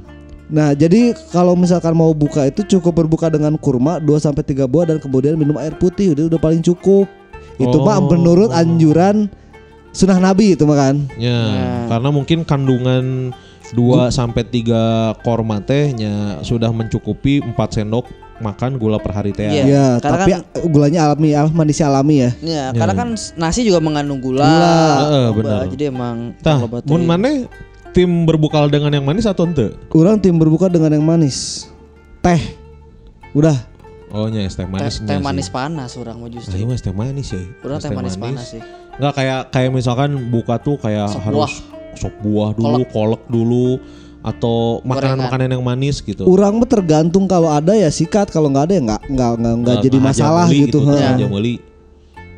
Nah, 0.47 0.71
jadi 0.71 1.11
kalau 1.27 1.59
misalkan 1.59 1.91
mau 1.91 2.15
buka 2.15 2.47
itu 2.47 2.63
cukup 2.63 3.03
berbuka 3.03 3.27
dengan 3.27 3.59
kurma 3.59 3.99
2 3.99 4.15
sampai 4.15 4.47
3 4.47 4.63
buah 4.63 4.87
dan 4.87 4.97
kemudian 4.97 5.35
minum 5.35 5.59
air 5.59 5.75
putih 5.75 6.15
udah 6.15 6.31
udah 6.31 6.39
paling 6.39 6.63
cukup. 6.63 7.03
Itu 7.59 7.77
mah 7.83 7.99
Oh. 7.99 8.07
menurut 8.07 8.49
anjuran 8.49 9.27
sunnah 9.91 10.23
Nabi 10.23 10.55
itu 10.55 10.63
mah 10.63 10.77
kan. 10.79 10.95
Ya, 11.19 11.41
karena 11.91 12.09
mungkin 12.09 12.47
kandungan 12.47 13.35
2 13.75 14.07
sampai 14.07 14.47
3 14.47 15.11
korma 15.19 15.59
tehnya 15.59 16.39
sudah 16.39 16.71
mencukupi 16.71 17.43
4 17.43 17.51
sendok 17.75 18.07
makan 18.37 18.77
gula 18.77 19.01
per 19.01 19.11
hari 19.11 19.33
teh. 19.33 19.49
Iya. 19.49 19.63
Ya, 19.65 19.85
karena 19.97 20.17
tapi 20.23 20.31
kan- 20.31 20.45
gulanya 20.69 20.99
alami, 21.09 21.33
al 21.33 21.49
manisnya 21.49 21.89
alami 21.89 22.15
ya. 22.21 22.31
Ya, 22.39 22.63
karena 22.71 22.93
kan 22.93 23.09
nasi 23.35 23.65
juga 23.65 23.81
mengandung 23.81 24.21
gula. 24.21 24.45
Gula. 24.45 24.77
Heeh, 25.01 25.25
Loba, 25.27 25.37
benar. 25.41 25.63
Jadi 25.73 25.83
emang 25.89 26.15
Tah, 26.39 26.57
mun 26.85 27.01
maneh 27.03 27.49
tim 27.97 28.29
berbukal 28.29 28.69
dengan 28.69 28.93
yang 28.93 29.05
manis 29.09 29.25
atau 29.25 29.49
ente? 29.49 29.73
Orang 29.89 30.21
tim 30.21 30.37
berbuka 30.37 30.69
dengan 30.69 30.93
yang 30.93 31.01
manis. 31.01 31.65
Teh. 32.21 32.37
Udah. 33.33 33.57
Oh 34.13 34.29
nya 34.29 34.45
es 34.45 34.53
teh 34.53 34.63
teh, 34.63 34.69
manis. 34.69 35.01
teh 35.01 35.17
manis 35.19 35.49
panas 35.49 35.97
orang 35.97 36.21
mah 36.21 36.29
Ah, 36.29 36.33
justru. 36.37 36.61
iya 36.61 36.65
es 36.77 36.85
teh 36.85 36.93
manis 36.93 37.27
ya. 37.33 37.41
Orang 37.65 37.81
teh 37.81 37.89
manis 37.89 38.13
panas 38.13 38.53
sih. 38.53 38.61
Enggak 39.01 39.13
kayak 39.17 39.39
kayak 39.49 39.69
misalkan 39.73 40.29
buka 40.29 40.61
tuh 40.61 40.77
kayak 40.77 41.09
Sop 41.09 41.25
harus 41.25 41.51
sop 41.97 42.13
buah 42.21 42.53
dulu, 42.53 42.85
kolak, 42.93 43.25
dulu 43.25 43.81
atau 44.21 44.85
makanan-makanan 44.85 45.57
yang 45.57 45.65
manis 45.65 45.97
gitu. 46.05 46.21
Orang 46.29 46.61
mah 46.61 46.69
tergantung 46.69 47.25
kalau 47.25 47.49
ada 47.49 47.73
ya 47.73 47.89
sikat, 47.89 48.29
kalau 48.29 48.53
nggak 48.53 48.69
ada 48.69 48.73
ya 48.77 48.81
nggak 48.85 49.01
nggak 49.09 49.31
nggak 49.65 49.77
jadi 49.89 49.97
masalah 49.97 50.45
gitu. 50.53 50.85
teh, 50.85 51.01
aja 51.01 51.25
meuli. 51.25 51.57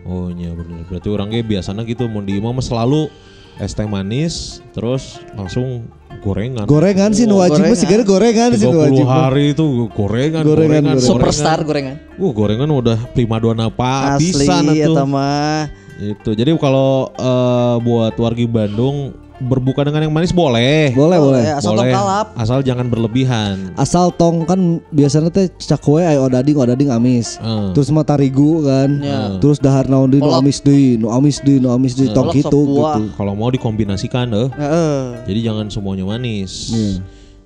Oh 0.08 0.32
iya 0.32 0.56
bener. 0.56 0.88
Berarti 0.88 1.08
orangnya 1.12 1.44
biasanya 1.44 1.84
gitu 1.84 2.08
mau 2.08 2.24
di 2.24 2.40
imam 2.40 2.56
mah 2.56 2.64
selalu 2.64 3.12
es 3.60 3.76
teh 3.76 3.84
manis 3.84 4.64
terus 4.72 5.20
langsung 5.36 5.84
gorengan. 6.24 6.64
Gorengan 6.64 7.12
sih 7.12 7.28
nu 7.28 7.44
wajib 7.44 7.60
gorengan. 7.64 7.76
sigara 7.76 8.04
gorengan 8.08 8.50
sih 8.56 8.68
nu 8.68 8.80
30 8.80 8.84
wajib. 8.88 9.06
hari 9.08 9.46
itu 9.52 9.64
gorengan, 9.92 10.44
Gorengan, 10.44 10.44
gorengan, 10.48 10.84
gorengan. 10.96 11.04
Superstar 11.04 11.60
gorengan. 11.68 11.96
Uh, 12.16 12.32
gorengan 12.32 12.70
udah 12.72 12.98
primadona 13.12 13.68
apa 13.68 14.16
pisan 14.16 14.72
eta 14.72 14.96
atuh. 14.96 15.08
mah. 15.08 15.68
Itu. 16.00 16.32
Jadi 16.32 16.56
kalau 16.56 17.12
eh, 17.12 17.76
buat 17.84 18.16
wargi 18.16 18.48
Bandung 18.48 19.12
berbuka 19.40 19.88
dengan 19.88 20.06
yang 20.06 20.14
manis 20.14 20.36
boleh. 20.36 20.92
Boleh, 20.92 21.18
boleh. 21.18 21.44
Asal 21.56 21.74
tong 21.74 21.88
boleh. 21.88 21.96
kalap. 21.96 22.28
Asal 22.36 22.60
jangan 22.62 22.86
berlebihan. 22.92 23.56
Asal 23.80 24.06
tong 24.14 24.44
kan 24.44 24.84
biasanya 24.92 25.32
teh 25.32 25.48
cakwe 25.56 26.04
aya 26.04 26.20
odading 26.20 26.60
odading 26.60 26.90
amis. 26.92 27.40
Eh. 27.40 27.72
Terus 27.74 27.90
mah 27.90 28.04
tarigu 28.04 28.68
kan. 28.68 28.90
Ya. 29.00 29.40
Terus 29.40 29.58
dahar 29.58 29.88
naon 29.88 30.12
deui 30.12 30.20
nu 30.20 30.32
amis 30.36 30.60
deui, 30.60 31.00
nu 31.00 31.08
amis 31.10 31.40
deui, 31.40 31.58
nu 31.64 31.72
amis 31.72 31.96
deui 31.96 32.12
tong 32.12 32.30
kitu 32.30 32.60
buah. 32.60 33.00
gitu. 33.00 33.16
Kalau 33.16 33.34
mau 33.34 33.50
dikombinasikan 33.50 34.28
eh. 34.36 34.50
Heeh. 34.54 35.00
Jadi 35.26 35.40
jangan 35.42 35.66
semuanya 35.72 36.04
manis. 36.04 36.76
Iya. 36.76 37.00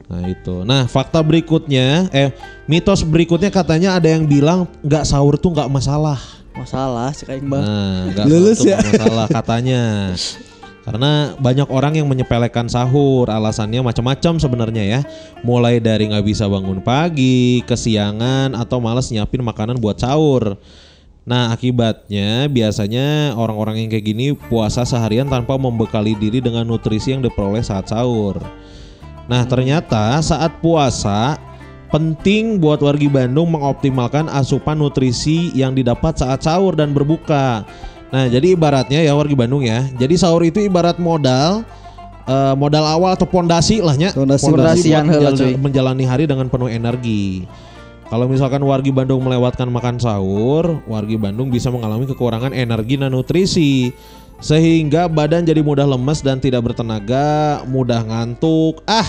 Nah 0.10 0.22
itu. 0.28 0.56
Nah 0.68 0.82
fakta 0.90 1.24
berikutnya, 1.24 2.12
eh 2.12 2.30
mitos 2.68 3.06
berikutnya 3.08 3.50
katanya 3.54 3.96
ada 3.96 4.10
yang 4.12 4.28
bilang 4.28 4.68
nggak 4.84 5.08
sahur 5.08 5.40
tuh 5.40 5.54
nggak 5.54 5.70
masalah. 5.72 6.20
Masalah 6.54 7.10
cek 7.10 7.34
aing 7.34 7.48
mah. 7.50 7.62
Nah 7.62 7.98
nggak 8.14 8.26
Lulus 8.30 8.62
ya. 8.62 8.78
masalah 8.78 9.26
katanya. 9.26 10.14
Karena 10.84 11.32
banyak 11.40 11.72
orang 11.72 11.96
yang 11.96 12.12
menyepelekan 12.12 12.68
sahur, 12.68 13.32
alasannya 13.32 13.80
macam-macam 13.80 14.36
sebenarnya 14.36 14.84
ya. 14.84 15.00
Mulai 15.40 15.80
dari 15.80 16.12
nggak 16.12 16.28
bisa 16.28 16.44
bangun 16.52 16.84
pagi, 16.84 17.64
kesiangan, 17.64 18.52
atau 18.52 18.84
malas 18.84 19.08
nyiapin 19.08 19.40
makanan 19.40 19.80
buat 19.80 20.04
sahur. 20.04 20.60
Nah 21.24 21.56
akibatnya 21.56 22.52
biasanya 22.52 23.32
orang-orang 23.40 23.88
yang 23.88 23.90
kayak 23.96 24.06
gini 24.12 24.28
puasa 24.36 24.84
seharian 24.84 25.32
tanpa 25.32 25.56
membekali 25.56 26.20
diri 26.20 26.44
dengan 26.44 26.68
nutrisi 26.68 27.16
yang 27.16 27.24
diperoleh 27.24 27.64
saat 27.64 27.88
sahur. 27.88 28.44
Nah 29.32 29.48
ternyata 29.48 30.20
saat 30.20 30.60
puasa 30.60 31.40
penting 31.96 32.60
buat 32.60 32.84
wargi 32.84 33.08
Bandung 33.08 33.56
mengoptimalkan 33.56 34.28
asupan 34.28 34.84
nutrisi 34.84 35.56
yang 35.56 35.72
didapat 35.72 36.20
saat 36.20 36.44
sahur 36.44 36.76
dan 36.76 36.92
berbuka. 36.92 37.64
Nah 38.14 38.30
jadi 38.30 38.54
ibaratnya 38.54 39.02
ya 39.02 39.18
wargi 39.18 39.34
Bandung 39.34 39.66
ya. 39.66 39.90
Jadi 39.98 40.14
sahur 40.22 40.46
itu 40.46 40.62
ibarat 40.62 41.02
modal 41.02 41.66
eh, 42.30 42.54
modal 42.54 42.86
awal 42.86 43.18
atau 43.18 43.26
pondasi 43.26 43.82
lahnya. 43.82 44.14
Pondasi. 44.14 44.46
buat 44.46 44.54
Pondasian 44.62 45.06
heula, 45.10 45.34
menjal- 45.34 45.38
cuy. 45.42 45.54
menjalani 45.58 46.06
hari 46.06 46.24
dengan 46.30 46.46
penuh 46.46 46.70
energi. 46.70 47.50
Kalau 48.14 48.30
misalkan 48.30 48.62
wargi 48.62 48.94
Bandung 48.94 49.26
melewatkan 49.26 49.66
makan 49.74 49.98
sahur, 49.98 50.86
wargi 50.86 51.18
Bandung 51.18 51.50
bisa 51.50 51.74
mengalami 51.74 52.06
kekurangan 52.06 52.54
energi 52.54 53.02
dan 53.02 53.10
nutrisi 53.10 53.90
sehingga 54.38 55.10
badan 55.10 55.48
jadi 55.48 55.66
mudah 55.66 55.88
lemes 55.88 56.22
dan 56.22 56.38
tidak 56.38 56.62
bertenaga, 56.70 57.64
mudah 57.66 58.06
ngantuk. 58.06 58.86
Ah, 58.86 59.08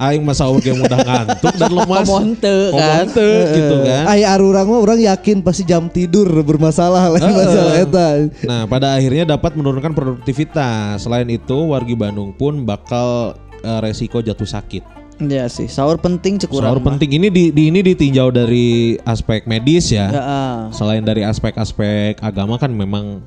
aing 0.00 0.24
mah 0.24 0.32
sahur 0.32 0.64
ge 0.64 0.72
mudah 0.72 0.96
ngantuk 0.96 1.52
dan 1.60 1.70
lemas. 1.76 2.08
Komonte 2.08 2.54
kan. 2.72 2.72
Komonte, 2.72 3.28
gitu 3.52 3.76
kan. 3.84 4.04
Ai 4.08 4.24
arurang 4.24 4.66
mah 4.72 4.80
orang 4.80 4.98
yakin 5.04 5.44
pasti 5.44 5.68
jam 5.68 5.92
tidur 5.92 6.24
bermasalah 6.40 7.12
lain 7.12 7.20
Heeh. 7.20 7.36
masalah 7.36 7.74
eta. 7.76 8.08
Nah, 8.48 8.64
pada 8.64 8.96
akhirnya 8.96 9.28
dapat 9.28 9.52
menurunkan 9.60 9.92
produktivitas. 9.92 11.04
Selain 11.04 11.28
itu, 11.28 11.68
wargi 11.68 11.92
Bandung 11.92 12.32
pun 12.32 12.64
bakal 12.64 13.36
eh, 13.60 13.80
resiko 13.84 14.24
jatuh 14.24 14.48
sakit. 14.48 14.82
Iya 15.20 15.52
sih, 15.52 15.68
sahur 15.68 16.00
penting 16.00 16.40
cek 16.40 16.48
Sahur 16.48 16.80
mah. 16.80 16.96
penting 16.96 17.20
ini 17.20 17.28
di, 17.28 17.52
di 17.52 17.68
ini 17.68 17.84
ditinjau 17.84 18.32
dari 18.32 18.96
aspek 19.04 19.44
medis 19.44 19.92
ya. 19.92 20.08
Heeh. 20.08 20.72
Selain 20.72 21.04
dari 21.04 21.28
aspek-aspek 21.28 22.24
agama 22.24 22.56
kan 22.56 22.72
memang 22.72 23.20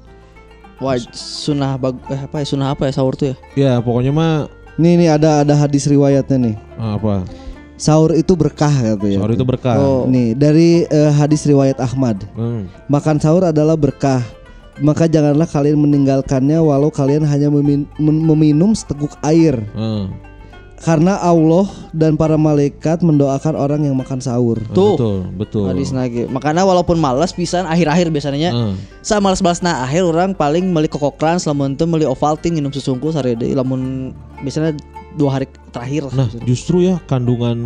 Wah, 0.82 0.98
sunah 1.14 1.78
bag 1.78 1.96
eh, 2.10 2.18
apa 2.18 2.42
ya 2.42 2.46
sunah 2.50 2.74
apa 2.74 2.90
ya 2.90 2.92
sahur 2.98 3.14
tuh 3.14 3.32
ya? 3.32 3.36
ya 3.54 3.74
pokoknya 3.78 4.10
mah 4.10 4.50
Nih 4.74 4.98
nih 4.98 5.10
ada 5.12 5.46
ada 5.46 5.54
hadis 5.54 5.86
riwayatnya 5.86 6.38
nih. 6.40 6.56
eh, 6.56 6.92
apa? 6.94 7.24
Sahur 7.74 8.14
itu 8.14 8.34
berkah 8.34 8.72
katanya. 8.72 9.20
Sahur 9.20 9.34
itu 9.34 9.44
berkah. 9.44 9.76
Oh. 9.76 10.06
Nih 10.06 10.34
dari 10.34 10.86
eh, 10.86 11.12
hadis 11.12 11.44
riwayat 11.44 11.78
Ahmad. 11.78 12.22
Hmm. 12.34 12.70
Makan 12.88 13.18
sahur 13.20 13.44
adalah 13.46 13.76
berkah. 13.76 14.22
Maka 14.82 15.06
janganlah 15.06 15.46
kalian 15.46 15.78
meninggalkannya 15.78 16.58
walau 16.58 16.90
kalian 16.90 17.22
hanya 17.24 17.46
memin- 17.46 17.86
meminum 18.02 18.74
seteguk 18.74 19.14
air. 19.22 19.62
eh. 19.70 20.06
Karena 20.84 21.16
Allah 21.16 21.64
dan 21.96 22.20
para 22.20 22.36
malaikat 22.36 23.00
mendoakan 23.00 23.56
orang 23.56 23.88
yang 23.88 23.96
makan 23.96 24.20
sahur. 24.20 24.60
Tuh. 24.76 25.00
Betul, 25.00 25.18
betul. 25.40 25.66
Hadis 25.72 25.96
nage. 25.96 26.28
Makanya 26.28 26.68
walaupun 26.68 27.00
malas 27.00 27.32
pisan 27.32 27.64
akhir-akhir 27.64 28.12
biasanya 28.12 28.52
Eh. 28.52 28.74
sa 29.00 29.24
malas-malas 29.24 29.64
nah 29.64 29.88
akhir 29.88 30.04
orang 30.04 30.36
paling 30.36 30.68
meuli 30.76 30.92
kokokran 30.92 31.40
lamun 31.48 31.80
teu 31.80 31.88
meuli 31.88 32.04
Ovaltine 32.04 32.60
minum 32.60 32.72
susu 32.72 32.96
unggul 32.96 33.16
sare 33.16 33.36
deui 33.36 33.56
lamun 33.56 34.12
biasanya 34.44 34.76
dua 35.14 35.30
hari 35.32 35.46
terakhir 35.70 36.10
lah. 36.10 36.14
Nah, 36.14 36.30
justru 36.42 36.82
ya 36.82 37.02
kandungan 37.04 37.58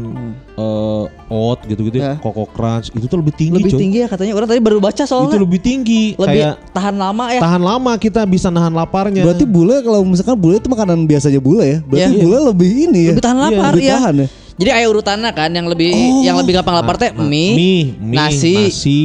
eh, 0.54 1.04
oat 1.28 1.60
gitu-gitu, 1.64 1.98
Ya. 1.98 2.16
ya. 2.16 2.16
koko 2.18 2.48
crunch 2.48 2.92
itu 2.92 3.04
tuh 3.04 3.20
lebih 3.20 3.34
tinggi, 3.34 3.56
lebih 3.56 3.72
cuy. 3.72 3.80
tinggi 3.80 3.98
ya 4.04 4.08
katanya. 4.08 4.34
Orang 4.34 4.48
tadi 4.48 4.60
baru 4.60 4.80
baca 4.80 4.96
Itu 4.98 5.08
soalnya. 5.08 5.40
lebih 5.40 5.60
tinggi. 5.60 6.16
lebih 6.16 6.28
Kayak 6.44 6.56
tahan 6.72 6.96
lama 6.96 7.26
ya. 7.30 7.42
tahan 7.42 7.62
lama 7.62 7.92
kita 7.96 8.22
bisa 8.24 8.48
nahan 8.48 8.72
laparnya. 8.72 9.24
Berarti 9.24 9.44
bule 9.44 9.80
kalau 9.80 10.04
misalkan 10.04 10.36
bule 10.36 10.58
itu 10.58 10.68
makanan 10.68 11.04
biasanya 11.04 11.40
bule 11.40 11.64
ya. 11.64 11.80
Berarti 11.84 12.14
Iya. 12.14 12.24
bule 12.24 12.38
lebih 12.48 12.70
ini 12.88 13.02
ya. 13.02 13.12
lebih 13.16 13.24
tahan 13.24 13.40
lapar 13.40 13.72
lebih 13.72 13.86
ya. 13.86 13.96
tahan 13.96 14.16
ya. 14.18 14.28
Jadi 14.58 14.70
ayo 14.74 14.88
urutannya 14.90 15.32
kan 15.32 15.50
yang 15.54 15.68
lebih 15.68 15.92
yang 16.22 16.36
lebih 16.36 16.58
gampang 16.58 16.76
lapar 16.76 16.98
teh 16.98 17.14
Nah, 17.14 17.22
mie, 17.22 17.54
mie, 17.54 17.82
mie, 18.02 18.18
nasi, 18.18 18.56
nasi, 18.66 19.02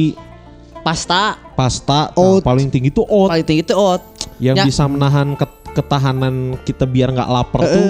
pasta 0.81 1.37
pasta 1.53 2.09
nah, 2.09 2.17
Oat. 2.17 2.41
paling 2.41 2.67
tinggi 2.67 2.89
tuh 2.89 3.05
oat 3.05 3.29
paling 3.29 3.45
tinggi 3.45 3.61
itu 3.61 3.73
oat. 3.73 4.01
yang 4.41 4.57
Ya. 4.57 4.65
bisa 4.65 4.83
menahan 4.83 5.37
ket- 5.37 5.61
ketahanan 5.71 6.57
kita 6.61 6.83
biar 6.83 7.13
nggak 7.13 7.29
lapar 7.29 7.61
tuh 7.63 7.85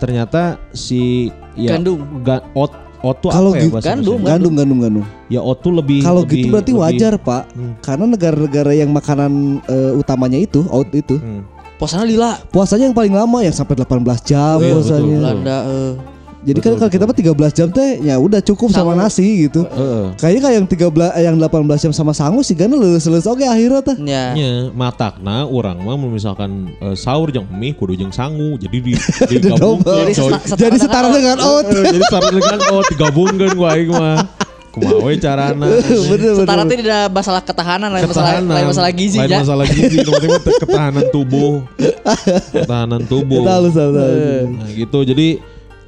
ternyata 0.00 0.56
si 0.72 1.28
ya, 1.54 1.76
Gandum. 1.76 2.24
ga, 2.24 2.40
oat 2.56 2.72
oat 3.00 3.16
tuh 3.20 3.28
Kalau 3.28 3.52
apa 3.52 3.56
ya 3.56 3.62
gitu- 3.64 3.74
bahasa 3.76 3.88
Gandum. 3.92 4.18
Gandum 4.20 4.52
gandum 4.56 4.78
gandum. 4.80 5.04
ya 5.28 5.40
oat 5.40 5.58
tuh 5.60 5.72
lebih 5.72 6.00
Kalau 6.00 6.24
lebih- 6.24 6.36
gitu 6.36 6.46
berarti 6.50 6.72
lebih- 6.72 6.82
wajar 6.84 7.12
pak, 7.16 7.42
Hmm. 7.52 7.72
karena 7.80 8.04
negara-negara 8.06 8.72
yang 8.72 8.90
makanan 8.90 9.32
eh, 9.64 9.92
utamanya 9.94 10.36
itu 10.36 10.64
oat 10.66 10.88
itu 10.90 11.16
Hmm. 11.16 11.44
Puasanya 11.76 12.04
lila. 12.04 12.32
puasanya 12.52 12.84
yang 12.88 12.96
paling 12.96 13.12
lama 13.12 13.40
yang 13.40 13.56
sampai 13.56 13.72
18 13.72 14.20
jam 14.20 14.60
Iya, 14.60 14.76
puasanya. 14.76 15.00
betul. 15.00 15.16
Belanda 15.16 15.58
eh. 15.64 15.92
Jadi 16.40 16.58
kan 16.64 16.72
kalau 16.80 16.88
kita 16.88 17.04
mah 17.04 17.12
13 17.12 17.52
jam 17.52 17.68
teh 17.68 18.00
ya 18.00 18.16
udah 18.16 18.40
cukup 18.40 18.72
sama 18.72 18.96
Sama. 18.96 19.04
nasi 19.04 19.44
gitu. 19.44 19.60
Heeh. 19.68 20.16
Kayaknya 20.16 20.40
kayak 20.40 20.56
yang 20.56 20.66
13 20.72 21.18
eh, 21.20 21.22
yang 21.28 21.36
18 21.36 21.84
jam 21.84 21.92
sama 21.92 22.12
sangu 22.16 22.40
sih 22.40 22.56
kan 22.56 22.72
lulus-lulus 22.72 23.28
oke 23.28 23.44
akhirnya 23.44 23.84
teh. 23.84 23.96
Ya. 24.08 24.32
nya 24.32 24.72
matakna 24.72 25.44
orang 25.44 25.84
mah 25.84 26.00
misalkan 26.00 26.72
eh, 26.80 26.96
sahur 26.96 27.28
jeung 27.28 27.44
mie 27.52 27.76
kudu 27.76 27.92
jeung 27.92 28.08
sangu 28.08 28.56
jadi 28.56 28.76
di 28.80 28.92
digabungkeun 29.28 30.08
Jadi 30.16 30.56
Jadi 30.56 30.76
setara 30.80 31.12
dengan 31.12 31.36
oat. 31.44 31.64
Jadi 31.68 32.00
setara 32.08 32.28
dengan 32.32 32.58
oh 32.72 32.82
digabungkeun 32.88 33.52
ku 33.52 33.64
aing 33.68 33.90
mah 33.92 34.18
kumaha 34.70 34.96
we 35.02 35.18
carana 35.18 35.66
bener 36.14 36.32
Setara 36.40 36.62
teh 36.64 36.78
tidak 36.78 37.10
masalah 37.10 37.42
ketahanan, 37.42 37.90
lain 37.90 38.06
masalah 38.06 38.38
lain 38.38 38.66
masalah 38.70 38.90
gizi 38.94 39.18
lain 39.18 39.30
ya. 39.34 39.38
masalah 39.42 39.66
gizi 39.66 39.98
penting 39.98 40.30
ketahanan 40.62 41.04
tubuh 41.10 41.66
ketahanan 42.54 43.02
tubuh 43.10 43.42
Kita 43.42 43.52
halus 43.58 43.74
halus. 43.74 44.46
nah 44.46 44.68
gitu 44.70 44.98
jadi 45.02 45.28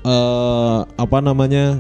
eh 0.03 0.79
apa 0.99 1.19
namanya 1.23 1.79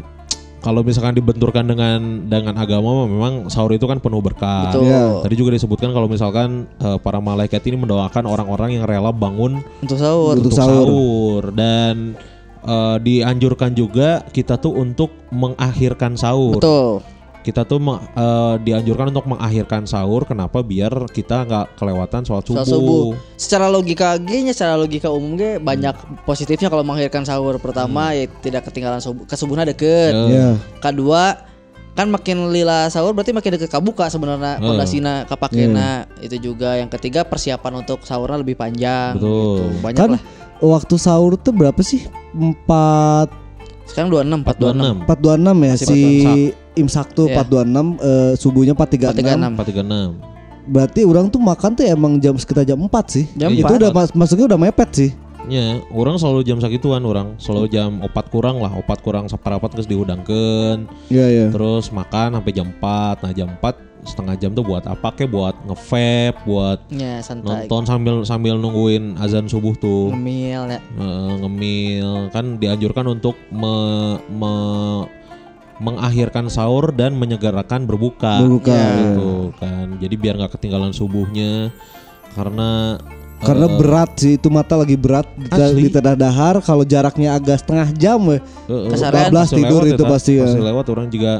kalau 0.62 0.87
misalkan 0.87 1.18
dibenturkan 1.18 1.66
dengan 1.66 2.22
dengan 2.30 2.54
agama 2.54 3.02
memang 3.04 3.50
sahur 3.50 3.74
itu 3.74 3.82
kan 3.85 3.98
penuh 3.98 4.22
berkah. 4.22 4.70
Betul. 4.70 4.87
Ya. 4.87 5.18
Tadi 5.26 5.35
juga 5.35 5.50
disebutkan 5.58 5.90
kalau 5.90 6.06
misalkan 6.06 6.70
eh, 6.78 6.98
para 7.02 7.18
malaikat 7.18 7.61
ini 7.66 7.82
mendoakan 7.82 8.24
orang-orang 8.30 8.78
yang 8.78 8.87
rela 8.87 9.11
bangun 9.11 9.58
Untuk 9.82 9.98
sahur. 9.98 10.38
Untuk 10.38 10.54
untuk 10.54 10.54
sahur. 10.54 10.87
sahur, 10.87 11.42
dan 11.50 12.14
eh, 12.62 12.96
dianjurkan 13.02 13.74
juga 13.74 14.22
kita 14.30 14.54
tuh 14.62 14.78
untuk 14.78 15.11
mengakhirkan 15.35 16.14
sahur. 16.14 16.62
Betul. 16.62 17.02
Kita 17.42 17.62
tuh 17.62 17.76
meng- 17.76 17.98
eh, 17.98 18.55
dianjurkan 18.61 19.11
untuk 19.11 19.26
mengakhirkan 19.26 19.83
sahur. 19.83 20.22
Kenapa? 20.22 20.61
Biar 20.61 20.90
kita 21.09 21.42
nggak 21.42 21.74
kelewatan 21.74 22.22
sholat 22.22 22.44
subuh. 22.44 22.62
Subuh. 22.62 23.07
Secara 23.35 23.66
logika 23.66 24.14
G 24.16 24.42
nya 24.42 24.52
secara 24.52 24.74
logika 24.74 25.07
umum 25.07 25.35
G 25.35 25.59
banyak 25.59 25.92
positifnya 26.22 26.66
kalau 26.66 26.83
mengakhirkan 26.83 27.22
sahur. 27.22 27.59
Pertama 27.59 28.11
ya 28.12 28.31
tidak 28.38 28.64
ketinggalan 28.64 28.98
subuh, 28.98 29.26
kesubuhnya 29.26 29.66
deket. 29.66 30.12
Eh, 30.12 30.31
Ya. 30.31 30.48
Kedua 30.78 31.50
kan 31.92 32.09
makin 32.09 32.48
lila 32.48 32.88
sahur 32.88 33.12
berarti 33.12 33.31
makin 33.31 33.52
deket 33.52 33.68
kabuka 33.68 34.09
sebenarnya 34.09 34.57
Eh. 34.57 34.64
pondasina 34.64 35.26
kapakena 35.26 35.90
itu 36.18 36.40
juga 36.40 36.72
yang 36.74 36.88
ketiga 36.88 37.20
persiapan 37.20 37.83
untuk 37.83 38.00
sahurnya 38.00 38.38
lebih 38.38 38.57
panjang 38.57 39.12
Betul. 39.12 39.28
gitu. 39.28 39.64
banyak 39.83 39.98
Kan 39.98 40.11
lah 40.16 40.22
waktu 40.59 40.94
sahur 40.96 41.37
tuh 41.37 41.52
berapa 41.52 41.76
sih? 41.83 42.09
4 42.33 43.28
sekarang 43.85 44.09
26 44.09 44.40
426 44.40 45.05
426 45.05 45.52
ya 45.61 45.72
Masih 45.74 45.85
si 45.85 46.00
imsak 46.74 47.12
tuh 47.12 47.26
Iya. 47.26 47.42
426 47.42 47.98
eh, 47.98 48.32
subuhnya 48.35 48.72
436. 48.72 49.52
436 49.52 49.52
436. 49.52 50.32
Berarti 50.62 51.00
orang 51.02 51.26
tuh 51.26 51.40
makan 51.40 51.70
tuh 51.74 51.85
emang 51.85 52.12
jam 52.16 52.35
sekitar 52.35 52.62
jam 52.62 52.78
4 52.78 52.88
sih. 53.08 53.24
Jam 53.35 53.50
itu 53.50 53.62
4. 53.62 53.78
udah 53.78 53.90
mas 53.90 54.11
masuknya 54.12 54.46
udah 54.46 54.61
mepet 54.61 54.90
sih. 54.92 55.11
Ya, 55.44 55.82
orang 55.90 56.14
selalu 56.16 56.46
jam 56.46 56.56
sakituan 56.56 57.02
orang 57.02 57.35
selalu 57.35 57.66
jam 57.66 57.98
opat 57.98 58.30
kurang 58.30 58.62
lah, 58.62 58.70
opat 58.72 59.02
kurang 59.02 59.26
saparapat 59.26 59.74
terus 59.74 59.90
diudangkeun. 59.90 60.87
Iya 61.08 61.26
iya. 61.28 61.46
Terus 61.50 61.90
makan 61.90 62.38
sampai 62.38 62.52
jam 62.52 62.70
4. 62.70 62.78
Nah, 63.20 63.32
jam 63.32 63.48
4 63.52 63.74
setengah 64.02 64.35
jam 64.35 64.50
tuh 64.50 64.62
buat 64.62 64.82
apa 64.82 65.14
kek 65.14 65.26
buat 65.26 65.54
nge-vape, 65.64 66.42
buat 66.42 66.78
ya 66.90 67.22
santai 67.22 67.66
nonton 67.66 67.82
sambil 67.87 68.14
sambil 68.22 68.54
nungguin 68.56 69.14
azan 69.16 69.46
subuh 69.46 69.74
tuh. 69.76 70.11
ngemil 70.11 70.62
ya 70.68 70.78
Eh, 70.78 71.32
ngemil 71.38 72.11
kan 72.30 72.58
dianjurkan 72.58 73.06
untuk 73.08 73.38
me- 73.48 74.18
me- 74.28 75.06
mengakhirkan 75.82 76.46
sahur 76.46 76.94
dan 76.94 77.18
menyegerakan 77.18 77.84
berbuka. 77.84 78.38
Berbuka, 78.46 78.70
Ya. 78.70 78.78
iya. 78.78 79.02
Gitu 79.10 79.30
kan. 79.58 79.86
Jadi 79.98 80.14
biar 80.14 80.34
nggak 80.38 80.52
ketinggalan 80.54 80.94
subuhnya 80.94 81.74
karena 82.32 82.96
Karena 83.42 83.66
eh, 83.66 83.74
berat 83.74 84.10
sih 84.22 84.38
itu 84.38 84.46
mata 84.54 84.78
lagi 84.78 84.94
berat 84.94 85.26
di, 85.34 85.50
Asli. 85.50 85.82
di 85.82 85.86
tengah 85.90 86.14
dahar 86.14 86.62
kalau 86.62 86.86
jaraknya 86.86 87.34
agak 87.34 87.58
setengah 87.58 87.90
jam 87.98 88.22
eh, 88.30 88.38
Kesarean. 88.70 89.34
Bablas 89.34 89.50
pasti 89.50 89.58
tidur 89.58 89.82
lewat 89.82 89.90
itu 89.98 89.98
ya, 89.98 90.06
Ta. 90.06 90.12
pasti 90.14 90.32
ya. 90.38 90.44
Pasti 90.46 90.62
lewat 90.62 90.86
orang 90.94 91.06
juga 91.10 91.32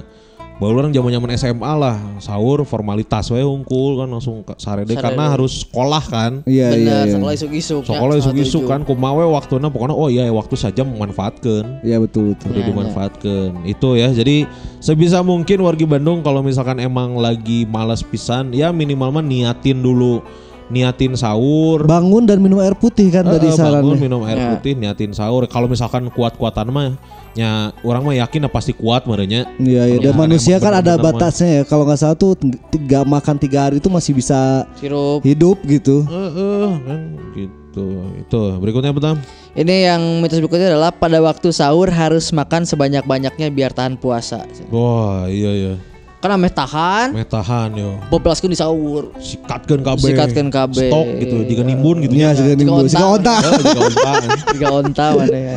baru 0.63 0.87
orang 0.87 0.95
zaman-zaman 0.95 1.35
SMA 1.35 1.73
lah 1.75 1.99
sahur 2.23 2.63
formalitas 2.63 3.27
we 3.35 3.43
unggul 3.43 3.99
kan 3.99 4.07
langsung 4.07 4.47
sarede 4.55 4.95
Sarede. 4.95 5.03
karena 5.03 5.35
harus 5.35 5.67
sekolah 5.67 6.03
kan. 6.07 6.33
Iya 6.47 6.55
iya. 6.55 6.69
benar 6.71 7.03
iya. 7.03 7.13
sekolah 7.19 7.33
isuk-isuk 7.35 7.81
ya, 7.83 7.89
Sekolah 7.91 8.15
isuk-isuk 8.23 8.63
tujuh. 8.63 8.71
kan 8.71 8.81
kumawe 8.87 9.25
waktunya 9.27 9.67
pokoknya 9.67 9.95
oh 9.99 10.07
iya 10.07 10.31
waktu 10.31 10.55
saja 10.55 10.87
memanfaatkan. 10.87 11.83
Iya 11.83 11.99
betul 11.99 12.39
betul. 12.39 12.55
Ya, 12.55 12.63
dimanfaatkan. 12.63 13.67
Itu 13.67 13.99
ya. 13.99 14.15
Jadi 14.15 14.47
sebisa 14.79 15.19
mungkin 15.27 15.59
wargi 15.67 15.83
Bandung 15.83 16.23
kalau 16.23 16.47
misalkan 16.47 16.79
emang 16.79 17.19
lagi 17.19 17.67
malas 17.67 18.07
pisan 18.07 18.55
ya 18.55 18.71
minimal 18.71 19.11
mah 19.11 19.25
niatin 19.27 19.83
dulu 19.83 20.23
niatin 20.71 21.13
sahur. 21.19 21.85
Bangun 21.85 22.25
dan 22.25 22.39
minum 22.41 22.63
air 22.63 22.73
putih 22.73 23.11
kan 23.13 23.27
tadi 23.27 23.51
eh, 23.51 23.53
bangun 23.53 23.93
sarannya. 23.93 23.99
minum 23.99 24.23
air 24.25 24.39
Ya. 24.39 24.49
putih 24.57 24.73
niatin 24.73 25.13
sahur. 25.13 25.45
Kalau 25.51 25.67
misalkan 25.67 26.09
kuat-kuatan 26.09 26.71
mah 26.71 26.97
ya 27.33 27.73
orang 27.81 28.03
mah 28.03 28.15
yakin 28.15 28.45
ya 28.45 28.51
pasti 28.51 28.73
kuat 28.73 29.05
merenya. 29.05 29.49
Iya 29.57 29.83
iya. 29.87 29.99
Dan 30.01 30.15
manusia 30.15 30.57
kan 30.57 30.73
ada 30.75 30.97
batasnya 30.97 31.61
ya. 31.61 31.63
Kalau 31.65 31.83
nggak 31.83 31.99
salah 31.99 32.15
tuh 32.15 32.37
tiga 32.69 33.03
makan 33.03 33.37
tiga 33.37 33.67
hari 33.67 33.77
itu 33.79 33.89
masih 33.89 34.13
bisa 34.13 34.69
sirup 34.77 35.21
hidup 35.23 35.57
gitu. 35.65 36.05
Eh, 36.05 36.31
eh, 36.31 36.71
kan 36.83 37.01
gitu. 37.33 37.87
Itu 38.19 38.41
berikutnya 38.57 38.93
betul. 38.93 39.17
ini 39.53 39.85
yang 39.85 40.01
mitos 40.21 40.37
berikutnya 40.39 40.69
adalah 40.71 40.89
pada 40.91 41.21
waktu 41.21 41.49
sahur 41.49 41.89
harus 41.89 42.33
makan 42.33 42.65
sebanyak-banyaknya 42.65 43.49
biar 43.49 43.69
tahan 43.69 43.97
puasa 43.97 44.49
Wah 44.69 45.29
iya 45.29 45.53
iya. 45.53 45.75
kan 46.19 46.33
ameh 46.33 46.49
tahan 46.49 47.13
Metahan 47.13 47.69
yo. 47.73 48.01
boblaskeun 48.09 48.49
di 48.49 48.57
sahur 48.57 49.13
Sikatkan 49.19 49.81
KB. 49.81 50.01
Sikatkeun 50.05 50.49
KB. 50.49 50.77
Stok 50.89 51.09
gitu. 51.19 51.37
Jika 51.45 51.63
nimbun 51.65 52.01
gitu. 52.01 52.13
Iya 52.13 52.33
Tiga 52.33 52.55
minggu. 52.55 52.73
onta. 52.73 52.89
Tiga 52.89 53.09
onta. 53.09 53.35
Jika 53.43 53.81
ontaan. 53.83 54.23
tiga 54.53 54.69
onta 54.79 55.07
mana 55.13 55.37
ya. 55.37 55.57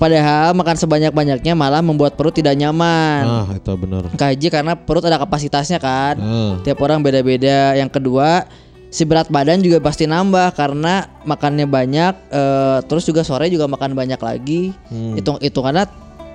Padahal 0.00 0.56
makan 0.56 0.80
sebanyak-banyaknya 0.80 1.52
malah 1.52 1.84
membuat 1.84 2.16
perut 2.16 2.32
tidak 2.32 2.56
nyaman. 2.56 3.20
Ah, 3.28 3.46
itu 3.52 3.68
benar. 3.76 4.08
Kaji 4.08 4.48
karena 4.48 4.72
perut 4.72 5.04
ada 5.04 5.20
kapasitasnya 5.20 5.76
kan. 5.76 6.16
Ah. 6.16 6.56
Tiap 6.64 6.80
orang 6.80 7.04
beda-beda. 7.04 7.76
Yang 7.76 8.00
kedua, 8.00 8.48
si 8.88 9.04
berat 9.04 9.28
badan 9.28 9.60
juga 9.60 9.76
pasti 9.76 10.08
nambah 10.08 10.56
karena 10.56 11.04
makannya 11.28 11.68
banyak. 11.68 12.14
eh, 12.32 12.78
terus 12.88 13.04
juga 13.04 13.28
sore 13.28 13.52
juga 13.52 13.68
makan 13.68 13.92
banyak 13.92 14.16
lagi. 14.16 14.72
Hitung 14.88 15.36
hitungannya 15.36 15.84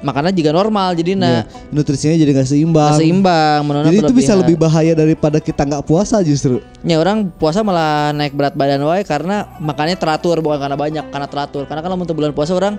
makannya 0.06 0.38
juga 0.38 0.54
normal. 0.54 0.94
Jadi 0.94 1.18
Iya. 1.18 1.26
nah 1.26 1.38
Nutrisinya 1.74 2.14
jadi 2.22 2.32
nggak 2.38 2.46
seimbang. 2.46 2.94
seimbang. 3.02 3.66
menurut 3.66 3.90
Jadi 3.90 3.98
itu 4.06 4.14
bisa 4.14 4.38
lebih 4.38 4.62
bahaya 4.62 4.94
daripada 4.94 5.42
kita 5.42 5.66
nggak 5.66 5.90
puasa 5.90 6.22
justru. 6.22 6.62
Ya 6.86 7.02
orang 7.02 7.34
puasa 7.34 7.66
malah 7.66 8.14
naik 8.14 8.38
berat 8.38 8.54
badan 8.54 8.86
wae 8.86 9.02
karena 9.02 9.50
makannya 9.58 9.98
teratur 9.98 10.38
bukan 10.46 10.62
karena 10.62 10.78
banyak 10.78 11.06
karena 11.10 11.26
teratur. 11.26 11.66
Karena 11.66 11.82
kalau 11.82 11.98
untuk 11.98 12.14
bulan 12.14 12.30
puasa 12.30 12.54
orang 12.54 12.78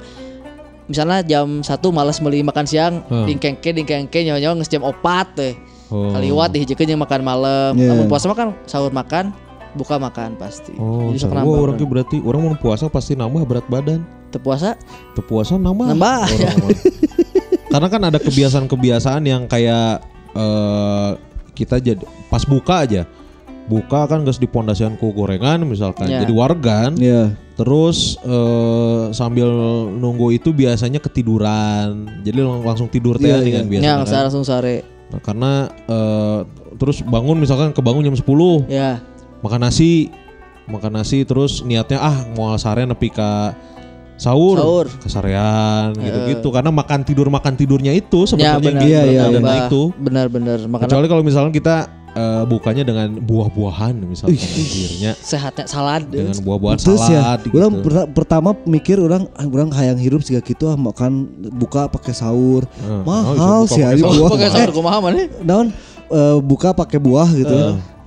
misalnya 0.86 1.22
jam 1.22 1.60
1 1.62 1.90
malas 1.90 2.18
beli 2.18 2.42
makan 2.42 2.66
siang, 2.66 3.02
Hmm. 3.06 3.26
dingkengke 3.26 3.70
dingkengke 3.74 4.22
nyawa-nyawa 4.22 4.54
nges 4.58 4.70
jam 4.70 4.82
4 4.82 5.26
teh. 5.34 5.54
Oh. 5.86 6.10
Kaliwat 6.10 6.50
dihijikeun 6.50 6.98
yang 6.98 7.02
makan 7.02 7.22
malam. 7.22 7.78
Yeah. 7.78 7.94
Namun 7.94 8.10
puasa 8.10 8.26
makan 8.26 8.58
sahur 8.66 8.90
makan, 8.90 9.30
buka 9.78 10.00
makan 10.00 10.34
pasti. 10.34 10.74
Oh, 10.80 11.12
Jadi 11.14 11.22
sok 11.22 11.36
nambah 11.36 11.58
orang 11.62 11.76
berarti 11.78 12.16
orang 12.24 12.40
mau 12.42 12.56
puasa 12.58 12.90
pasti 12.90 13.14
nambah 13.14 13.46
berat 13.46 13.66
badan. 13.70 14.02
Teu 14.34 14.42
puasa 14.42 14.74
Teu 15.14 15.22
puasa 15.22 15.54
nambah. 15.54 15.94
Nambah, 15.94 16.26
ya. 16.34 16.50
Karena 17.72 17.88
kan 17.92 18.02
ada 18.08 18.18
kebiasaan-kebiasaan 18.18 19.22
yang 19.28 19.44
kayak 19.46 20.00
eh 20.34 21.10
kita 21.56 21.78
jadi 21.78 22.02
pas 22.28 22.42
buka 22.44 22.82
aja. 22.82 23.04
Buka 23.66 24.06
kan 24.06 24.22
geus 24.22 24.38
dipondasian 24.38 24.94
ku 24.94 25.10
gorengan 25.10 25.62
misalkan. 25.62 26.06
Ya. 26.06 26.22
Jadi 26.22 26.32
wargan. 26.32 26.94
Iya. 26.94 27.34
Terus 27.54 28.14
eh 28.20 29.04
sambil 29.10 29.50
nunggu 29.92 30.30
itu 30.30 30.50
biasanya 30.50 30.98
ketiduran. 30.98 32.06
Jadi 32.22 32.38
lang- 32.38 32.62
langsung 32.62 32.86
tidur 32.86 33.16
teh 33.16 33.26
Iya, 33.26 33.38
nih 33.38 33.44
iya. 33.44 33.56
kan 33.56 33.64
biasanya. 33.66 33.88
yang 33.88 34.00
kan. 34.02 34.22
langsung 34.22 34.42
sore. 34.42 34.76
Nah, 35.06 35.18
karena 35.18 35.52
eh, 35.84 36.38
terus 36.74 37.00
bangun 37.00 37.36
misalkan 37.36 37.70
kebangun 37.70 38.02
jam 38.04 38.14
10 38.14 38.66
Ya, 38.66 39.02
makan 39.40 39.62
nasi 39.62 40.10
makan 40.66 40.92
nasi 40.94 41.22
terus 41.22 41.62
niatnya 41.62 41.96
ah 41.96 42.26
mau 42.32 42.50
sare 42.56 42.82
nepi 42.82 43.06
ka 43.08 43.54
sahur, 44.16 44.56
Sahur. 44.56 44.86
kesarean 44.98 45.92
gitu-gitu 45.94 46.48
karena 46.48 46.70
makan 46.70 47.00
tidur 47.02 47.28
makan 47.28 47.52
tidurnya 47.52 47.92
itu 47.92 48.24
ya 48.24 48.26
sebenarnya 48.26 48.58
benar. 48.58 48.72
yang 48.72 48.82
Iya, 48.82 49.00
iya, 49.04 49.22
Nambah. 49.28 49.42
naik 49.44 49.64
tuh 49.68 49.86
Benar-benar 49.94 50.58
kecuali 50.80 51.06
kalau 51.06 51.22
misalkan 51.22 51.52
kita 51.52 51.86
eh, 52.16 52.42
bukanya 52.48 52.82
dengan 52.82 53.08
buah-buahan 53.20 53.94
misalkan 54.02 54.40
akhirnya 54.40 55.12
sehatnya 55.20 55.64
salad. 55.68 56.08
dengan 56.08 56.32
buah-buahan 56.40 56.78
ya, 56.80 56.96
salad 56.96 57.38
gitu. 57.44 57.54
orang 57.60 57.72
perta- 57.84 58.08
pertama 58.08 58.50
mikir 58.64 58.96
orang 58.96 59.28
ah, 59.36 59.44
orang 59.44 59.68
hayang 59.76 60.00
hirup 60.00 60.24
juga 60.24 60.40
gitu 60.40 60.64
ah 60.72 60.80
makan 60.80 61.28
buka 61.52 61.92
pakai 61.92 62.16
sahur. 62.16 62.64
Eh, 62.64 63.02
Mahal 63.04 63.62
oh, 63.62 63.68
sih 63.68 63.84
pakai 63.84 64.00
buah. 64.00 64.30
Pakai 64.32 64.48
sahur 64.48 64.70
kumaha 64.72 64.98
mana? 65.04 65.28
Daun 65.44 65.68
eh, 66.08 66.38
buka 66.40 66.72
pakai 66.72 66.96
buah 66.96 67.28
gitu. 67.36 67.56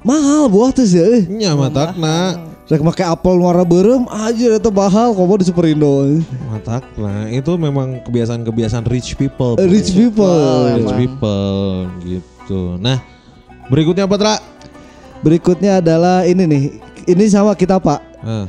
Mahal 0.01 0.49
buah 0.49 0.73
tuh 0.73 0.87
sih. 0.87 0.97
eh. 0.97 1.23
Nya 1.29 1.53
matakna. 1.53 2.49
Rek 2.69 2.85
make 2.85 3.01
apel 3.01 3.33
warna 3.41 3.65
berem 3.65 4.05
aja 4.05 4.61
itu 4.61 4.69
mahal 4.69 5.17
komo 5.17 5.41
di 5.41 5.45
Superindo. 5.49 6.05
Matakna 6.53 7.25
itu 7.33 7.57
memang 7.57 8.05
kebiasaan-kebiasaan 8.05 8.85
rich 8.85 9.17
people. 9.17 9.57
Eh, 9.57 9.65
Rich 9.65 9.97
people. 9.97 10.77
Rich 10.77 10.93
people 10.93 11.89
gitu. 12.05 12.77
Nah, 12.77 13.01
berikutnya 13.69 14.03
apa, 14.05 14.15
Tra? 14.17 14.35
Berikutnya 15.23 15.79
adalah 15.79 16.25
ini 16.25 16.43
nih. 16.45 16.63
Ini 17.09 17.23
sama 17.31 17.55
kita 17.55 17.79
Pak. 17.79 17.99
Nah, 18.21 18.47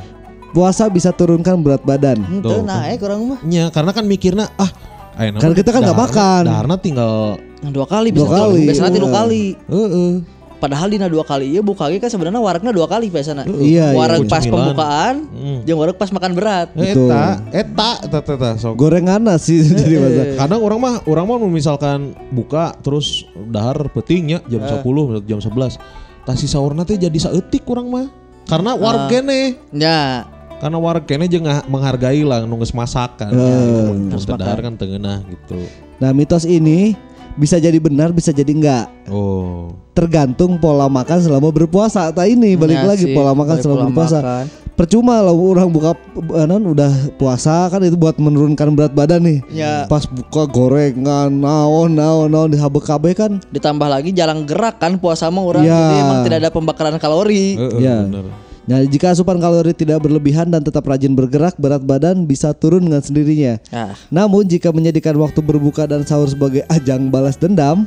Puasa 0.50 0.90
bisa 0.90 1.14
turunkan 1.14 1.62
berat 1.62 1.86
badan. 1.86 2.26
Itu 2.26 2.42
Tuh. 2.42 2.66
naik 2.66 2.98
orang 3.06 3.20
mah. 3.22 3.38
nya 3.46 3.70
karena 3.70 3.94
kan 3.94 4.02
mikirnya 4.02 4.50
ah 4.58 4.66
Kan 5.14 5.36
mah 5.38 5.54
kita 5.54 5.70
kan 5.70 5.80
nggak 5.84 6.00
makan. 6.00 6.42
Daharna 6.48 6.76
tinggal 6.80 7.38
Dua 7.70 7.84
kali 7.86 8.08
Dua 8.10 8.24
bisa 8.24 8.36
kali, 8.40 8.62
Biasanya 8.66 8.98
iya. 8.98 9.10
kali. 9.12 9.44
heeh. 9.68 10.12
Padahal 10.60 10.92
dina 10.92 11.08
dua 11.08 11.24
kali 11.24 11.50
iya 11.50 11.64
buka 11.64 11.88
lagi 11.88 11.96
kan 11.96 12.06
sebenarnya 12.06 12.36
waraknya 12.36 12.68
dua 12.68 12.84
kali 12.84 13.08
biasanya. 13.08 13.48
Iya, 13.48 13.90
iya. 13.90 13.96
Wareg 13.96 14.28
pas 14.28 14.44
Cemilan. 14.44 14.52
pembukaan, 14.52 15.14
Hmm. 15.26 15.58
jeung 15.64 15.78
wareg 15.80 15.96
pas 15.96 16.12
makan 16.12 16.32
berat. 16.36 16.68
Betul. 16.70 17.08
Eta, 17.08 17.24
eta, 17.50 17.90
eta, 18.12 18.32
eta, 18.36 18.50
sok. 18.60 18.76
Gorengan 18.76 19.24
sih 19.36 19.64
jadi 19.72 19.96
masa. 19.96 20.22
Kadang 20.36 20.60
orang 20.60 20.78
mah 20.78 20.94
orang 21.04 21.24
mah 21.24 21.36
misalkan 21.42 22.12
buka 22.28 22.76
terus 22.78 23.24
dahar 23.48 23.88
petingnya 23.88 24.44
jam 24.44 24.60
10 24.60 24.84
jam 25.24 25.40
11. 25.40 25.80
Tah 26.20 26.36
si 26.36 26.44
saurna 26.44 26.84
teh 26.84 26.94
jadi 26.94 27.16
saeutik 27.16 27.64
urang 27.64 27.88
mah. 27.88 28.06
Karena 28.44 28.76
wargene 28.76 29.56
Ya, 29.70 30.28
karena 30.58 30.76
wargene 30.76 31.24
jeung 31.24 31.46
nga- 31.46 31.64
menghargai 31.64 32.20
lah 32.20 32.44
nu 32.44 32.58
geus 32.58 32.76
masakan. 32.76 33.32
Eh. 33.32 34.12
Terus 34.12 34.28
dahar 34.28 34.60
kan 34.60 34.76
tengenah 34.76 35.24
gitu. 35.24 35.56
Nah 35.96 36.12
mitos 36.12 36.44
ini 36.44 36.92
bisa 37.40 37.56
jadi 37.56 37.74
benar 37.76 38.12
bisa 38.12 38.30
jadi 38.30 38.52
enggak. 38.52 38.86
Oh. 39.08 39.72
Tergantung 39.90 40.60
pola 40.60 40.84
makan 40.86 41.18
selama 41.18 41.48
berpuasa. 41.48 42.12
Tak 42.12 42.28
ini 42.28 42.52
balik 42.54 42.76
Ya 42.76 42.86
lagi 42.86 43.04
sih, 43.08 43.14
pola 43.16 43.32
makan 43.32 43.56
selama 43.58 43.76
pola 43.78 43.86
berpuasa. 43.88 44.18
makan. 44.20 44.46
Percuma 44.70 45.20
lah 45.20 45.32
orang 45.32 45.68
buka 45.68 45.92
eh, 46.32 46.46
non 46.46 46.64
udah 46.64 46.88
puasa 47.16 47.68
kan 47.68 47.80
itu 47.80 47.96
buat 47.96 48.16
menurunkan 48.16 48.72
berat 48.72 48.92
badan 48.92 49.20
nih. 49.20 49.38
Ya. 49.50 49.84
Pas 49.84 50.04
buka 50.04 50.44
gorengan 50.46 51.28
naon 51.28 51.92
naon 51.92 52.28
naon 52.28 52.48
di 52.48 52.56
HBKB 52.56 53.04
kan 53.12 53.32
Ditambah 53.48 53.84
lagi 53.84 54.08
jalan 54.10 54.44
gerak 54.44 54.76
kan 54.76 54.96
puasa 54.96 55.28
mah 55.28 55.42
orang 55.42 55.64
Ya. 55.64 55.76
jadi 55.76 55.96
emang 56.00 56.20
tidak 56.24 56.38
ada 56.38 56.50
pembakaran 56.50 56.96
kalori. 56.96 57.56
Heeh, 57.56 57.80
Ya. 57.80 58.04
bener. 58.04 58.24
Nah, 58.70 58.86
jika 58.86 59.10
asupan 59.10 59.36
kalori 59.36 59.74
tidak 59.74 59.98
berlebihan 60.00 60.46
dan 60.46 60.62
tetap 60.62 60.86
rajin 60.86 61.10
bergerak, 61.12 61.58
berat 61.58 61.82
badan 61.82 62.22
bisa 62.22 62.54
turun 62.54 62.86
dengan 62.86 63.02
sendirinya. 63.02 63.58
Ah, 63.68 63.98
Namun 64.08 64.46
jika 64.46 64.70
menjadikan 64.70 65.18
waktu 65.18 65.42
berbuka 65.42 65.84
dan 65.84 66.06
sahur 66.06 66.30
sebagai 66.30 66.62
ajang 66.70 67.10
balas 67.10 67.34
dendam, 67.34 67.82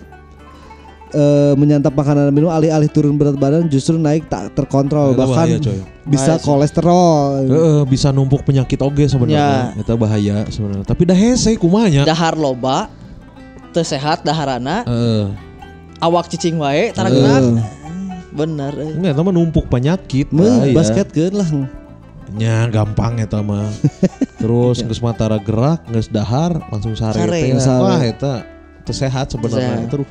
eh, 1.09 1.53
menyantap 1.55 1.93
makanan 1.93 2.27
dan 2.27 2.33
minum 2.33 2.51
alih-alih 2.51 2.91
turun 2.91 3.15
berat 3.15 3.37
badan 3.37 3.69
justru 3.69 3.95
naik 3.95 4.27
tak 4.27 4.51
terkontrol 4.51 5.13
Itu 5.13 5.19
bahkan 5.19 5.47
bahaya, 5.47 5.57
coy. 5.57 5.79
bisa 6.03 6.35
Bahaya 6.35 6.43
kolesterol. 6.43 7.31
Heeh, 7.47 7.81
bisa 7.87 8.07
numpuk 8.09 8.43
penyakit 8.43 8.79
oge 8.81 9.07
sebenarnya. 9.07 9.71
Ya. 9.71 9.79
Eta 9.79 9.95
bahaya 9.95 10.43
sebenarnya. 10.49 10.83
Tapi 10.83 11.07
dah 11.07 11.15
hese 11.15 11.55
kumanya. 11.55 12.03
dahar 12.03 12.35
loba, 12.35 12.91
teu 13.71 13.87
sehat 13.87 14.27
daharana, 14.27 14.83
Heeh. 14.83 15.31
awak 15.97 16.27
cicing 16.27 16.59
wae, 16.59 16.89
Eh. 16.89 16.91
tarageuna. 16.91 17.39
Bener. 18.33 18.73
eh. 18.75 18.91
Enggak, 18.91 19.11
eta 19.13 19.21
mah 19.21 19.33
numpuk 19.33 19.65
penyakit. 19.69 20.27
Meh, 20.33 20.43
bahaya. 20.43 20.73
basket 20.73 21.07
kan 21.09 21.33
lah. 21.33 21.49
Nya 22.33 22.65
gampang 22.67 23.21
eta 23.21 23.39
mah. 23.39 23.69
Terus 24.41 24.81
geus 24.81 24.99
matara 24.99 25.37
gerak, 25.37 25.85
geus 25.87 26.09
dahar, 26.09 26.57
langsung 26.67 26.97
sare 26.97 27.15
Sare. 27.15 27.39
Sare. 27.61 27.79
Wah, 27.79 28.01
eta 28.01 28.33
teu 28.83 28.91
sehat 28.91 29.29
sebenarnya. 29.29 29.85
Sehat. 29.85 29.87
Itu 29.87 30.03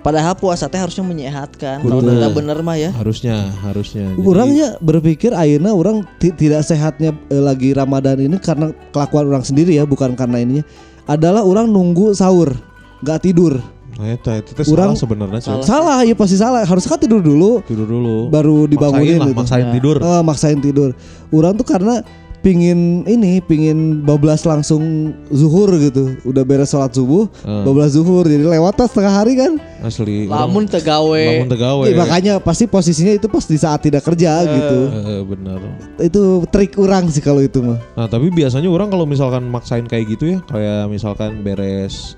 Padahal 0.00 0.32
puasa 0.32 0.64
teh 0.64 0.80
harusnya 0.80 1.04
menyehatkan. 1.04 1.84
Kalau 1.84 2.00
tidak 2.00 2.32
bener 2.32 2.56
mah 2.64 2.72
ya. 2.72 2.88
harusnya 2.96 3.52
harusnya. 3.60 4.08
Jadi- 4.16 4.24
Orangnya 4.24 4.80
berpikir 4.80 5.36
ayeuna 5.36 5.76
orang 5.76 6.08
ti- 6.16 6.32
tidak 6.32 6.64
sehatnya 6.64 7.12
eh, 7.28 7.36
lagi 7.36 7.76
Ramadan 7.76 8.16
ini 8.16 8.40
karena 8.40 8.72
kelakuan 8.96 9.28
orang 9.28 9.44
sendiri 9.44 9.76
ya, 9.76 9.84
bukan 9.84 10.16
karena 10.16 10.40
ininya. 10.40 10.64
Adalah 11.04 11.44
orang 11.44 11.68
nunggu 11.68 12.16
sahur, 12.16 12.56
nggak 13.04 13.20
tidur. 13.20 13.60
Nah, 14.00 14.08
eta 14.08 14.32
itu 14.34 14.56
teh 14.56 14.64
Urang- 14.66 14.96
salah 14.96 14.98
sebenarnya. 14.98 15.40
Coy. 15.44 15.60
Salah, 15.60 16.00
ya 16.00 16.16
pasti 16.16 16.34
salah. 16.34 16.64
Harus 16.64 16.88
kan 16.88 16.96
tidur 16.96 17.20
dulu, 17.20 17.60
Tidur 17.62 17.84
dulu. 17.84 18.32
baru 18.32 18.64
Maksain 18.64 18.72
dibangunin 18.72 19.18
lah, 19.20 19.28
gitu. 19.28 19.36
maksain 19.36 19.66
tidur. 19.70 19.96
Eh, 20.00 20.22
maksain 20.24 20.58
tidur. 20.58 20.90
Orang 21.28 21.52
tuh 21.54 21.68
karena 21.68 22.00
pingin 22.40 23.04
ini, 23.04 23.36
pingin 23.38 24.00
bablas 24.00 24.42
langsung 24.42 24.80
zuhur 25.28 25.68
gitu. 25.76 26.16
Udah 26.24 26.40
beres 26.40 26.72
sholat 26.72 26.88
subuh, 26.90 27.28
Eh. 27.44 27.62
bablas 27.62 27.92
zuhur. 27.92 28.24
Jadi 28.24 28.40
lewat 28.40 28.72
tas 28.74 28.88
setengah 28.88 29.12
hari 29.12 29.36
kan. 29.36 29.60
Asli. 29.78 30.24
Lamun 30.24 30.64
tegawe. 30.64 31.20
lamun 31.36 31.48
tegawe. 31.48 31.84
Iya, 31.84 31.92
makanya 31.94 32.32
pasti 32.38 32.64
posisinya 32.64 33.12
itu 33.12 33.28
pas 33.28 33.44
di 33.44 33.56
saat 33.56 33.80
tidak 33.80 34.00
kerja 34.02 34.32
gitu. 34.42 34.78
Heeh, 34.88 35.20
bener. 35.22 35.60
Itu 35.98 36.22
trik 36.48 36.76
orang 36.76 37.08
sih 37.08 37.20
kalau 37.20 37.40
itu 37.40 37.60
mah. 37.60 37.76
Nah 37.94 38.06
tapi 38.06 38.28
biasanya 38.28 38.66
orang 38.66 38.88
kalau 38.88 39.04
misalkan 39.04 39.44
maksain 39.46 39.84
kayak 39.84 40.08
gitu 40.10 40.24
ya 40.26 40.38
kayak 40.46 40.88
misalkan 40.88 41.40
beres 41.40 42.16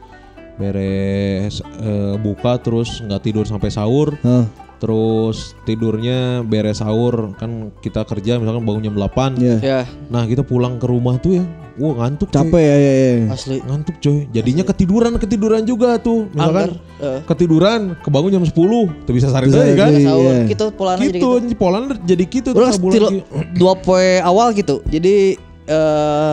beres 0.63 1.59
eh, 1.59 2.15
buka 2.17 2.57
terus 2.57 3.03
nggak 3.03 3.19
tidur 3.21 3.43
sampai 3.43 3.69
sahur 3.69 4.15
Hah, 4.23 4.47
terus 4.79 5.55
tidurnya 5.63 6.19
beres 6.43 6.79
sahur 6.79 7.35
kan 7.37 7.71
kita 7.79 8.03
kerja 8.03 8.39
misalkan 8.39 8.63
bangun 8.63 8.83
jam 8.85 8.95
8 8.95 9.39
iya. 9.39 9.57
Ya, 9.59 9.81
nah 10.09 10.23
kita 10.23 10.43
pulang 10.43 10.79
ke 10.79 10.87
rumah 10.87 11.19
tuh 11.19 11.39
ya 11.39 11.45
wah 11.73 11.97
ngantuk 11.97 12.29
coy. 12.29 12.37
Capek 12.37 12.61
ya, 12.61 12.77
ya, 12.77 12.93
ya. 12.93 13.15
asli. 13.31 13.57
ngantuk 13.61 13.97
coy 13.97 14.29
jadinya 14.29 14.61
ketiduran 14.63 15.13
ketiduran 15.17 15.63
juga 15.63 15.97
tuh 15.97 16.29
misalkan 16.29 16.77
eh. 17.01 17.21
ketiduran 17.25 17.81
kebangun 17.99 18.31
jam 18.31 18.45
10 18.45 18.53
tuh 18.53 19.13
bisa 19.13 19.27
Bisa 19.33 19.41
deui 19.41 19.73
kan 19.75 19.91
Iya. 19.91 20.47
gitu 20.47 20.67
polana 20.71 21.01
jadi 21.01 21.17
gitu 21.17 21.31
gitu. 21.41 21.57
polan 21.57 21.83
jadi 22.05 22.25
gitu 22.29 22.51
sabulan 22.53 22.75
still 22.77 23.07
ki- 23.09 23.25
dua 23.57 23.73
poe 23.75 24.21
awal 24.21 24.53
gitu. 24.53 24.85
Jadi 24.85 25.39
eh 25.65 26.33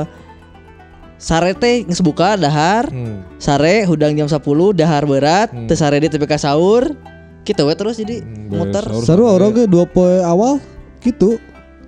sare 1.19 1.51
teh 1.51 1.83
geus 1.83 1.99
buka 1.99 2.33
dahar, 2.33 2.87
Hmm. 2.87 3.27
sare 3.35 3.83
hudang 3.83 4.15
jam 4.15 4.25
10 4.25 4.39
dahar 4.71 5.03
berat, 5.03 5.51
teu 5.67 5.75
sare 5.75 5.99
di 5.99 6.07
TPK 6.07 6.39
sahur. 6.39 6.95
Gitu 7.43 7.61
we 7.61 7.73
terus 7.73 7.97
jadi 7.97 8.21
Hmm, 8.21 8.55
muter. 8.55 8.83
Seru 9.01 9.25
orang 9.25 9.51
ke 9.51 9.63
dua 9.65 9.83
poe 9.83 10.21
awal 10.21 10.57
gitu. 10.99 11.35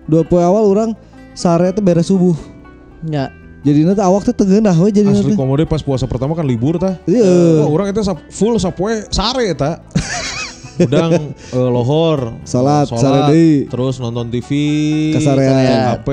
Dua 0.04 0.22
poe 0.22 0.42
awal 0.42 0.64
orang 0.66 0.90
sare 1.32 1.72
teh 1.72 1.80
beres 1.80 2.06
subuh. 2.06 2.36
Ya. 3.02 3.32
Jadi 3.62 3.86
nanti 3.86 4.02
awak 4.02 4.26
teh 4.26 4.34
tegeunah 4.34 4.74
we 4.76 4.90
jadi 4.90 5.06
Asli 5.08 5.22
nanti. 5.22 5.38
komode 5.38 5.64
pas 5.64 5.80
puasa 5.80 6.10
pertama 6.10 6.34
kan 6.34 6.44
libur 6.44 6.76
tah. 6.76 6.98
Iya. 7.06 7.62
Wah, 7.62 7.70
orang 7.70 7.94
itu 7.94 8.02
full 8.28 8.58
sapoe 8.58 9.06
sare 9.08 9.54
eta. 9.54 9.80
Udang 10.82 11.14
eh, 11.30 11.70
lohor, 11.70 12.42
Salat, 12.42 12.90
deui. 12.90 13.70
terus 13.70 14.02
nonton 14.02 14.34
TV, 14.34 14.50
Kasarean. 15.14 15.94
HP, 15.94 16.10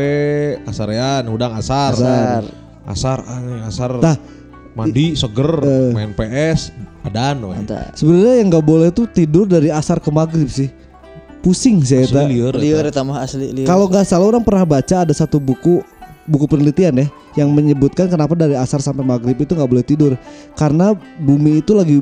kasarean, 0.69 1.25
udang 1.33 1.57
asar. 1.57 1.97
Asar. 1.97 2.45
Asar, 2.89 3.21
aneh, 3.29 3.61
asar. 3.63 4.01
Tah. 4.01 4.17
mandi 4.73 5.13
seger, 5.13 5.59
Eh. 5.67 5.91
main 5.91 6.15
PS, 6.15 6.71
adan 7.03 7.43
we. 7.43 7.51
Mantap. 7.51 7.99
Sebenarnya 7.99 8.35
yang 8.39 8.49
nggak 8.49 8.63
boleh 8.63 8.89
tuh 8.95 9.11
tidur 9.11 9.43
dari 9.45 9.69
asar 9.69 9.99
ke 9.99 10.07
maghrib 10.09 10.47
sih. 10.47 10.71
Pusing 11.39 11.83
sih 11.83 12.03
Asli 12.03 12.15
eta. 12.15 12.23
lieur 12.25 12.55
eta. 12.55 12.63
Lieur 12.63 12.85
eta 12.87 13.03
mah 13.03 13.19
asli 13.21 13.51
lieur. 13.51 13.67
Kalau 13.67 13.91
nggak 13.91 14.07
salah 14.07 14.31
orang 14.31 14.43
pernah 14.47 14.63
baca 14.63 15.03
ada 15.03 15.11
satu 15.11 15.43
buku 15.43 15.83
buku 16.29 16.45
penelitian 16.47 16.93
ya 16.95 17.07
yang 17.35 17.49
menyebutkan 17.51 18.07
kenapa 18.07 18.37
dari 18.37 18.53
asar 18.53 18.79
sampai 18.79 19.01
maghrib 19.01 19.35
itu 19.35 19.57
nggak 19.57 19.67
boleh 19.67 19.81
tidur 19.83 20.13
karena 20.55 20.93
bumi 21.19 21.65
itu 21.65 21.73
lagi 21.73 21.99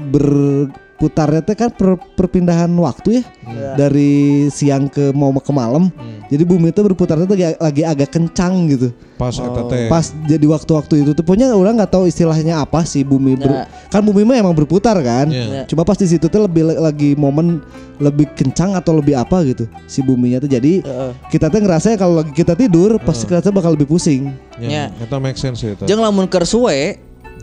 berputarnya 0.97 1.45
teh 1.45 1.53
kan 1.53 1.69
per- 1.69 2.01
perpindahan 2.17 2.73
waktu 2.73 3.21
ya 3.21 3.23
Ya. 3.47 3.79
dari 3.79 4.11
siang 4.51 4.89
ke 4.89 5.13
mau 5.13 5.31
ke 5.31 5.53
malam 5.53 5.87
jadi 6.27 6.43
bumi 6.43 6.75
itu 6.75 6.83
berputarnya 6.83 7.23
tuh 7.23 7.37
lagi, 7.37 7.55
lagi 7.55 7.83
agak 7.85 8.11
kencang 8.11 8.67
gitu 8.67 8.91
Pas 9.15 9.31
teh. 9.31 9.87
pas 9.87 10.03
jadi 10.27 10.43
waktu-waktu 10.43 10.95
itu 10.99 11.11
tuh 11.13 11.23
pokoknya 11.23 11.55
orang 11.55 11.79
nggak 11.79 11.89
tahu 11.89 12.05
istilahnya 12.05 12.59
apa 12.59 12.83
sih 12.83 13.05
bumi 13.05 13.37
ber- 13.37 13.55
Ya. 13.55 13.71
kan 13.87 14.03
bumi 14.03 14.25
mah 14.25 14.35
emang 14.35 14.51
berputar 14.53 14.99
kan 14.99 15.29
Iya. 15.29 15.45
Ya. 15.47 15.63
cuma 15.65 15.85
pas 15.85 15.95
di 15.95 16.09
situ 16.09 16.27
tuh 16.27 16.43
lebih 16.43 16.75
lagi 16.75 17.15
momen 17.15 17.61
lebih 17.97 18.33
kencang 18.35 18.75
atau 18.75 18.97
lebih 18.97 19.15
apa 19.15 19.45
gitu 19.45 19.69
si 19.85 20.01
buminya 20.01 20.37
tuh 20.39 20.51
jadi 20.51 20.81
Heeh. 20.81 21.11
kita 21.29 21.47
tuh 21.47 21.61
ngerasa 21.61 21.95
kalau 21.95 22.19
lagi 22.19 22.33
kita 22.33 22.53
tidur 22.53 22.99
pasti 22.99 23.25
kita 23.25 23.49
bakal 23.49 23.73
lebih 23.73 23.87
pusing 23.87 24.33
Ya, 24.57 24.89
eta 24.97 25.21
make 25.21 25.37
sense 25.37 25.61
ya 25.61 25.71
eta. 25.71 25.85
Jeung 25.85 26.01
lamun 26.01 26.25
keur 26.27 26.49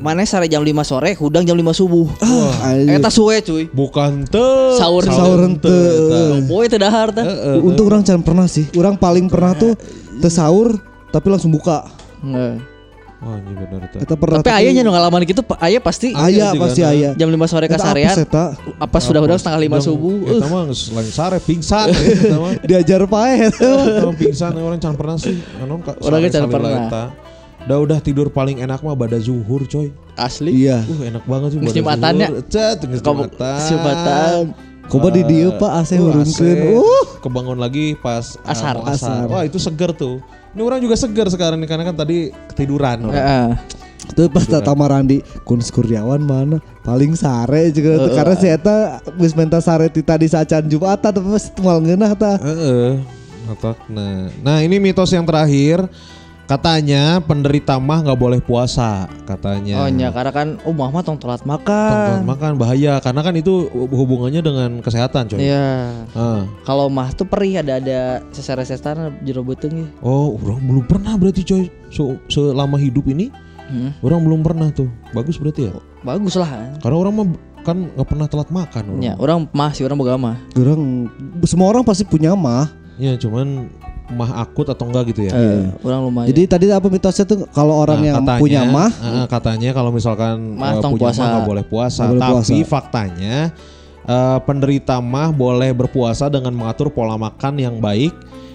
maneh 0.04 0.28
sare 0.28 0.46
jam 0.46 0.60
5 0.60 0.84
sore, 0.84 1.16
hudang 1.16 1.42
jam 1.42 1.56
5 1.56 1.72
subuh. 1.74 2.12
Ah, 2.20 2.76
Eta 2.76 3.08
suwe 3.08 3.40
cuy. 3.40 3.72
Bukan 3.72 4.28
teu. 4.28 4.76
Sahur- 4.76 5.08
sahur 5.08 5.40
ente. 5.42 5.72
eta. 5.72 6.44
Poe 6.46 6.68
teu 6.68 6.78
dahar 6.78 7.10
teh. 7.10 7.24
Untung 7.58 7.88
orang 7.88 8.04
jangan 8.04 8.22
pernah 8.22 8.46
sih. 8.46 8.68
Orang 8.74 8.96
paling 8.96 9.26
pernah 9.26 9.56
tuh 9.56 9.80
tersahur 10.20 10.76
tapi 11.08 11.28
langsung 11.28 11.50
buka. 11.50 11.88
Heeh. 12.22 12.60
Wah, 13.18 13.40
ini 13.40 13.56
bener 13.56 13.88
eta. 13.88 13.98
Kita 13.98 14.16
pernah. 14.16 14.38
Tapi 14.38 14.52
ayahnya 14.54 14.84
nu 14.84 14.92
ngalaman 14.92 15.24
gitu, 15.24 15.40
pa- 15.42 15.56
aya 15.58 15.80
pasti 15.80 16.12
Ayah 16.12 16.52
juga, 16.52 16.68
pasti 16.68 16.84
kan? 16.84 16.92
ayah. 16.92 17.12
jam 17.16 17.30
5 17.30 17.48
sore 17.48 17.66
Eta 17.66 17.80
kasarean. 17.80 18.12
apes 18.12 18.20
eta. 18.22 18.46
Apa 18.76 18.98
sudah 19.00 19.24
udah 19.24 19.40
setengah 19.40 19.60
lima 19.62 19.80
Jam- 19.80 19.88
subuh. 19.88 20.28
Eta 20.28 20.44
Uh, 20.44 20.52
mah 20.52 20.62
geus 20.68 20.92
lain 20.92 21.08
sare 21.08 21.40
pingsan 21.40 21.88
eta 21.88 22.36
mah. 22.36 22.52
Diajar 22.68 23.08
pae 23.08 23.48
eta. 23.48 23.72
Eta 23.96 24.12
pingsan 24.12 24.52
orang 24.54 24.76
can 24.78 24.92
pernah 24.94 25.16
sih. 25.16 25.40
Anu 25.58 25.80
ka 25.80 25.96
Orangnya 25.98 26.28
sare 26.30 26.36
can 26.36 26.52
pernah. 26.52 27.08
Udah 27.64 27.78
udah 27.80 28.00
tidur 28.00 28.28
paling 28.28 28.60
enak 28.60 28.84
mah 28.84 28.92
pada 28.94 29.16
zuhur 29.18 29.64
coy. 29.64 29.92
asli. 30.14 30.68
Iya. 30.68 30.84
Uh 30.84 31.02
enak 31.06 31.24
banget 31.24 31.56
sih 31.56 31.60
pada 31.60 31.74
Jumatannya. 31.74 32.28
zuhur. 32.30 32.44
Cet 32.48 32.80
Jumatan. 33.00 33.60
Jumatan. 33.64 34.36
Coba 34.84 35.08
di 35.10 35.24
dia 35.24 35.48
Pak 35.56 35.72
AC 35.80 35.92
Uh, 35.96 36.12
Uh. 36.76 37.06
kebangun 37.24 37.56
lagi 37.56 37.96
pas 37.96 38.36
uh, 38.38 38.52
Asar. 38.52 38.76
mau 38.76 38.86
asar. 38.86 39.24
Asar. 39.24 39.32
Wah 39.32 39.44
itu 39.48 39.56
seger 39.58 39.96
tuh. 39.96 40.20
Ini 40.54 40.62
orang 40.62 40.84
juga 40.84 40.94
seger 40.94 41.32
sekarang 41.32 41.58
nih 41.58 41.70
karena 41.72 41.84
kan 41.88 41.96
tadi 41.98 42.30
ketiduran. 42.52 43.10
Heeh. 43.10 43.56
Tuh 44.14 44.28
pas 44.28 44.44
Tata 44.44 44.76
Marandi 44.76 45.24
Kun 45.48 45.64
Kurniawan 45.64 46.20
mana 46.20 46.60
paling 46.84 47.16
sare 47.16 47.72
juga 47.72 48.04
tuh 48.04 48.12
karena 48.12 48.36
si 48.36 48.52
eta 48.52 49.00
geus 49.16 49.32
menta 49.32 49.64
sare 49.64 49.88
ti 49.88 50.04
tadi 50.04 50.28
sacan 50.28 50.68
Jumat 50.68 51.00
tapi 51.00 51.24
pas 51.24 51.48
moal 51.58 51.80
ngeunah 51.82 52.12
tah. 52.14 52.38
Heeh. 52.44 53.00
Otakna. 53.48 54.28
Nah 54.44 54.60
ini 54.60 54.78
mitos 54.78 55.10
yang 55.10 55.24
terakhir. 55.24 55.88
Katanya 56.44 57.24
penderita 57.24 57.80
mah 57.80 58.04
nggak 58.04 58.20
boleh 58.20 58.40
puasa 58.44 59.08
katanya. 59.24 59.80
Oh 59.80 59.88
nya 59.88 60.12
karena 60.12 60.30
kan 60.30 60.48
umah 60.68 60.92
mah 60.92 61.02
tong 61.02 61.16
telat 61.16 61.40
Telat 61.40 61.48
makan. 61.48 62.28
makan 62.28 62.52
bahaya 62.60 63.00
karena 63.00 63.24
kan 63.24 63.34
itu 63.34 63.68
hubungannya 63.72 64.44
dengan 64.44 64.70
kesehatan 64.84 65.32
coy. 65.32 65.40
Iya. 65.40 66.04
Ah. 66.12 66.44
Kalau 66.62 66.92
mah 66.92 67.16
tuh 67.16 67.24
perih 67.24 67.64
ada 67.64 67.80
ada 67.80 68.00
sesare-sesar 68.30 69.24
jero 69.24 69.40
beuteung 69.42 69.82
ya. 69.82 69.88
Oh, 70.04 70.36
orang 70.36 70.60
belum 70.62 70.84
pernah 70.84 71.16
berarti 71.16 71.42
coy. 71.42 71.72
So, 71.88 72.20
selama 72.28 72.76
hidup 72.76 73.08
ini 73.08 73.32
Hmm. 73.64 73.96
orang 74.04 74.20
belum 74.22 74.40
pernah 74.44 74.68
tuh. 74.70 74.92
Bagus 75.16 75.40
berarti 75.40 75.72
ya. 75.72 75.74
Bagus 76.04 76.36
lah. 76.36 76.76
Karena 76.84 76.98
orang 77.00 77.14
mah 77.16 77.28
kan 77.64 77.88
nggak 77.96 78.08
pernah 78.12 78.28
telat 78.28 78.52
makan 78.52 78.84
orang. 78.92 79.02
Ya, 79.02 79.14
orang 79.16 79.48
mah 79.56 79.72
sih 79.72 79.88
orang 79.88 79.96
boga 79.96 80.20
mah. 80.20 80.36
Orang 80.60 81.08
semua 81.48 81.72
orang 81.72 81.88
pasti 81.88 82.04
punya 82.04 82.36
mah. 82.36 82.68
Ya 83.00 83.16
cuman 83.16 83.72
mah 84.14 84.40
akut 84.40 84.70
atau 84.70 84.86
enggak 84.86 85.12
gitu 85.12 85.28
ya. 85.28 85.32
Eh, 85.34 85.66
orang 85.82 86.00
lumayan. 86.06 86.30
Jadi 86.30 86.42
tadi 86.46 86.66
apa 86.70 86.88
mitosnya 86.88 87.26
tuh 87.26 87.50
kalau 87.50 87.74
orang 87.82 88.00
Nah, 88.00 88.08
yang 88.08 88.16
katanya, 88.22 88.42
punya 88.42 88.62
mah 88.64 88.92
eh, 88.94 89.26
katanya 89.28 89.70
kalau 89.74 89.92
misalkan 89.92 90.36
Mah 90.56 90.78
eh, 90.78 90.82
tong 90.82 90.94
punya 90.94 91.10
puasa. 91.10 91.20
mah 91.20 91.28
nggak 91.34 91.48
boleh 91.50 91.66
puasa. 91.66 92.04
Boleh 92.08 92.22
Tapi 92.22 92.34
puasa. 92.38 92.70
faktanya 92.70 93.36
eh, 94.06 94.40
penderita 94.46 94.96
mah 95.02 95.30
boleh 95.34 95.74
berpuasa 95.74 96.30
dengan 96.30 96.54
mengatur 96.54 96.94
pola 96.94 97.18
makan 97.18 97.58
yang 97.58 97.82
baik, 97.82 98.14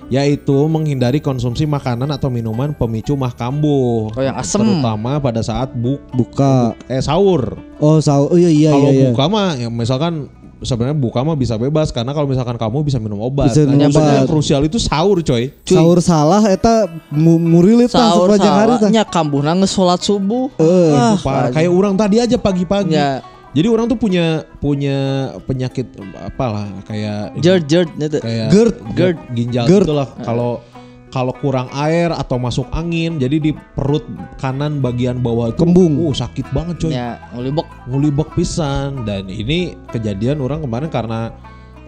yaitu 0.09 0.56
menghindari 0.68 1.20
konsumsi 1.20 1.68
makanan 1.68 2.09
atau 2.09 2.32
minuman 2.32 2.72
pemicu 2.72 3.12
mah 3.12 3.32
kambuh. 3.32 4.09
Oh, 4.12 4.22
yang 4.24 4.36
asem. 4.36 4.61
Terutama 4.64 5.20
pada 5.20 5.44
saat 5.44 5.72
bu 5.76 6.00
buka 6.16 6.72
eh 6.88 7.02
sahur. 7.02 7.61
oh 7.78 8.02
sahur 8.02 8.34
oh 8.34 8.38
iya 8.40 8.50
iya 8.50 8.70
kalau 8.74 8.90
iya, 8.90 8.96
iya. 8.98 9.04
buka 9.12 9.24
mah 9.30 9.48
ya 9.54 9.68
misalkan 9.70 10.26
sebenarnya 10.61 10.94
buka 10.94 11.20
mah 11.20 11.32
bisa 11.32 11.54
bebas 11.54 11.88
karena 11.88 12.11
kalau 12.11 12.24
misalkan 12.24 12.54
kamu 12.54 12.82
bisa 12.82 12.96
minum 12.96 13.18
obat. 13.18 13.48
Bisa 13.48 13.62
minum 13.62 13.86
yang 13.86 13.92
obat. 13.92 14.26
krusial 14.26 14.62
itu 14.62 14.76
sahur 14.76 15.18
coy. 15.20 15.54
sahur 15.62 15.98
salah 15.98 16.42
eta 16.44 16.86
mu- 17.09 17.38
murilit 17.38 17.86
tah 17.86 18.11
sahur 18.11 18.32
sepanjang 18.32 18.54
hari 18.56 18.72
tah. 18.72 18.78
salahnya 18.80 19.02
kambuhna 19.04 19.52
geus 19.56 19.70
salat 19.70 20.00
subuh. 20.00 20.50
Eh, 20.56 20.90
Ah, 20.90 21.14
Parah. 21.16 21.50
Kayak 21.50 21.70
orang 21.70 21.94
tadi 21.94 22.16
aja 22.18 22.36
pagi-pagi. 22.36 22.92
Ya, 22.92 23.22
Jadi 23.48 23.64
orang 23.64 23.88
tuh 23.88 23.96
punya 23.96 24.44
punya 24.59 24.98
penyakit 25.42 25.88
apalah 26.20 26.68
kayak 26.84 27.32
jerd 27.38 27.64
jerd 27.64 27.88
itu. 27.96 28.20
kayak 28.20 28.48
GERD. 28.52 28.74
GERD 28.92 29.16
ginjal 29.32 29.64
GERD. 29.64 29.84
itulah 29.88 30.09
kalau 30.20 30.61
kalau 31.09 31.32
kurang 31.34 31.68
air 31.72 32.11
atau 32.11 32.36
masuk 32.36 32.68
angin 32.70 33.16
jadi 33.16 33.36
di 33.38 33.50
perut 33.52 34.04
kanan 34.36 34.78
bagian 34.78 35.18
bawah 35.18 35.48
itu 35.48 35.61
Kembung. 35.61 35.96
uh, 35.98 36.12
sakit 36.12 36.46
banget 36.50 36.76
coy 36.78 36.90
Ya, 36.90 37.16
ngulibok. 37.30 37.64
ngulibek 37.86 38.28
pisan 38.32 39.02
dan 39.02 39.26
ini 39.26 39.72
kejadian 39.88 40.38
orang 40.38 40.61
kemarin 40.61 40.88
karena 40.88 41.32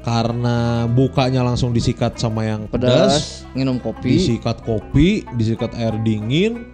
karena 0.00 0.56
bukanya 0.86 1.44
langsung 1.44 1.70
disikat 1.70 2.16
sama 2.16 2.42
yang 2.42 2.64
pedas, 2.66 2.88
Pedas, 2.88 3.14
minum 3.52 3.76
kopi. 3.76 4.16
disikat 4.16 4.64
kopi, 4.64 5.28
disikat 5.36 5.76
air 5.76 5.92
dingin, 6.00 6.64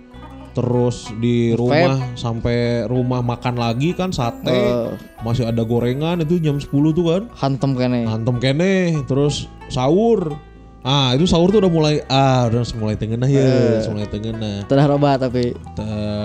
terus 0.55 1.11
di 1.16 1.51
Vape. 1.51 1.59
rumah 1.59 1.94
sampai 2.14 2.59
rumah 2.86 3.20
makan 3.20 3.59
lagi 3.59 3.92
kan 3.92 4.09
sate, 4.09 4.47
Eh. 4.47 4.94
masih 5.20 5.42
ada 5.42 5.61
gorengan 5.61 6.22
itu 6.22 6.38
jam 6.38 6.57
10 6.57 6.70
tuh 6.92 7.11
kan, 7.11 7.22
Hantem 7.34 7.74
kene. 7.74 8.07
hantem 8.07 8.38
kene, 8.38 8.74
terus 9.05 9.51
sahur. 9.66 10.38
Ah 10.87 11.18
itu 11.18 11.26
sahur 11.26 11.51
tuh 11.51 11.59
udah 11.59 11.72
mulai 11.72 11.99
ah 12.07 12.47
udah 12.47 12.62
mulai 12.78 12.95
tengenah 12.95 13.26
ya, 13.26 13.82
mulai 13.91 14.07
tengenah. 14.07 14.62
Telah 14.70 14.87
roba 14.87 15.18
tapi 15.18 15.51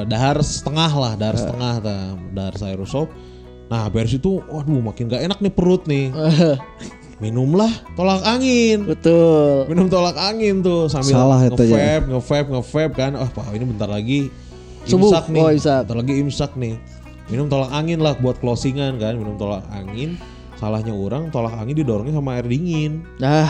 dahar 0.05 0.38
setengah 0.45 0.91
lah, 0.93 1.14
dahar 1.18 1.34
setengah 1.34 1.74
ta, 1.82 1.97
dahar 2.30 2.53
sayur 2.53 2.86
sop. 2.86 3.09
Nah, 3.74 3.89
beres 3.89 4.14
itu 4.14 4.38
waduh 4.51 4.84
makin 4.84 5.09
gak 5.09 5.26
enak 5.26 5.41
nih 5.41 5.49
perut 5.49 5.89
nih. 5.89 6.14
Minumlah 7.18 7.72
tolak 7.97 8.22
angin. 8.22 8.86
betul. 8.86 9.66
Minum 9.66 9.89
tolak 9.89 10.14
angin 10.20 10.62
tuh 10.62 10.91
sambil 10.91 11.14
Salah 11.18 11.39
ya. 11.41 11.49
nge-vape, 11.49 12.05
nge-vape, 12.12 12.47
nge-vape 12.53 12.93
kan. 12.93 13.12
Wah, 13.18 13.32
Pak, 13.34 13.49
ini 13.55 13.66
bentar 13.66 13.89
lagi 13.89 14.30
Subuh. 14.86 15.09
imsak 15.09 15.26
nih. 15.32 15.41
Oh, 15.41 15.49
imsak. 15.49 15.82
Bentar 15.89 15.97
lagi 16.05 16.14
imsak 16.22 16.51
nih. 16.59 16.76
Minum 17.32 17.47
tolak 17.47 17.72
angin 17.74 17.97
lah 18.03 18.14
buat 18.20 18.38
closingan 18.43 18.99
kan, 18.99 19.16
minum 19.16 19.39
tolak 19.39 19.64
angin. 19.72 20.20
Salahnya 20.59 20.91
orang 20.91 21.32
tolak 21.32 21.55
angin 21.55 21.80
didorongnya 21.80 22.14
sama 22.14 22.38
air 22.38 22.45
dingin. 22.45 23.07
Ah, 23.24 23.49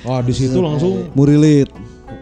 Wah, 0.00 0.20
di 0.24 0.32
situ 0.32 0.56
langsung 0.58 1.12
murilit. 1.12 1.68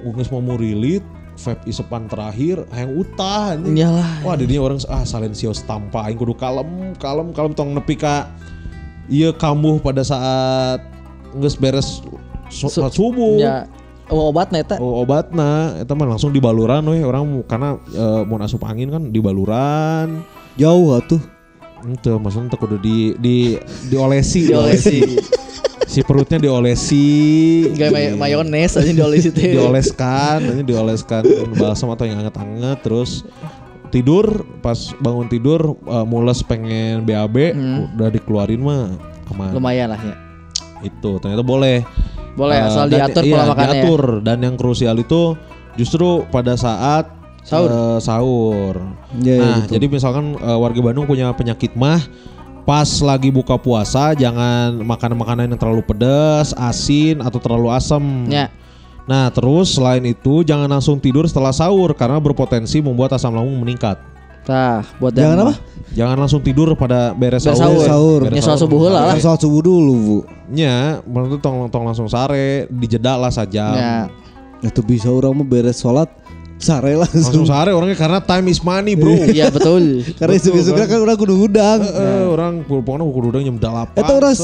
Unges 0.03 0.31
mau 0.31 0.43
murilit, 0.43 1.03
vape 1.39 1.67
isepan 1.67 2.07
terakhir, 2.07 2.63
yang 2.71 2.91
utah 2.95 3.55
anjing. 3.55 3.75
iyalah. 3.79 4.11
Wah, 4.23 4.35
jadinya 4.35 4.63
orang 4.67 4.79
ah 4.91 5.03
silensios 5.03 5.63
tanpa 5.63 6.07
aing 6.07 6.19
kudu 6.19 6.35
kalem, 6.35 6.95
kalem, 6.99 7.31
kalem 7.35 7.53
tong 7.55 7.75
nepi 7.75 7.95
ka 7.99 8.31
ieu 9.09 9.31
kambuh 9.35 9.79
pada 9.81 10.03
saat 10.05 10.83
geus 11.39 11.57
beres 11.57 12.03
su- 12.51 12.71
Su- 12.71 12.89
subuh. 12.89 13.39
Ya, 13.41 13.69
oh, 14.09 14.33
obat 14.33 14.49
neta. 14.51 14.77
Oh, 14.81 15.05
obatna 15.05 15.77
eta 15.79 15.93
mah 15.93 16.09
langsung 16.09 16.33
di 16.33 16.41
baluran 16.41 16.81
we 16.89 17.05
orang 17.05 17.45
karena 17.45 17.77
e, 17.93 18.05
mau 18.25 18.41
asup 18.41 18.65
angin 18.65 18.89
kan 18.89 19.03
di 19.13 19.21
baluran. 19.21 20.25
Jauh 20.57 20.97
atuh. 20.97 21.21
Itu 21.87 22.19
maksudnya 22.19 22.59
kudu 22.59 22.81
di 22.83 23.15
di 23.21 23.37
diolesi, 23.87 24.51
Diolesi. 24.51 24.99
Si 25.99 26.07
perutnya 26.07 26.39
diolesi. 26.39 27.07
Gak 27.75 27.91
may 27.91 28.15
mayones 28.15 28.71
aja 28.73 28.87
diolesi 28.89 29.29
teh. 29.29 29.51
dioleskan, 29.51 30.39
ini 30.49 30.63
dioleskan 30.63 31.27
balsam 31.59 31.91
atau 31.91 32.07
yang 32.07 32.23
anget-anget 32.23 32.79
terus 32.81 33.27
tidur 33.89 34.31
pas 34.61 34.79
bangun 34.97 35.27
tidur 35.27 35.59
eh, 35.81 36.07
mules 36.07 36.39
pengen 36.41 37.03
BAB 37.03 37.37
Hmm. 37.51 37.91
udah 37.97 38.09
dikeluarin 38.09 38.61
mah 38.61 38.95
aman. 39.29 39.51
Lumayan 39.51 39.91
lah 39.91 39.99
ya. 39.99 40.15
Itu 40.81 41.19
ternyata 41.19 41.43
boleh. 41.43 41.83
Boleh 42.33 42.55
Eh, 42.55 42.69
asal 42.71 42.87
dan- 42.87 43.03
diatur 43.03 43.23
iya, 43.25 43.33
pola 43.35 43.45
makannya. 43.49 43.67
ya. 43.67 43.73
diatur 43.75 44.03
dan 44.23 44.39
yang 44.39 44.55
krusial 44.55 44.95
itu 44.95 45.35
justru 45.75 46.23
pada 46.29 46.55
saat 46.55 47.11
Sahur. 47.43 47.67
eh, 47.67 47.99
sahur. 47.99 48.75
Iya, 49.17 49.27
iya, 49.27 49.43
nah, 49.43 49.57
betul. 49.59 49.73
jadi 49.75 49.87
misalkan 49.89 50.25
eh, 50.37 50.59
warga 50.61 50.81
Bandung 50.81 51.05
punya 51.05 51.33
penyakit 51.33 51.75
mah 51.75 51.99
pas 52.69 52.85
lagi 53.01 53.33
buka 53.33 53.57
puasa 53.57 54.13
jangan 54.13 54.77
makan 54.85 55.17
makanan 55.17 55.49
yang 55.49 55.57
terlalu 55.57 55.81
pedas, 55.81 56.53
asin 56.53 57.25
atau 57.25 57.41
terlalu 57.41 57.73
asam. 57.73 58.29
Ya. 58.29 58.53
Nah, 59.09 59.33
terus 59.33 59.73
selain 59.73 60.05
itu 60.05 60.45
jangan 60.45 60.69
langsung 60.69 61.01
tidur 61.01 61.25
setelah 61.25 61.49
sahur 61.49 61.97
karena 61.97 62.21
berpotensi 62.21 62.85
membuat 62.85 63.17
asam 63.17 63.33
lambung 63.33 63.57
meningkat. 63.65 63.97
Tah, 64.45 64.85
buat 65.01 65.17
Jangan 65.17 65.33
yang 65.33 65.45
apa? 65.49 65.55
Jangan 65.97 66.17
langsung 66.21 66.45
tidur 66.45 66.77
pada 66.77 67.17
beres 67.17 67.49
Beres 67.49 67.57
sahur. 67.57 67.81
sahur. 67.81 67.89
Sahur. 67.89 68.21
Beres 68.29 68.45
sholat 68.45 68.61
subuh 68.61 68.79
heula 68.85 69.01
lah. 69.01 69.17
Sholat 69.17 69.41
subuh 69.41 69.61
dulu, 69.65 69.95
Bu. 69.97 70.19
Nya, 70.53 71.01
menurut 71.09 71.41
tong 71.41 71.73
tong 71.73 71.89
langsung 71.89 72.05
sare, 72.05 72.69
dijeda 72.69 73.17
lah 73.17 73.33
saja. 73.33 73.65
Ya. 73.73 73.97
Itu 74.61 74.85
bisa 74.85 75.09
orang 75.09 75.41
mau 75.41 75.45
beres 75.49 75.81
sholat 75.81 76.13
sare 76.59 76.99
Langsung 76.99 77.23
langsung. 77.23 77.47
sare 77.47 77.71
orangnya 77.71 77.95
karena 77.95 78.19
time 78.19 78.51
is 78.51 78.61
money, 78.61 78.99
Bro. 78.99 79.15
Iya 79.37 79.49
betul. 79.49 80.03
Karena 80.19 80.35
isu-isu 80.35 80.75
kan? 80.75 80.91
kan 80.91 80.99
orang 80.99 81.17
kudu 81.17 81.35
udang. 81.39 81.81
Eh, 81.83 82.25
orang 82.27 82.53
pokoknya 82.67 83.05
kudu 83.07 83.27
udang 83.31 83.43
jam 83.47 83.57
8. 83.57 83.95
Itu 83.95 84.13
orang 84.19 84.35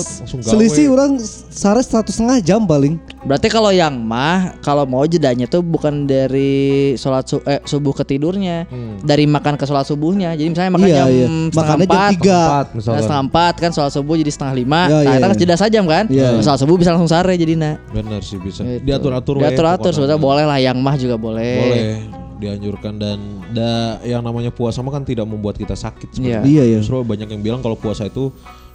selisih 0.40 0.86
orang 0.94 1.10
sare 1.50 1.82
satu 1.82 2.14
setengah 2.14 2.38
jam 2.40 2.62
paling. 2.64 2.96
Berarti 3.24 3.48
kalau 3.48 3.72
yang 3.72 3.96
mah 3.96 4.60
kalau 4.60 4.84
mau 4.84 5.00
jedanya 5.04 5.48
tuh 5.48 5.64
bukan 5.64 6.04
dari 6.04 6.92
sholat 6.94 7.24
su 7.24 7.40
eh, 7.42 7.56
subuh 7.64 7.96
ke 7.96 8.04
tidurnya, 8.04 8.68
Hmm. 8.68 9.00
dari 9.00 9.24
makan 9.24 9.56
ke 9.56 9.64
sholat 9.64 9.88
subuhnya. 9.88 10.36
Jadi 10.36 10.48
misalnya 10.52 10.72
makan 10.76 10.88
Iya, 10.88 10.96
jam 10.96 11.06
iya. 11.08 11.26
setengah 11.26 11.48
Makannya 11.56 11.80
jam 11.80 11.96
empat, 11.96 12.10
tiga. 12.12 12.40
Empat, 12.44 12.66
Nah, 12.66 12.76
misalkan. 12.76 13.00
setengah 13.00 13.22
empat 13.24 13.54
kan 13.56 13.70
sholat 13.72 13.92
subuh 13.92 14.14
jadi 14.20 14.28
setengah 14.30 14.54
lima. 14.54 14.80
Iya, 14.82 14.92
nah, 14.92 15.00
iya, 15.00 15.08
itu 15.10 15.24
kan 15.24 15.32
iya. 15.32 15.40
jeda 15.40 15.56
sajam 15.56 15.84
kan. 15.88 16.04
Iya. 16.06 16.26
Nah, 16.30 16.42
sholat 16.44 16.60
subuh 16.60 16.76
bisa 16.76 16.90
langsung 16.92 17.08
sare 17.08 17.32
jadi 17.34 17.54
nah. 17.56 17.74
Bener 17.88 18.20
sih 18.20 18.36
bisa. 18.36 18.60
Gitu. 18.60 18.84
Diatur-atur 18.84 19.34
we, 19.36 19.42
Diatur-atur 19.42 19.80
pokoknya. 19.80 19.94
sebetulnya 19.96 20.20
boleh 20.20 20.44
lah 20.44 20.58
yang 20.60 20.76
mah 20.76 20.96
juga 21.00 21.16
boleh. 21.16 21.56
Boleh 21.58 21.88
dianjurkan 22.34 22.98
dan 22.98 23.18
da, 23.54 23.96
yang 24.02 24.20
namanya 24.20 24.50
puasa 24.50 24.82
mah 24.84 24.92
kan 24.92 25.00
tidak 25.00 25.24
membuat 25.24 25.56
kita 25.56 25.72
sakit 25.72 26.12
sebenarnya. 26.12 26.44
Iya, 26.44 26.62
iya. 26.66 26.78
Justru 26.82 27.00
banyak 27.00 27.30
yang 27.30 27.40
bilang 27.40 27.60
kalau 27.64 27.72
puasa 27.72 28.04
itu 28.04 28.28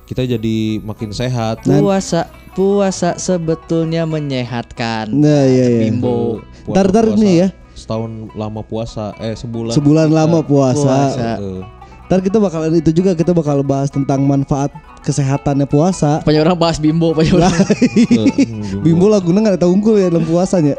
kita 0.10 0.26
jadi 0.26 0.58
makin 0.82 1.14
sehat. 1.14 1.62
Puasa 1.62 2.26
puasa 2.52 3.14
sebetulnya 3.16 4.04
menyehatkan. 4.04 5.06
Nah, 5.08 5.46
iya 5.46 5.66
iya. 5.70 5.80
Bimbo. 5.86 6.42
Ntar 6.66 6.90
ntar 6.90 7.06
puasa 7.08 7.22
nih 7.22 7.34
ya. 7.38 7.48
Setahun 7.72 8.12
lama 8.34 8.60
puasa, 8.60 9.14
eh 9.18 9.38
sebulan. 9.38 9.72
Sebulan 9.72 10.10
lama 10.10 10.42
Puasa. 10.42 10.82
puasa. 11.14 11.30
Eh, 11.38 11.62
Ntar 12.10 12.26
kita 12.26 12.42
bakal 12.42 12.66
itu 12.74 12.90
juga 12.90 13.14
kita 13.14 13.32
bakal 13.32 13.62
bahas 13.62 13.88
tentang 13.88 14.26
manfaat 14.26 14.74
kesehatannya 15.00 15.64
puasa. 15.64 16.26
Banyak 16.26 16.42
orang 16.42 16.58
bahas 16.58 16.82
bimbo, 16.82 17.14
banyak 17.14 17.38
orang 17.38 17.54
eh, 17.54 18.50
hmm, 18.50 18.82
Bimbo 18.82 19.06
laguna 19.08 19.46
nggak 19.46 19.62
ada 19.62 19.70
unggul 19.70 19.96
ya 19.96 20.10
dalam 20.10 20.26
puasanya. 20.26 20.74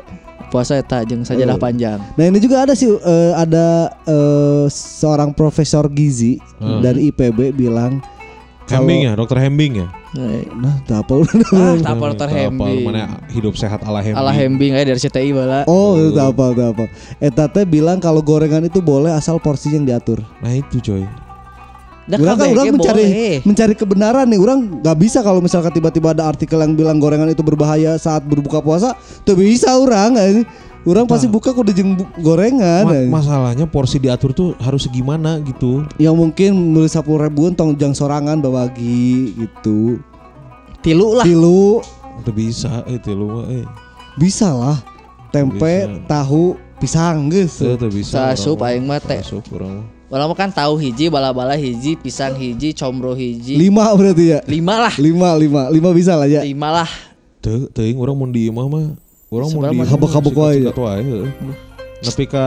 puasa 0.50 0.74
eta 0.74 1.06
jeung 1.06 1.22
sajadah 1.22 1.54
Eh. 1.54 1.62
panjang. 1.62 2.02
Nah 2.18 2.24
ini 2.26 2.42
juga 2.42 2.66
ada 2.66 2.74
sih 2.74 2.90
eh, 2.90 3.32
ada 3.32 3.94
eh, 4.02 4.66
seorang 4.68 5.30
profesor 5.30 5.86
gizi 5.86 6.42
Hmm. 6.58 6.82
dari 6.82 7.08
IPB 7.08 7.54
bilang 7.54 8.02
Hembing 8.70 9.00
ya, 9.06 9.12
dokter 9.18 9.38
Hembing 9.38 9.72
ya. 9.82 9.88
Nah, 10.54 10.76
tak 10.86 11.06
apa 11.06 11.12
udah. 11.22 11.34
Ah, 11.54 11.74
tak 11.78 11.92
apa 11.94 12.04
dokter 12.14 12.28
Apa, 12.28 12.38
Hembi. 12.46 12.74
Mana 12.82 13.20
hidup 13.30 13.54
sehat 13.54 13.82
ala 13.82 13.98
Hembi. 13.98 14.16
Ala 14.16 14.30
Hembi 14.30 14.66
kayak 14.70 14.86
dari 14.90 15.00
CTI 15.00 15.30
bala. 15.30 15.60
Oh, 15.66 15.94
itu 15.94 16.14
tak 16.14 16.34
apa, 16.34 16.44
tak 16.54 16.68
apa. 16.74 16.84
Eta 17.18 17.44
teh 17.46 17.64
bilang 17.64 17.98
kalau 17.98 18.18
gorengan 18.20 18.62
itu 18.62 18.78
boleh 18.78 19.10
asal 19.10 19.38
porsinya 19.38 19.78
yang 19.78 19.86
diatur. 19.86 20.18
Nah 20.42 20.50
itu 20.50 20.78
coy. 20.80 21.04
Dah 22.10 22.18
Orang 22.18 22.36
kan 22.42 22.48
orang 22.50 22.66
mencari 22.74 23.04
boleh. 23.06 23.38
mencari 23.46 23.74
kebenaran 23.78 24.26
nih. 24.26 24.40
Orang 24.42 24.82
nggak 24.82 24.98
bisa 24.98 25.22
kalau 25.22 25.38
misalkan 25.38 25.70
tiba-tiba 25.70 26.10
ada 26.10 26.26
artikel 26.26 26.58
yang 26.58 26.74
bilang 26.74 26.98
gorengan 26.98 27.30
itu 27.30 27.38
berbahaya 27.46 27.94
saat 28.02 28.26
berbuka 28.26 28.58
puasa. 28.58 28.98
Tuh 29.22 29.38
bisa 29.38 29.78
orang. 29.78 30.18
Orang 30.80 31.04
pasti 31.04 31.28
buka 31.28 31.52
kudu 31.52 31.76
jeung 31.76 31.92
bu- 31.92 32.08
gorengan. 32.24 32.88
Ma- 32.88 32.96
eh. 32.96 33.04
masalahnya 33.04 33.68
porsi 33.68 34.00
diatur 34.00 34.32
tuh 34.32 34.56
harus 34.56 34.88
segimana 34.88 35.36
gitu. 35.44 35.84
yang 36.00 36.16
mungkin 36.16 36.56
beli 36.72 36.88
sepuluh 36.88 37.28
ribuan 37.28 37.52
tong 37.52 37.76
jang 37.76 37.92
sorangan 37.92 38.40
babagi 38.40 39.36
gitu. 39.36 40.00
Tilu 40.80 41.20
lah. 41.20 41.24
Tilu 41.28 41.84
Udah 42.20 42.34
bisa 42.36 42.84
itu 42.84 43.16
lu 43.16 43.40
mah, 43.40 43.44
eh. 43.48 43.64
bisa 44.16 44.52
lah. 44.52 44.76
Tempe, 45.30 45.86
Bisa. 45.86 46.04
tahu, 46.10 46.58
pisang 46.82 47.30
geus. 47.30 47.60
Tuh, 47.62 47.78
tuh 47.78 47.88
bisa. 47.88 48.34
Sasup 48.34 48.60
aing 48.66 48.82
mah 48.82 48.98
teh. 48.98 49.22
Sasup. 49.22 49.46
Orang 50.10 50.26
mah 50.26 50.36
kan 50.36 50.50
tahu 50.50 50.74
hiji, 50.76 51.06
bala-bala 51.06 51.54
hiji, 51.54 51.94
pisang 51.94 52.34
hiji, 52.34 52.74
combro 52.74 53.14
hiji. 53.14 53.54
Lima 53.54 53.88
berarti 53.94 54.36
ya. 54.36 54.38
Lima 54.44 54.74
lah. 54.90 54.94
Lima, 54.98 55.38
lima, 55.38 55.62
lima 55.70 55.88
bisa 55.94 56.18
lah 56.18 56.26
ya. 56.26 56.42
Lima 56.42 56.82
lah. 56.82 56.90
Tuh, 57.40 57.70
teuing 57.70 57.96
orang 57.96 58.16
mau 58.18 58.26
di 58.28 58.50
imah 58.50 58.66
mah. 58.68 59.09
Orang 59.30 59.48
mau 59.54 59.62
di 59.62 59.78
mah 59.78 59.86
habak-habak 59.86 60.34
wae. 60.34 60.66
Nepi 62.02 62.24
ka 62.26 62.46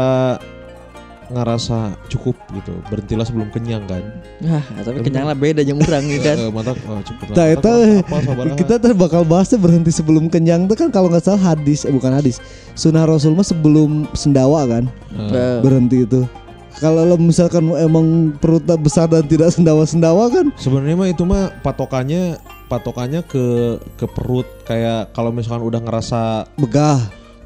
ngerasa 1.31 1.95
cukup 2.11 2.35
gitu. 2.51 2.75
Berhentilah 2.91 3.23
sebelum 3.23 3.47
kenyang 3.55 3.87
kan. 3.87 4.03
Nah, 4.43 4.59
tapi 4.83 4.99
kenyang 4.99 5.31
lah 5.31 5.37
beda 5.37 5.63
jeung 5.63 5.79
urang 5.79 6.03
nih 6.03 6.19
kan. 6.19 6.35
Eh, 6.35 6.51
mata 6.51 6.75
oh, 6.75 6.99
cukup 6.99 7.31
lah. 7.31 7.35
Nah, 7.39 7.47
itu 7.55 7.71
apa, 8.03 8.17
sabaraha. 8.19 8.55
kita 8.59 8.73
tuh 8.83 8.91
bakal 8.99 9.21
bahasnya 9.23 9.57
berhenti 9.63 9.95
sebelum 9.95 10.27
kenyang 10.27 10.67
tuh 10.67 10.75
kan 10.75 10.91
kalau 10.91 11.07
nggak 11.07 11.23
salah 11.23 11.55
hadis, 11.55 11.87
eh 11.87 11.93
bukan 11.95 12.11
hadis. 12.11 12.43
Sunnah 12.75 13.07
Rasul 13.07 13.31
mah 13.31 13.47
sebelum 13.47 14.03
sendawa 14.11 14.67
kan 14.67 14.83
Eh, 15.15 15.63
berhenti 15.63 16.03
itu. 16.03 16.27
Kalau 16.83 17.05
lo 17.05 17.15
misalkan 17.15 17.69
emang 17.79 18.35
perutnya 18.41 18.75
besar 18.75 19.05
dan 19.07 19.23
tidak 19.29 19.53
sendawa-sendawa 19.53 20.25
kan 20.33 20.49
Sebenarnya 20.57 20.97
mah 20.97 21.07
itu 21.07 21.23
mah 21.23 21.53
patokannya 21.61 22.41
patokannya 22.67 23.21
ke 23.27 23.77
ke 23.99 24.05
perut 24.07 24.47
kayak 24.63 25.11
kalau 25.11 25.29
misalkan 25.29 25.63
udah 25.63 25.81
ngerasa 25.83 26.21
begah, 26.57 26.99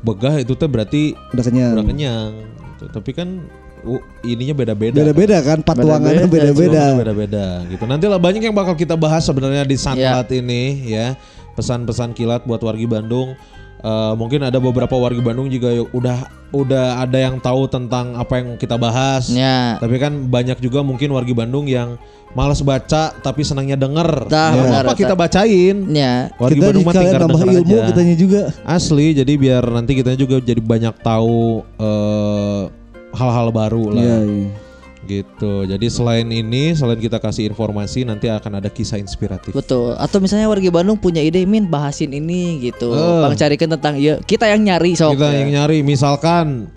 begah 0.06 0.40
itu 0.42 0.54
teh 0.54 0.70
berarti 0.70 1.18
udah 1.34 1.44
kenyang. 1.44 1.74
udah 1.76 1.86
kenyang 1.86 2.32
gitu. 2.76 2.86
Tapi 2.94 3.10
kan 3.14 3.28
uh, 3.84 4.02
ininya 4.24 4.54
beda-beda. 4.54 5.02
Beda-beda 5.02 5.38
kan 5.42 5.60
patuangannya 5.66 6.30
Beda-beda, 6.30 6.94
beda-beda. 6.98 7.46
Kan? 7.66 7.72
Gitu. 7.74 7.84
Nanti 7.90 8.06
lah 8.06 8.20
banyak 8.22 8.42
yang 8.46 8.56
bakal 8.56 8.78
kita 8.78 8.94
bahas 8.94 9.26
sebenarnya 9.26 9.66
di 9.66 9.78
Sunlight 9.78 10.30
Iya. 10.30 10.40
ini 10.42 10.64
ya. 10.88 11.08
Pesan-pesan 11.58 12.14
kilat 12.14 12.46
buat 12.46 12.62
wargi 12.62 12.86
Bandung. 12.86 13.34
Eh, 13.78 14.14
mungkin 14.18 14.42
ada 14.42 14.58
beberapa 14.58 14.98
wargi 14.98 15.22
Bandung 15.22 15.54
juga 15.54 15.70
yang 15.70 15.86
udah 15.94 16.26
udah 16.50 17.06
ada 17.06 17.18
yang 17.22 17.38
tahu 17.38 17.70
tentang 17.70 18.18
apa 18.18 18.42
yang 18.42 18.58
kita 18.58 18.74
bahas. 18.74 19.30
Ya. 19.30 19.78
Tapi 19.78 20.02
kan 20.02 20.26
banyak 20.26 20.58
juga 20.58 20.82
mungkin 20.82 21.14
wargi 21.14 21.38
Bandung 21.38 21.70
yang 21.70 21.94
malas 22.34 22.66
baca 22.66 23.14
tapi 23.22 23.46
senangnya 23.46 23.78
denger. 23.78 24.26
Tah, 24.34 24.58
Ya, 24.58 24.62
benar, 24.66 24.84
apa 24.90 24.98
kita 24.98 25.14
bacain? 25.14 25.94
Ya. 25.94 26.34
Wargi 26.42 26.58
Kita 26.58 26.66
Bandung 26.74 26.84
mah 26.90 26.94
tinggal 26.98 27.22
nambah 27.22 27.38
denger 27.38 27.58
ilmu 27.62 27.76
aja. 27.78 27.88
kitanya 27.94 28.16
juga. 28.18 28.42
Asli, 28.66 29.08
jadi 29.14 29.34
biar 29.38 29.64
nanti 29.70 29.94
kita 29.94 30.18
juga 30.18 30.42
jadi 30.42 30.58
banyak 30.58 30.96
tahu 31.06 31.62
eh, 31.78 32.62
hal-hal 33.14 33.48
baru 33.54 33.94
lah. 33.94 34.02
Iya, 34.02 34.18
iya. 34.26 34.50
Gitu. 35.08 35.64
Jadi 35.64 35.88
selain 35.88 36.28
ini, 36.28 36.76
selain 36.76 37.00
kita 37.00 37.24
kasih 37.24 37.48
informasi, 37.48 38.04
nanti 38.04 38.28
akan 38.28 38.60
ada 38.60 38.68
kisah 38.68 39.00
inspiratif. 39.00 39.56
Betul. 39.56 39.96
Atau 39.96 40.20
misalnya 40.20 40.52
warga 40.52 40.68
Bandung 40.68 41.00
punya 41.00 41.24
ide 41.24 41.48
min 41.48 41.72
bahasin 41.72 42.12
ini 42.12 42.60
gitu. 42.60 42.92
Eh. 42.92 43.24
Bang 43.24 43.40
carikan 43.40 43.72
tentang 43.72 43.96
iya 43.96 44.20
kita 44.20 44.52
yang 44.52 44.68
nyari 44.68 45.00
sok. 45.00 45.16
Kita 45.16 45.32
yang 45.32 45.56
nyari, 45.56 45.80
misalkan 45.80 46.68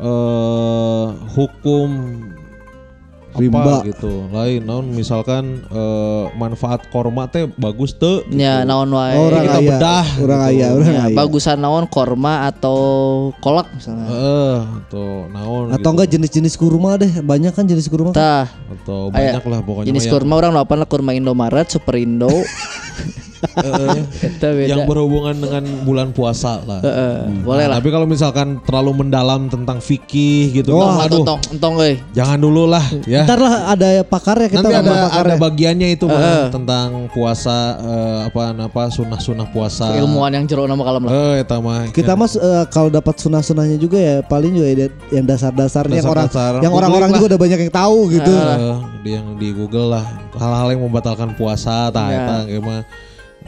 eh 0.00 1.06
hukum 1.36 1.88
Rimba. 3.30 3.60
apa 3.60 3.86
gitu 3.86 4.26
lain 4.28 4.60
naon 4.62 4.88
misalkan 4.88 5.44
eh, 5.62 6.24
manfaat 6.34 6.88
korma 6.88 7.26
teh 7.26 7.44
bagus 7.54 7.92
tuh 7.92 8.24
Ya 8.28 8.62
naon 8.62 8.88
wae. 8.88 9.14
Orang 9.14 9.42
kita 9.42 9.52
aya, 9.54 9.68
bedah 9.70 10.04
orang 10.18 10.38
gitu. 10.40 10.48
aya, 10.50 10.66
orang 10.72 10.88
Ya, 10.88 11.02
aya. 11.04 11.14
bagusan 11.14 11.56
naon 11.56 11.84
korma 11.86 12.34
atau 12.46 12.78
kolak 13.38 13.68
misalnya. 13.70 14.06
eh 14.08 14.58
tuh 14.88 15.28
naon 15.28 15.68
Atau 15.68 15.78
gitu. 15.78 15.88
enggak 15.92 16.08
jenis-jenis 16.10 16.54
kurma 16.56 16.90
deh, 16.96 17.12
banyak 17.20 17.52
kan 17.52 17.64
jenis 17.64 17.86
kurma. 17.86 18.10
Tah, 18.10 18.48
atau 18.72 19.10
Aya, 19.10 19.36
banyak 19.36 19.44
lah 19.44 19.60
pokoknya 19.60 19.88
jenis 19.88 20.02
yang- 20.02 20.14
kurma 20.14 20.34
orang 20.34 20.52
apa 20.54 20.74
lah 20.74 20.86
kurma 20.86 21.12
Indomaret, 21.12 21.68
Superindo. 21.68 22.32
eh, 23.56 24.02
beda. 24.40 24.66
yang 24.66 24.82
berhubungan 24.84 25.34
dengan 25.34 25.64
bulan 25.82 26.08
puasa 26.10 26.60
lah. 26.62 26.80
Heeh, 26.80 27.42
boleh 27.42 27.64
Nah, 27.64 27.68
lah. 27.72 27.76
Tapi 27.78 27.88
kalau 27.90 28.06
misalkan 28.06 28.58
terlalu 28.62 29.04
mendalam 29.04 29.46
tentang 29.46 29.78
fikih 29.78 30.50
gitu, 30.54 30.74
Wah, 30.74 30.98
kan, 30.98 31.06
aduh, 31.06 31.22
entong 31.22 31.40
entong 31.52 31.74
euy. 31.78 31.94
jangan 32.12 32.38
dulu 32.38 32.66
lah 32.66 32.84
ya. 33.04 33.22
Ntar 33.22 33.38
lah 33.38 33.54
ada 33.72 33.88
pakar 34.02 34.36
ya 34.38 34.48
kita 34.48 34.62
Nanti 34.62 34.74
ada 34.74 34.94
ada 35.10 35.34
ya. 35.34 35.38
bagiannya 35.38 35.88
itu 35.90 36.06
Bang, 36.06 36.50
tentang 36.50 36.88
puasa 37.10 37.56
eh, 37.76 38.18
apa 38.26 38.40
apa 38.54 38.82
sunah-sunah 38.88 39.46
puasa. 39.50 39.94
Ilmuwan 39.94 40.32
yang 40.32 40.44
jero 40.44 40.64
nama 40.64 40.82
kalam 40.82 41.02
lah. 41.04 41.12
Eh, 41.12 41.42
eta 41.42 41.56
mah. 41.58 41.90
Kita 41.90 42.14
mas 42.14 42.34
eh, 42.34 42.64
kalau 42.68 42.88
dapat 42.88 43.14
sunah-sunahnya 43.16 43.76
juga 43.76 43.98
ya 43.98 44.16
paling 44.20 44.52
juga 44.52 44.66
ya 44.68 44.76
yang 45.12 45.24
dasar-dasarnya 45.24 45.98
yang 45.98 46.08
orang 46.08 46.28
yang 46.60 46.72
orang-orang 46.72 47.10
juga 47.12 47.26
udah 47.34 47.40
banyak 47.40 47.58
yang 47.60 47.72
tahu 47.72 47.98
gitu. 48.10 48.32
Di 48.98 49.10
yang 49.10 49.36
di 49.36 49.48
Google 49.52 49.94
lah 49.94 50.04
hal-hal 50.34 50.68
yang 50.70 50.82
membatalkan 50.82 51.34
puasa 51.34 51.88
tah 51.88 52.08
Ya. 52.08 52.24
eta 52.24 52.36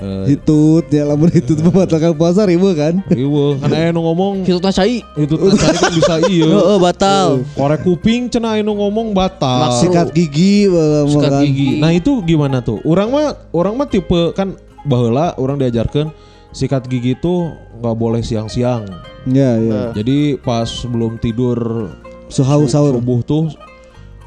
mah 0.00 0.24
eh 0.24 0.24
Hitut 0.30 0.84
ya 0.88 1.04
lamun 1.04 1.28
hitut 1.28 1.56
membatalkan 1.56 2.12
puasa 2.12 2.42
ribu 2.42 2.72
kan. 2.72 3.04
riweuh 3.06 3.56
kan 3.56 3.68
aya 3.76 3.88
nu 3.88 4.00
ngomong 4.02 4.42
Hitutna 4.42 4.70
cai. 4.70 5.04
itu 5.04 5.34
tadi 5.52 5.76
kan 5.76 5.92
bisa 5.92 6.14
iya. 6.32 6.44
Heeh, 6.46 6.78
batal. 6.78 7.44
Korek 7.52 7.80
kuping 7.82 8.26
cenah 8.26 8.56
aya 8.56 8.62
nu 8.62 8.72
ngomong 8.74 9.12
batal. 9.12 9.68
Maksud- 9.68 9.82
Sikat 9.86 10.08
gigi 10.10 10.66
eh, 10.66 11.04
sikat 11.06 11.30
kan. 11.30 11.42
gigi. 11.42 11.68
Nah 11.78 11.90
itu 11.90 12.18
gimana 12.22 12.58
tuh? 12.58 12.80
Orang 12.82 13.10
mah 13.10 13.36
orang 13.50 13.76
mah 13.76 13.86
tipe 13.86 14.32
kan 14.32 14.56
baheula 14.82 15.36
orang 15.36 15.56
diajarkan 15.56 16.08
sikat 16.50 16.84
gigi 16.84 17.14
itu 17.14 17.52
nggak 17.76 17.94
boleh 17.94 18.20
siang-siang. 18.20 18.88
Ya 19.24 19.54
ya. 19.54 19.92
Jadi 19.92 20.34
pas 20.36 20.64
sebelum 20.64 21.16
tidur 21.16 21.92
Suhau 22.26 22.64
sahur. 22.64 22.96
subuh 22.96 23.20
tuh 23.20 23.52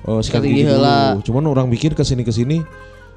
eh, 0.03 0.21
sikat 0.21 0.39
Sikat 0.39 0.41
gigi 0.43 0.61
gigi 0.61 0.69
dulu. 0.69 1.23
Cuman 1.23 1.43
orang 1.47 1.65
mikir 1.65 1.91
ke 1.91 2.03
sini 2.03 2.21
ke 2.21 2.29
sini 2.29 2.61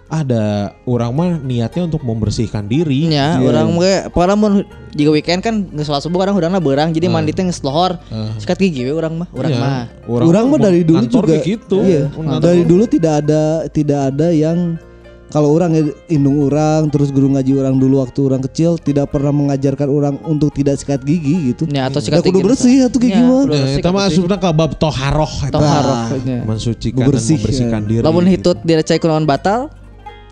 ada 0.08 0.44
orang 0.84 1.10
mah 1.10 1.30
niatnya 1.36 1.82
untuk 1.84 2.00
membersihkan 2.00 2.64
diri. 2.64 3.10
Ya, 3.10 3.36
Iya. 3.36 3.42
orang 3.42 3.66
ge 3.76 3.94
pokoknya 4.08 4.34
mun 4.34 4.52
jika 4.92 5.10
weekend 5.10 5.40
kan 5.40 5.66
geus 5.68 5.86
salat 5.86 6.00
subuh 6.00 6.22
kadang 6.22 6.34
urangna 6.34 6.58
beurang 6.58 6.90
jadi 6.90 7.06
mandi 7.06 7.30
teh 7.30 7.42
geus 7.42 7.58
lohor. 7.60 7.98
Sikat 8.36 8.56
gigi 8.56 8.82
we 8.82 8.92
urang 8.92 9.18
mah, 9.18 9.28
urang 9.30 9.50
Iya. 9.50 9.60
mah. 9.60 9.84
Orang 10.06 10.44
mah 10.48 10.60
dari 10.60 10.82
dulu 10.82 11.02
juga 11.04 11.38
gitu. 11.38 11.82
Iya. 11.82 12.06
Dari 12.38 12.62
dulu 12.62 12.86
tidak 12.86 13.26
ada 13.26 13.42
tidak 13.66 14.00
ada 14.10 14.30
yang 14.30 14.78
kalau 15.26 15.50
orang 15.50 15.74
ya, 15.74 15.82
indung 16.06 16.38
orang 16.40 16.86
terus 16.86 17.10
guru 17.10 17.26
ngaji 17.26 17.50
orang 17.58 17.74
dulu 17.74 17.98
waktu 17.98 18.20
orang 18.22 18.38
kecil 18.40 18.78
tidak 18.78 19.10
pernah 19.10 19.34
mengajarkan 19.34 19.90
orang 19.90 20.14
untuk 20.22 20.54
tidak 20.54 20.78
sikat 20.78 21.02
gigi 21.02 21.50
gitu. 21.50 21.66
Ya 21.66 21.90
atau 21.90 21.98
Ya 21.98 22.06
sikat 22.06 22.22
kudu 22.22 22.38
gigi. 22.38 22.46
bersih 22.46 22.74
gigi 22.94 23.10
Ya, 23.10 23.26
mah. 23.26 23.42
kudu 23.42 23.50
bersih, 23.52 23.74
itu 23.74 23.82
mah 23.82 23.90
kudu 23.90 23.98
bersih. 23.98 24.22
asupna 24.22 24.36
ke 24.38 24.48
bab 24.54 24.72
toharoh 24.78 25.32
eta. 25.42 25.50
Toharoh. 25.52 25.98
ya. 26.22 26.40
mensucikan 26.46 27.04
Bersih, 27.04 27.34
dan 27.34 27.42
membersihkan 27.42 27.80
ya. 27.82 27.88
diri. 27.90 28.02
Lamun 28.06 28.22
gitu. 28.22 28.32
hitut 28.38 28.58
direcai 28.62 29.02
kunaon 29.02 29.26
batal? 29.26 29.66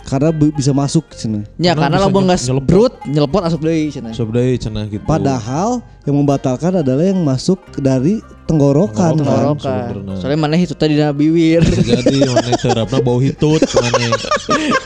Karena 0.04 0.28
bisa 0.30 0.70
masuk 0.70 1.08
cenah. 1.10 1.48
Ya 1.56 1.72
Karena 1.72 1.88
karena 1.88 1.96
bisa 1.96 2.04
lamun 2.04 2.22
nye- 2.22 2.30
geus 2.30 2.44
nyelepot. 2.44 2.68
brut, 2.68 2.94
nyelepot 3.04 3.42
asup 3.42 3.60
deui 3.60 3.88
cenah. 3.88 4.12
Sok 4.12 4.30
deui 4.30 4.54
cenah 4.54 4.84
gitu. 4.86 5.00
Padahal 5.02 5.80
yang 6.04 6.16
membatalkan 6.16 6.72
adalah 6.78 7.04
yang 7.04 7.20
masuk 7.20 7.56
dari 7.80 8.20
tenggorokan. 8.44 9.16
kan. 9.16 9.18
Tenggorokan. 9.18 9.80
Tenggorokan. 9.90 10.16
Soalnya 10.20 10.38
mana 10.38 10.54
hitutnya 10.54 10.86
di 10.86 10.96
dalam 10.96 11.16
bibir. 11.16 11.64
Jadi 11.64 12.20
mana 12.28 12.52
terapna 12.54 12.98
bau 13.00 13.16
hitut 13.16 13.64
mana 13.74 14.12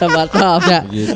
batal 0.07 0.55
ya. 0.63 0.81
gitu. 0.87 1.15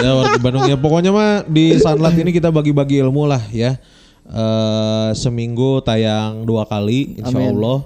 ya 0.00 0.10
warga 0.14 0.38
Bandung 0.40 0.64
ya 0.64 0.76
pokoknya 0.76 1.10
mah 1.12 1.44
di 1.44 1.76
Sunlight 1.76 2.16
ini 2.16 2.32
kita 2.32 2.48
bagi-bagi 2.48 3.04
ilmu 3.04 3.28
lah 3.28 3.44
ya. 3.52 3.76
Eh 4.24 5.10
seminggu 5.12 5.84
tayang 5.84 6.48
dua 6.48 6.64
kali 6.64 7.20
insya 7.20 7.36
Amin. 7.36 7.52
Allah. 7.52 7.84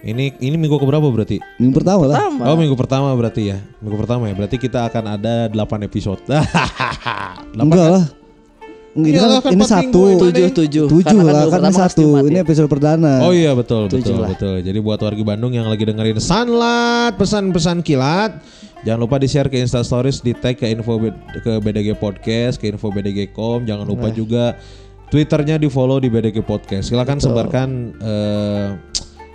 Ini 0.00 0.40
ini 0.40 0.56
minggu 0.56 0.80
keberapa 0.80 1.04
berarti? 1.12 1.36
Minggu 1.60 1.76
pertama 1.76 2.08
lah. 2.08 2.16
Pertama. 2.16 2.42
Oh 2.48 2.56
minggu 2.56 2.76
pertama 2.76 3.08
berarti 3.12 3.52
ya. 3.52 3.58
Minggu 3.84 3.96
pertama 4.00 4.32
ya. 4.32 4.34
Berarti 4.36 4.56
kita 4.56 4.88
akan 4.88 5.04
ada 5.20 5.52
8 5.52 5.84
episode. 5.84 6.24
8 6.32 7.60
Enggak 7.60 7.88
lah. 8.00 8.04
Ini 8.90 9.14
Iyalah, 9.14 9.38
kan, 9.38 9.52
kan 9.52 9.52
ini 9.54 9.64
satu. 9.68 10.02
Tujuh 10.18 10.48
tujuh. 10.50 10.84
Tujuh 10.90 11.18
lah 11.22 11.46
minggu 11.46 11.50
kan 11.52 11.62
ini 11.62 11.76
satu. 11.76 12.02
Jumat 12.02 12.22
Ini 12.26 12.38
ya. 12.40 12.42
episode 12.42 12.68
perdana. 12.72 13.14
Oh 13.22 13.30
iya 13.30 13.52
betul 13.54 13.86
betul 13.86 14.18
lah. 14.18 14.32
betul. 14.32 14.56
Jadi 14.64 14.78
buat 14.82 14.98
warga 14.98 15.22
Bandung 15.22 15.52
yang 15.54 15.68
lagi 15.68 15.84
dengerin 15.86 16.18
Sunlight 16.18 17.14
pesan-pesan 17.14 17.86
kilat, 17.86 18.42
jangan 18.82 18.98
lupa 19.04 19.22
di 19.22 19.30
share 19.30 19.46
ke 19.46 19.62
Insta 19.62 19.86
Stories, 19.86 20.24
di 20.24 20.34
tag 20.34 20.58
ke 20.58 20.66
info 20.66 20.98
ke 21.44 21.52
BDG 21.62 21.94
Podcast, 22.00 22.58
ke 22.58 22.72
info 22.72 22.90
BDG.com. 22.90 23.62
Jangan 23.68 23.84
lupa 23.86 24.10
juga 24.10 24.58
Twitternya 25.10 25.58
di 25.58 25.70
follow 25.70 26.02
di 26.02 26.10
BDG 26.10 26.42
Podcast. 26.42 26.90
Silakan 26.90 27.18
sebarkan 27.22 27.68
eh, 27.98 28.68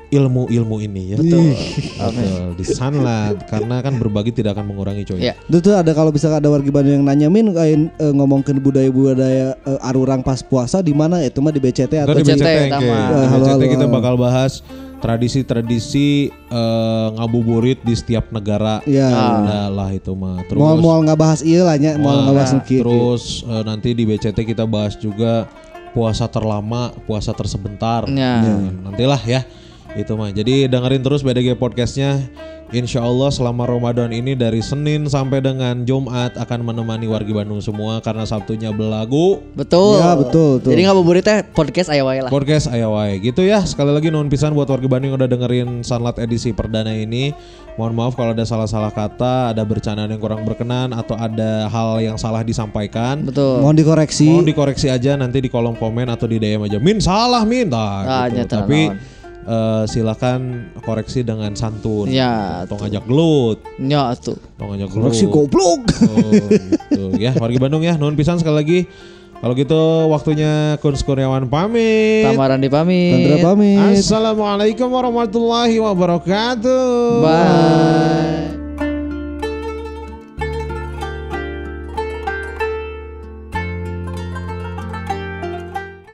ilmu-ilmu 0.07 0.77
ini 0.79 1.13
ya. 1.13 1.17
Betul. 1.17 1.53
Betul. 1.95 2.45
Di 2.55 2.65
sanlat 2.67 3.35
karena 3.45 3.79
kan 3.79 3.95
berbagi 3.95 4.31
tidak 4.31 4.55
akan 4.55 4.69
mengurangi 4.69 5.03
coy. 5.03 5.19
Ya. 5.19 5.33
Itu 5.45 5.59
tuh 5.59 5.73
ada 5.73 5.91
kalau 5.91 6.09
bisa 6.09 6.29
ada 6.29 6.45
wargi 6.45 6.69
Bandung 6.69 6.99
yang 6.99 7.05
nanya 7.05 7.27
min 7.27 7.49
kain 7.51 7.89
eh, 7.95 8.11
ngomongin 8.11 8.57
budaya-budaya 8.57 9.55
eh, 9.55 9.79
arurang 9.81 10.21
pas 10.21 10.39
puasa 10.39 10.79
di 10.79 10.91
mana 10.91 11.19
itu 11.19 11.39
mah 11.39 11.49
di 11.49 11.59
BCT 11.59 11.93
atau 11.99 12.13
di 12.13 12.21
BCT 12.21 12.37
BCT. 12.37 12.49
Di 12.71 12.85
Eh, 12.85 13.27
halo, 13.27 13.43
BCT 13.43 13.51
halo. 13.57 13.73
kita 13.73 13.85
bakal 13.87 14.13
bahas 14.15 14.61
tradisi-tradisi 14.95 16.29
eh, 16.29 17.07
ngabuburit 17.13 17.81
di 17.81 17.93
setiap 17.93 18.29
negara. 18.29 18.79
Ya. 18.85 19.09
Ada 19.09 19.61
lah 19.67 19.89
itu 19.89 20.13
mah. 20.13 20.45
Terus 20.45 20.59
Mual 20.59 20.77
mual 20.77 20.99
nggak 21.03 21.17
bahas 21.17 21.39
iya 21.41 21.63
lah 21.63 21.75
nya, 21.75 21.95
mual 21.95 22.23
nggak 22.23 22.35
bahas 22.35 22.51
nuki. 22.53 22.77
terus 22.79 23.23
eh, 23.43 23.63
nanti 23.63 23.89
di 23.91 24.03
BCT 24.03 24.37
kita 24.45 24.63
bahas 24.63 24.93
juga 24.93 25.49
puasa 25.91 26.27
terlama, 26.27 26.91
puasa 27.05 27.31
tersebentar. 27.31 28.03
Ya. 28.05 28.43
Nah, 28.43 28.91
Nantilah 28.91 29.21
ya. 29.23 29.41
Itu 29.95 30.13
mah. 30.13 30.27
Jadi 30.27 30.67
dengerin 30.67 31.01
terus 31.01 31.23
BDG 31.23 31.55
podcastnya. 31.55 32.19
Insya 32.65 32.99
Allah 32.99 33.29
selama 33.29 33.63
Ramadan 33.63 34.09
ini 34.09 34.33
dari 34.33 34.57
Senin 34.57 35.05
sampai 35.05 35.37
dengan 35.37 35.85
Jumat 35.85 36.33
akan 36.33 36.65
menemani 36.65 37.05
wargi 37.05 37.29
Bandung 37.29 37.61
semua 37.61 38.01
karena 38.01 38.25
Sabtunya 38.25 38.73
belagu. 38.73 39.37
Betul. 39.53 40.01
Ya, 40.01 40.17
betul, 40.17 40.49
betul. 40.59 40.71
Jadi 40.73 40.81
ngabuburit 40.83 41.23
teh 41.23 41.45
podcast 41.45 41.93
aya 41.93 42.01
wae 42.01 42.19
lah. 42.19 42.27
Podcast 42.27 42.65
ayawai 42.67 43.21
gitu 43.21 43.45
ya 43.45 43.61
sekali 43.61 43.93
lagi 43.93 44.09
nuhun 44.09 44.27
pisan 44.27 44.51
buat 44.51 44.65
warga 44.65 44.89
Bandung 44.89 45.13
yang 45.13 45.17
udah 45.21 45.29
dengerin 45.29 45.85
Sunlight 45.85 46.17
edisi 46.17 46.51
perdana 46.51 46.89
ini 46.89 47.37
mohon 47.77 47.93
maaf 47.93 48.17
kalau 48.17 48.33
ada 48.33 48.43
salah-salah 48.43 48.89
kata 48.89 49.53
ada 49.53 49.61
bercandaan 49.61 50.09
yang 50.09 50.19
kurang 50.19 50.41
berkenan 50.41 50.89
atau 50.89 51.13
ada 51.13 51.69
hal 51.69 52.01
yang 52.01 52.17
salah 52.17 52.41
disampaikan 52.41 53.21
Betul. 53.21 53.61
Mohon 53.61 53.77
dikoreksi. 53.77 54.25
mohon 54.25 54.43
dikoreksi 54.43 54.87
aja 54.89 55.13
nanti 55.13 55.37
di 55.37 55.47
kolom 55.47 55.77
komen 55.77 56.09
atau 56.09 56.25
di 56.25 56.41
DM 56.41 56.65
aja 56.65 56.81
min 56.81 56.97
salah 56.97 57.45
min 57.45 57.69
Ah, 57.69 58.25
Nah, 58.25 58.25
gitu. 58.33 58.49
tapi 58.49 58.89
naon. 58.89 59.13
Eh, 59.45 59.83
silakan 59.85 60.73
koreksi 60.81 61.21
dengan 61.21 61.53
santun 61.53 62.09
Ya, 62.09 62.65
atau 62.65 62.75
ngajak 62.81 63.03
gelut 63.05 63.61
Nya 63.77 64.17
tuh. 64.17 64.35
atau 64.57 64.65
ngajak 64.73 64.89
gelut 64.91 65.03
Koreksi 65.09 65.25
goblok. 65.29 65.81
Oh, 66.09 66.31
gitu 66.49 67.05
ya 67.23 67.31
warga 67.37 67.57
Bandung 67.61 67.85
ya 67.85 67.95
nuhun 67.95 68.17
pisan 68.17 68.41
sekali 68.41 68.57
lagi 68.57 68.79
kalau 69.35 69.53
gitu 69.53 70.09
waktunya 70.09 70.79
Kun 70.79 70.95
Kurniawan 70.95 71.45
pamit 71.51 72.25
Tamaran 72.25 72.57
dipamit. 72.57 73.13
Sandra 73.13 73.37
pamit. 73.43 73.99
Assalamualaikum 73.99 74.87
warahmatullahi 74.89 75.75
wabarakatuh. 75.77 77.21
Bye. 77.21 78.54